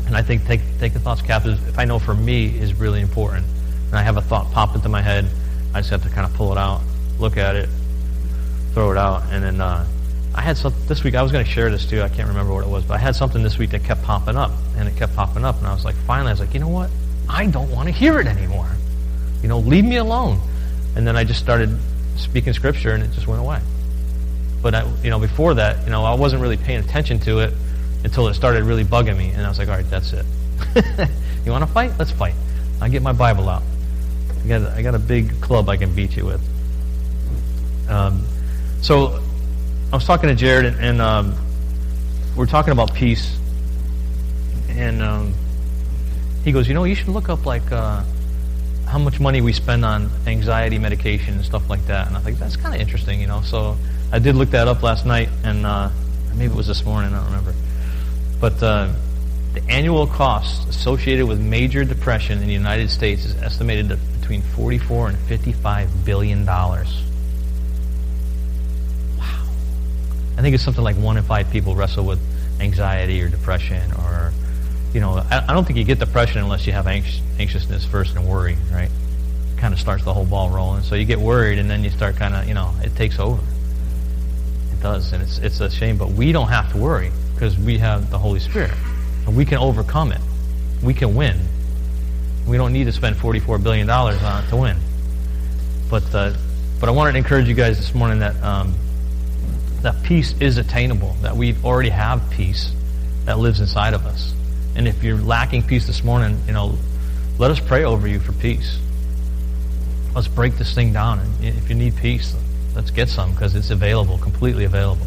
And 0.05 0.15
I 0.15 0.21
think 0.21 0.45
take, 0.45 0.61
take 0.79 0.93
the 0.93 0.99
thoughts 0.99 1.21
captive, 1.21 1.67
if 1.67 1.77
I 1.77 1.85
know 1.85 1.99
for 1.99 2.13
me, 2.13 2.47
is 2.47 2.73
really 2.73 3.01
important. 3.01 3.45
And 3.87 3.95
I 3.95 4.03
have 4.03 4.17
a 4.17 4.21
thought 4.21 4.51
pop 4.51 4.75
into 4.75 4.89
my 4.89 5.01
head, 5.01 5.25
I 5.73 5.79
just 5.79 5.89
have 5.89 6.03
to 6.03 6.09
kind 6.09 6.25
of 6.25 6.33
pull 6.33 6.51
it 6.51 6.57
out, 6.57 6.81
look 7.19 7.37
at 7.37 7.55
it, 7.55 7.69
throw 8.73 8.91
it 8.91 8.97
out, 8.97 9.23
and 9.31 9.43
then 9.43 9.61
uh, 9.61 9.85
I 10.33 10.41
had 10.41 10.55
something 10.55 10.85
this 10.87 11.03
week. 11.03 11.15
I 11.15 11.23
was 11.23 11.31
going 11.31 11.43
to 11.43 11.51
share 11.51 11.69
this 11.69 11.85
too. 11.85 12.01
I 12.01 12.09
can't 12.09 12.27
remember 12.27 12.53
what 12.53 12.63
it 12.63 12.69
was, 12.69 12.83
but 12.83 12.93
I 12.93 12.97
had 12.97 13.15
something 13.15 13.43
this 13.43 13.57
week 13.57 13.71
that 13.71 13.83
kept 13.83 14.03
popping 14.03 14.37
up, 14.37 14.51
and 14.77 14.87
it 14.87 14.95
kept 14.95 15.15
popping 15.15 15.43
up, 15.43 15.57
and 15.57 15.67
I 15.67 15.73
was 15.73 15.83
like, 15.83 15.95
finally, 15.95 16.29
I 16.29 16.33
was 16.33 16.39
like, 16.39 16.53
you 16.53 16.59
know 16.59 16.67
what? 16.67 16.89
I 17.27 17.47
don't 17.47 17.69
want 17.71 17.87
to 17.87 17.93
hear 17.93 18.19
it 18.19 18.27
anymore. 18.27 18.69
You 19.41 19.49
know, 19.49 19.59
leave 19.59 19.83
me 19.83 19.97
alone. 19.97 20.39
And 20.95 21.05
then 21.07 21.15
I 21.17 21.23
just 21.23 21.39
started 21.39 21.77
speaking 22.15 22.53
scripture, 22.53 22.91
and 22.91 23.03
it 23.03 23.11
just 23.11 23.27
went 23.27 23.41
away. 23.41 23.59
But 24.61 24.73
I, 24.73 24.87
you 25.03 25.09
know, 25.09 25.19
before 25.19 25.55
that, 25.55 25.83
you 25.83 25.89
know, 25.89 26.03
I 26.03 26.13
wasn't 26.13 26.41
really 26.41 26.57
paying 26.57 26.79
attention 26.79 27.19
to 27.21 27.39
it 27.39 27.53
until 28.03 28.27
it 28.27 28.33
started 28.33 28.63
really 28.63 28.83
bugging 28.83 29.17
me, 29.17 29.29
and 29.29 29.45
I 29.45 29.49
was 29.49 29.59
like, 29.59 29.67
all 29.69 29.75
right, 29.75 29.89
that's 29.89 30.13
it. 30.13 30.25
you 31.45 31.51
want 31.51 31.65
to 31.65 31.71
fight? 31.71 31.91
Let's 31.97 32.11
fight. 32.11 32.35
I 32.81 32.89
get 32.89 33.01
my 33.01 33.13
Bible 33.13 33.49
out. 33.49 33.63
I 34.43 34.47
got, 34.47 34.61
I 34.73 34.81
got 34.81 34.95
a 34.95 34.99
big 34.99 35.41
club 35.41 35.69
I 35.69 35.77
can 35.77 35.93
beat 35.93 36.15
you 36.15 36.25
with. 36.25 36.41
Um, 37.89 38.25
so 38.81 39.21
I 39.91 39.95
was 39.95 40.05
talking 40.05 40.29
to 40.29 40.35
Jared, 40.35 40.65
and, 40.65 40.77
and 40.79 41.01
um, 41.01 41.35
we 42.35 42.43
are 42.43 42.47
talking 42.47 42.71
about 42.71 42.93
peace, 42.93 43.37
and 44.69 45.01
um, 45.01 45.33
he 46.43 46.51
goes, 46.51 46.67
you 46.67 46.73
know, 46.73 46.83
you 46.83 46.95
should 46.95 47.09
look 47.09 47.29
up 47.29 47.45
like 47.45 47.71
uh, 47.71 48.03
how 48.85 48.97
much 48.97 49.19
money 49.19 49.41
we 49.41 49.51
spend 49.53 49.83
on 49.83 50.09
anxiety 50.27 50.77
medication 50.77 51.35
and 51.35 51.45
stuff 51.45 51.69
like 51.69 51.85
that. 51.87 52.07
And 52.07 52.15
I 52.15 52.19
think 52.19 52.37
that's 52.37 52.55
kind 52.55 52.73
of 52.73 52.79
interesting, 52.79 53.19
you 53.19 53.27
know. 53.27 53.41
So 53.41 53.77
I 54.11 54.19
did 54.19 54.35
look 54.35 54.51
that 54.51 54.67
up 54.67 54.83
last 54.83 55.05
night, 55.05 55.29
and 55.43 55.65
uh, 55.65 55.89
maybe 56.35 56.53
it 56.53 56.55
was 56.55 56.67
this 56.67 56.85
morning, 56.85 57.13
I 57.13 57.17
don't 57.17 57.25
remember. 57.25 57.53
But 58.39 58.61
uh, 58.61 58.93
the 59.53 59.63
annual 59.71 60.05
cost 60.05 60.69
associated 60.69 61.25
with 61.25 61.39
major 61.39 61.83
depression 61.83 62.39
in 62.39 62.47
the 62.47 62.53
United 62.53 62.89
States 62.89 63.25
is 63.25 63.35
estimated 63.41 63.91
at 63.91 63.99
between 64.19 64.41
44 64.41 65.09
and 65.09 65.17
55 65.19 66.05
billion 66.05 66.45
dollars. 66.45 67.01
Wow. 69.17 69.47
I 70.37 70.41
think 70.41 70.53
it's 70.53 70.63
something 70.63 70.83
like 70.83 70.97
one 70.97 71.17
in 71.17 71.23
five 71.23 71.49
people 71.49 71.75
wrestle 71.75 72.05
with 72.05 72.19
anxiety 72.59 73.21
or 73.21 73.29
depression 73.29 73.91
or, 73.93 74.31
you 74.93 74.99
know, 74.99 75.23
I, 75.31 75.45
I 75.47 75.53
don't 75.53 75.65
think 75.65 75.79
you 75.79 75.85
get 75.85 75.97
depression 75.97 76.41
unless 76.43 76.67
you 76.67 76.73
have 76.73 76.87
anx- 76.87 77.21
anxiousness 77.39 77.85
first 77.85 78.15
and 78.15 78.27
worry, 78.27 78.57
right? 78.71 78.89
It 78.89 79.57
Kind 79.59 79.73
of 79.73 79.79
starts 79.79 80.03
the 80.03 80.13
whole 80.13 80.25
ball 80.25 80.49
rolling. 80.49 80.83
So 80.83 80.93
you 80.95 81.05
get 81.05 81.19
worried 81.19 81.57
and 81.57 81.69
then 81.69 81.83
you 81.83 81.89
start 81.89 82.17
kind 82.17 82.35
of, 82.35 82.47
you 82.47 82.53
know, 82.53 82.75
it 82.83 82.95
takes 82.95 83.17
over. 83.17 83.41
It 84.73 84.83
does, 84.83 85.13
and 85.13 85.23
it's 85.23 85.39
it's 85.39 85.59
a 85.59 85.71
shame, 85.71 85.97
but 85.97 86.09
we 86.09 86.31
don't 86.31 86.49
have 86.49 86.71
to 86.73 86.77
worry 86.77 87.11
because 87.37 87.57
we 87.57 87.77
have 87.77 88.09
the 88.09 88.17
Holy 88.17 88.39
Spirit, 88.39 88.73
and 89.25 89.37
we 89.37 89.45
can 89.45 89.59
overcome 89.59 90.11
it. 90.11 90.21
We 90.81 90.93
can 90.93 91.15
win. 91.15 91.39
We 92.47 92.57
don't 92.57 92.73
need 92.73 92.85
to 92.85 92.91
spend 92.91 93.17
forty-four 93.17 93.59
billion 93.59 93.87
dollars 93.87 94.21
on 94.23 94.43
it 94.43 94.49
to 94.49 94.55
win. 94.57 94.77
But 95.89 96.03
uh, 96.13 96.33
but 96.79 96.89
I 96.89 96.91
wanted 96.91 97.11
to 97.13 97.17
encourage 97.19 97.47
you 97.47 97.55
guys 97.55 97.77
this 97.77 97.93
morning 97.93 98.19
that. 98.19 98.35
Um, 98.43 98.73
that 99.83 100.01
peace 100.01 100.33
is 100.41 100.57
attainable, 100.57 101.15
that 101.21 101.37
we 101.37 101.55
already 101.63 101.89
have 101.89 102.31
peace 102.31 102.71
that 103.25 103.37
lives 103.37 103.59
inside 103.59 103.93
of 103.93 104.07
us. 104.07 104.33
And 104.75 104.87
if 104.87 105.03
you're 105.03 105.19
lacking 105.19 105.63
peace 105.63 105.85
this 105.85 106.03
morning, 106.03 106.41
you 106.47 106.53
know, 106.53 106.75
let 107.37 107.51
us 107.51 107.59
pray 107.59 107.83
over 107.83 108.07
you 108.07 108.19
for 108.19 108.31
peace. 108.33 108.79
Let's 110.15 110.27
break 110.27 110.57
this 110.57 110.73
thing 110.73 110.93
down. 110.93 111.19
And 111.19 111.43
if 111.43 111.69
you 111.69 111.75
need 111.75 111.95
peace, 111.95 112.35
let's 112.75 112.89
get 112.89 113.07
some 113.07 113.33
because 113.33 113.55
it's 113.55 113.69
available, 113.69 114.17
completely 114.17 114.65
available. 114.65 115.05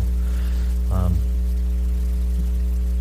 Um, 0.92 1.16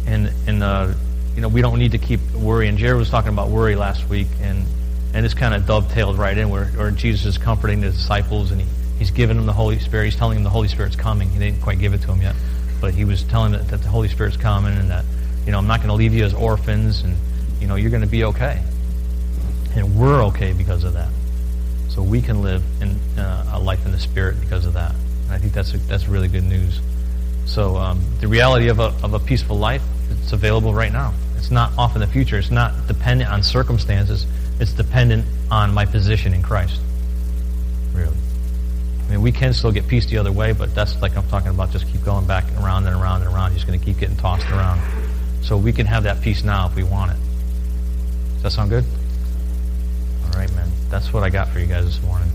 and 0.10 0.34
and 0.48 0.64
uh, 0.64 0.94
you 1.36 1.42
know, 1.42 1.48
we 1.48 1.62
don't 1.62 1.80
need 1.80 1.92
to 1.92 1.98
keep 2.00 2.20
worrying. 2.34 2.78
Jared 2.78 2.98
was 2.98 3.10
talking 3.10 3.32
about 3.32 3.50
worry 3.50 3.76
last 3.76 4.10
week, 4.10 4.28
and 4.42 4.66
and 5.14 5.26
this 5.26 5.34
kind 5.34 5.54
of 5.54 5.66
dovetailed 5.66 6.18
right 6.18 6.38
in 6.38 6.50
where, 6.50 6.66
where 6.66 6.92
Jesus 6.92 7.26
is 7.26 7.38
comforting 7.38 7.82
the 7.82 7.92
disciples, 7.92 8.52
and 8.52 8.62
he 8.62 8.68
He's 9.00 9.12
giving 9.12 9.38
them 9.38 9.46
the 9.46 9.54
Holy 9.54 9.80
Spirit. 9.80 10.06
He's 10.06 10.18
telling 10.18 10.36
them 10.36 10.44
the 10.44 10.50
Holy 10.50 10.68
Spirit's 10.68 10.98
coming. 10.98 11.30
He 11.30 11.40
didn't 11.40 11.62
quite 11.62 11.80
give 11.80 11.94
it 11.94 12.02
to 12.02 12.08
them 12.08 12.22
yet, 12.22 12.36
but 12.82 12.94
he 12.94 13.06
was 13.06 13.24
telling 13.24 13.54
them 13.54 13.62
that, 13.62 13.72
that 13.72 13.82
the 13.82 13.88
Holy 13.88 14.10
Spirit's 14.10 14.36
coming 14.36 14.78
and 14.78 14.92
that, 14.92 15.06
you 15.46 15.54
know, 15.54 15.58
I'm 15.58 15.68
not 15.68 15.78
going 15.78 15.88
to 15.88 15.96
leave 15.96 16.14
you 16.14 16.26
as 16.26 16.34
orphans 16.34 17.02
and, 17.02 17.16
you 17.62 17.68
know, 17.68 17.76
you're 17.76 17.92
going 17.92 18.02
to 18.04 18.08
be 18.08 18.26
okay. 18.26 18.62
And 19.74 19.98
we're 19.98 20.22
okay 20.26 20.52
because 20.52 20.84
of 20.84 20.94
that. 20.94 21.08
So 21.88 22.02
we 22.02 22.22
can 22.22 22.42
live 22.42 22.62
in 22.82 23.00
uh, 23.18 23.52
a 23.54 23.60
life 23.60 23.86
in 23.86 23.94
the 23.94 24.00
Spirit 24.00 24.42
because 24.42 24.66
of 24.66 24.74
that. 24.74 24.94
And 24.94 25.32
I 25.32 25.38
think 25.38 25.54
that's, 25.54 25.72
that's 25.88 26.10
really 26.10 26.28
good 26.28 26.44
news. 26.44 26.82
So 27.46 27.78
um, 27.78 28.02
the 28.20 28.28
reality 28.28 28.68
of 28.68 28.80
a, 28.80 28.94
of 29.02 29.14
a 29.14 29.20
peaceful 29.20 29.58
life, 29.58 29.84
it's 30.30 30.34
available 30.36 30.76
right 30.76 30.94
now. 30.94 31.12
It's 31.38 31.50
not 31.50 31.76
off 31.76 31.96
in 31.96 32.02
the 32.02 32.08
future. 32.08 32.38
It's 32.38 32.52
not 32.52 32.86
dependent 32.86 33.32
on 33.32 33.42
circumstances. 33.42 34.28
It's 34.60 34.72
dependent 34.74 35.26
on 35.50 35.74
my 35.74 35.88
position 35.88 36.36
in 36.36 36.44
Christ. 36.44 36.80
Really. 37.96 38.16
I 39.08 39.10
mean, 39.10 39.24
we 39.24 39.32
can 39.32 39.54
still 39.54 39.72
get 39.72 39.88
peace 39.88 40.06
the 40.06 40.20
other 40.20 40.32
way, 40.32 40.52
but 40.52 40.76
that's 40.76 41.02
like 41.02 41.18
I'm 41.18 41.28
talking 41.30 41.50
about. 41.50 41.72
Just 41.72 41.92
keep 41.92 42.04
going 42.04 42.28
back 42.28 42.48
and 42.48 42.64
around 42.64 42.86
and 42.86 42.96
around 42.96 43.24
and 43.24 43.34
around. 43.34 43.52
You're 43.54 43.56
just 43.56 43.66
going 43.66 43.80
to 43.80 43.84
keep 43.84 43.98
getting 43.98 44.18
tossed 44.18 44.48
around. 44.52 44.80
So 45.42 45.58
we 45.58 45.74
can 45.74 45.88
have 45.88 46.04
that 46.04 46.22
peace 46.22 46.44
now 46.44 46.68
if 46.68 46.76
we 46.76 46.84
want 46.84 47.10
it. 47.10 47.18
Does 48.34 48.44
that 48.44 48.52
sound 48.52 48.70
good? 48.70 48.84
All 50.26 50.40
right, 50.40 50.54
man. 50.54 50.70
That's 50.92 51.12
what 51.12 51.24
I 51.24 51.32
got 51.32 51.48
for 51.48 51.60
you 51.60 51.66
guys 51.66 51.86
this 51.86 52.04
morning. 52.04 52.30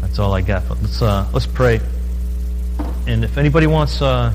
That's 0.00 0.20
all 0.20 0.32
I 0.32 0.42
got. 0.42 0.68
But 0.68 0.80
let's 0.80 1.02
uh, 1.02 1.28
let's 1.32 1.46
pray. 1.46 1.80
And 3.08 3.24
if 3.24 3.36
anybody 3.36 3.66
wants, 3.66 4.00
uh, 4.00 4.32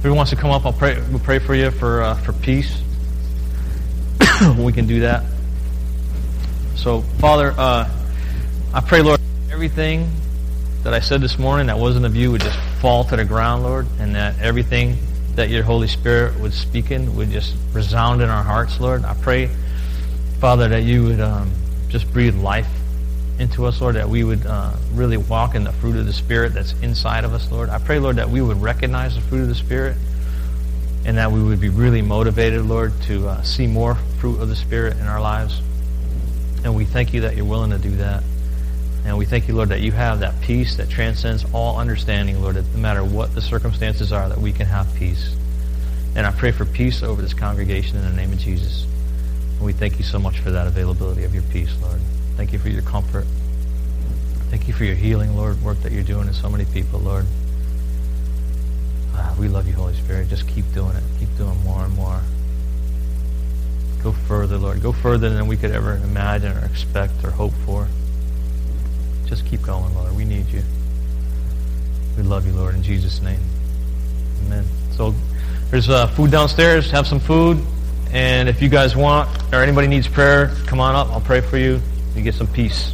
if 0.00 0.06
anybody 0.06 0.16
wants 0.16 0.30
to 0.30 0.36
come 0.36 0.50
up, 0.50 0.64
I'll 0.64 0.72
pray. 0.72 0.98
We'll 1.10 1.18
pray 1.18 1.38
for 1.38 1.54
you 1.54 1.70
for 1.70 2.00
uh, 2.00 2.14
for 2.14 2.32
peace. 2.32 2.80
we 4.56 4.72
can 4.72 4.86
do 4.86 5.00
that. 5.00 5.26
So, 6.74 7.02
Father, 7.02 7.52
uh, 7.54 7.86
I 8.72 8.80
pray, 8.80 9.02
Lord, 9.02 9.20
everything 9.52 10.10
that 10.84 10.94
I 10.94 11.00
said 11.00 11.20
this 11.20 11.38
morning 11.38 11.66
that 11.66 11.78
wasn't 11.78 12.06
of 12.06 12.16
you 12.16 12.30
would 12.30 12.40
just 12.40 12.58
fall 12.80 13.04
to 13.04 13.16
the 13.16 13.26
ground, 13.26 13.62
Lord, 13.62 13.86
and 13.98 14.14
that 14.14 14.40
everything 14.40 14.96
that 15.34 15.50
your 15.50 15.64
Holy 15.64 15.86
Spirit 15.86 16.40
would 16.40 16.54
speak 16.54 16.90
in 16.90 17.14
would 17.16 17.28
just 17.28 17.54
resound 17.74 18.22
in 18.22 18.30
our 18.30 18.42
hearts, 18.42 18.80
Lord. 18.80 19.04
I 19.04 19.12
pray, 19.12 19.50
Father, 20.38 20.66
that 20.68 20.84
you 20.84 21.04
would 21.04 21.20
um, 21.20 21.52
just 21.90 22.10
breathe 22.10 22.36
life 22.36 22.79
into 23.40 23.64
us, 23.64 23.80
Lord, 23.80 23.96
that 23.96 24.08
we 24.08 24.22
would 24.22 24.44
uh, 24.46 24.72
really 24.92 25.16
walk 25.16 25.54
in 25.54 25.64
the 25.64 25.72
fruit 25.72 25.96
of 25.96 26.04
the 26.04 26.12
Spirit 26.12 26.52
that's 26.52 26.74
inside 26.82 27.24
of 27.24 27.32
us, 27.32 27.50
Lord. 27.50 27.70
I 27.70 27.78
pray, 27.78 27.98
Lord, 27.98 28.16
that 28.16 28.28
we 28.28 28.42
would 28.42 28.60
recognize 28.60 29.14
the 29.14 29.22
fruit 29.22 29.40
of 29.40 29.48
the 29.48 29.54
Spirit 29.54 29.96
and 31.06 31.16
that 31.16 31.32
we 31.32 31.42
would 31.42 31.60
be 31.60 31.70
really 31.70 32.02
motivated, 32.02 32.66
Lord, 32.66 32.92
to 33.02 33.28
uh, 33.28 33.42
see 33.42 33.66
more 33.66 33.94
fruit 34.20 34.40
of 34.40 34.48
the 34.48 34.56
Spirit 34.56 34.98
in 34.98 35.06
our 35.06 35.20
lives. 35.20 35.60
And 36.64 36.76
we 36.76 36.84
thank 36.84 37.14
you 37.14 37.22
that 37.22 37.34
you're 37.34 37.46
willing 37.46 37.70
to 37.70 37.78
do 37.78 37.96
that. 37.96 38.22
And 39.06 39.16
we 39.16 39.24
thank 39.24 39.48
you, 39.48 39.54
Lord, 39.54 39.70
that 39.70 39.80
you 39.80 39.92
have 39.92 40.20
that 40.20 40.38
peace 40.42 40.76
that 40.76 40.90
transcends 40.90 41.46
all 41.54 41.78
understanding, 41.78 42.42
Lord, 42.42 42.56
that 42.56 42.66
no 42.74 42.78
matter 42.78 43.02
what 43.02 43.34
the 43.34 43.40
circumstances 43.40 44.12
are, 44.12 44.28
that 44.28 44.38
we 44.38 44.52
can 44.52 44.66
have 44.66 44.94
peace. 44.96 45.34
And 46.14 46.26
I 46.26 46.32
pray 46.32 46.50
for 46.50 46.66
peace 46.66 47.02
over 47.02 47.22
this 47.22 47.32
congregation 47.32 47.96
in 47.96 48.04
the 48.04 48.12
name 48.12 48.32
of 48.32 48.38
Jesus. 48.38 48.84
And 49.56 49.62
we 49.62 49.72
thank 49.72 49.98
you 49.98 50.04
so 50.04 50.18
much 50.18 50.40
for 50.40 50.50
that 50.50 50.66
availability 50.66 51.24
of 51.24 51.32
your 51.32 51.44
peace, 51.44 51.74
Lord. 51.80 52.00
Thank 52.40 52.54
you 52.54 52.58
for 52.58 52.70
your 52.70 52.80
comfort. 52.80 53.26
Thank 54.48 54.66
you 54.66 54.72
for 54.72 54.84
your 54.84 54.94
healing, 54.94 55.36
Lord, 55.36 55.60
work 55.62 55.78
that 55.80 55.92
you're 55.92 56.02
doing 56.02 56.26
in 56.26 56.32
so 56.32 56.48
many 56.48 56.64
people, 56.64 56.98
Lord. 56.98 57.26
Ah, 59.12 59.36
we 59.38 59.46
love 59.46 59.66
you, 59.66 59.74
Holy 59.74 59.92
Spirit. 59.92 60.30
Just 60.30 60.48
keep 60.48 60.64
doing 60.72 60.96
it. 60.96 61.02
Keep 61.18 61.36
doing 61.36 61.62
more 61.64 61.84
and 61.84 61.94
more. 61.94 62.22
Go 64.02 64.12
further, 64.12 64.56
Lord. 64.56 64.82
Go 64.82 64.90
further 64.90 65.28
than 65.28 65.48
we 65.48 65.58
could 65.58 65.70
ever 65.70 65.96
imagine 65.96 66.56
or 66.56 66.64
expect 66.64 67.22
or 67.24 67.30
hope 67.30 67.52
for. 67.66 67.86
Just 69.26 69.44
keep 69.44 69.60
going, 69.60 69.94
Lord. 69.94 70.16
We 70.16 70.24
need 70.24 70.46
you. 70.46 70.62
We 72.16 72.22
love 72.22 72.46
you, 72.46 72.52
Lord, 72.54 72.74
in 72.74 72.82
Jesus' 72.82 73.20
name. 73.20 73.40
Amen. 74.46 74.64
So 74.92 75.14
there's 75.70 75.90
uh, 75.90 76.06
food 76.06 76.30
downstairs. 76.30 76.90
Have 76.90 77.06
some 77.06 77.20
food. 77.20 77.62
And 78.12 78.48
if 78.48 78.62
you 78.62 78.70
guys 78.70 78.96
want, 78.96 79.28
or 79.52 79.62
anybody 79.62 79.88
needs 79.88 80.08
prayer, 80.08 80.56
come 80.64 80.80
on 80.80 80.94
up. 80.94 81.08
I'll 81.10 81.20
pray 81.20 81.42
for 81.42 81.58
you. 81.58 81.82
You 82.20 82.24
get 82.24 82.34
some 82.34 82.48
peace. 82.48 82.92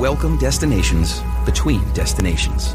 Welcome 0.00 0.36
destinations 0.36 1.22
between 1.44 1.80
destinations. 1.92 2.74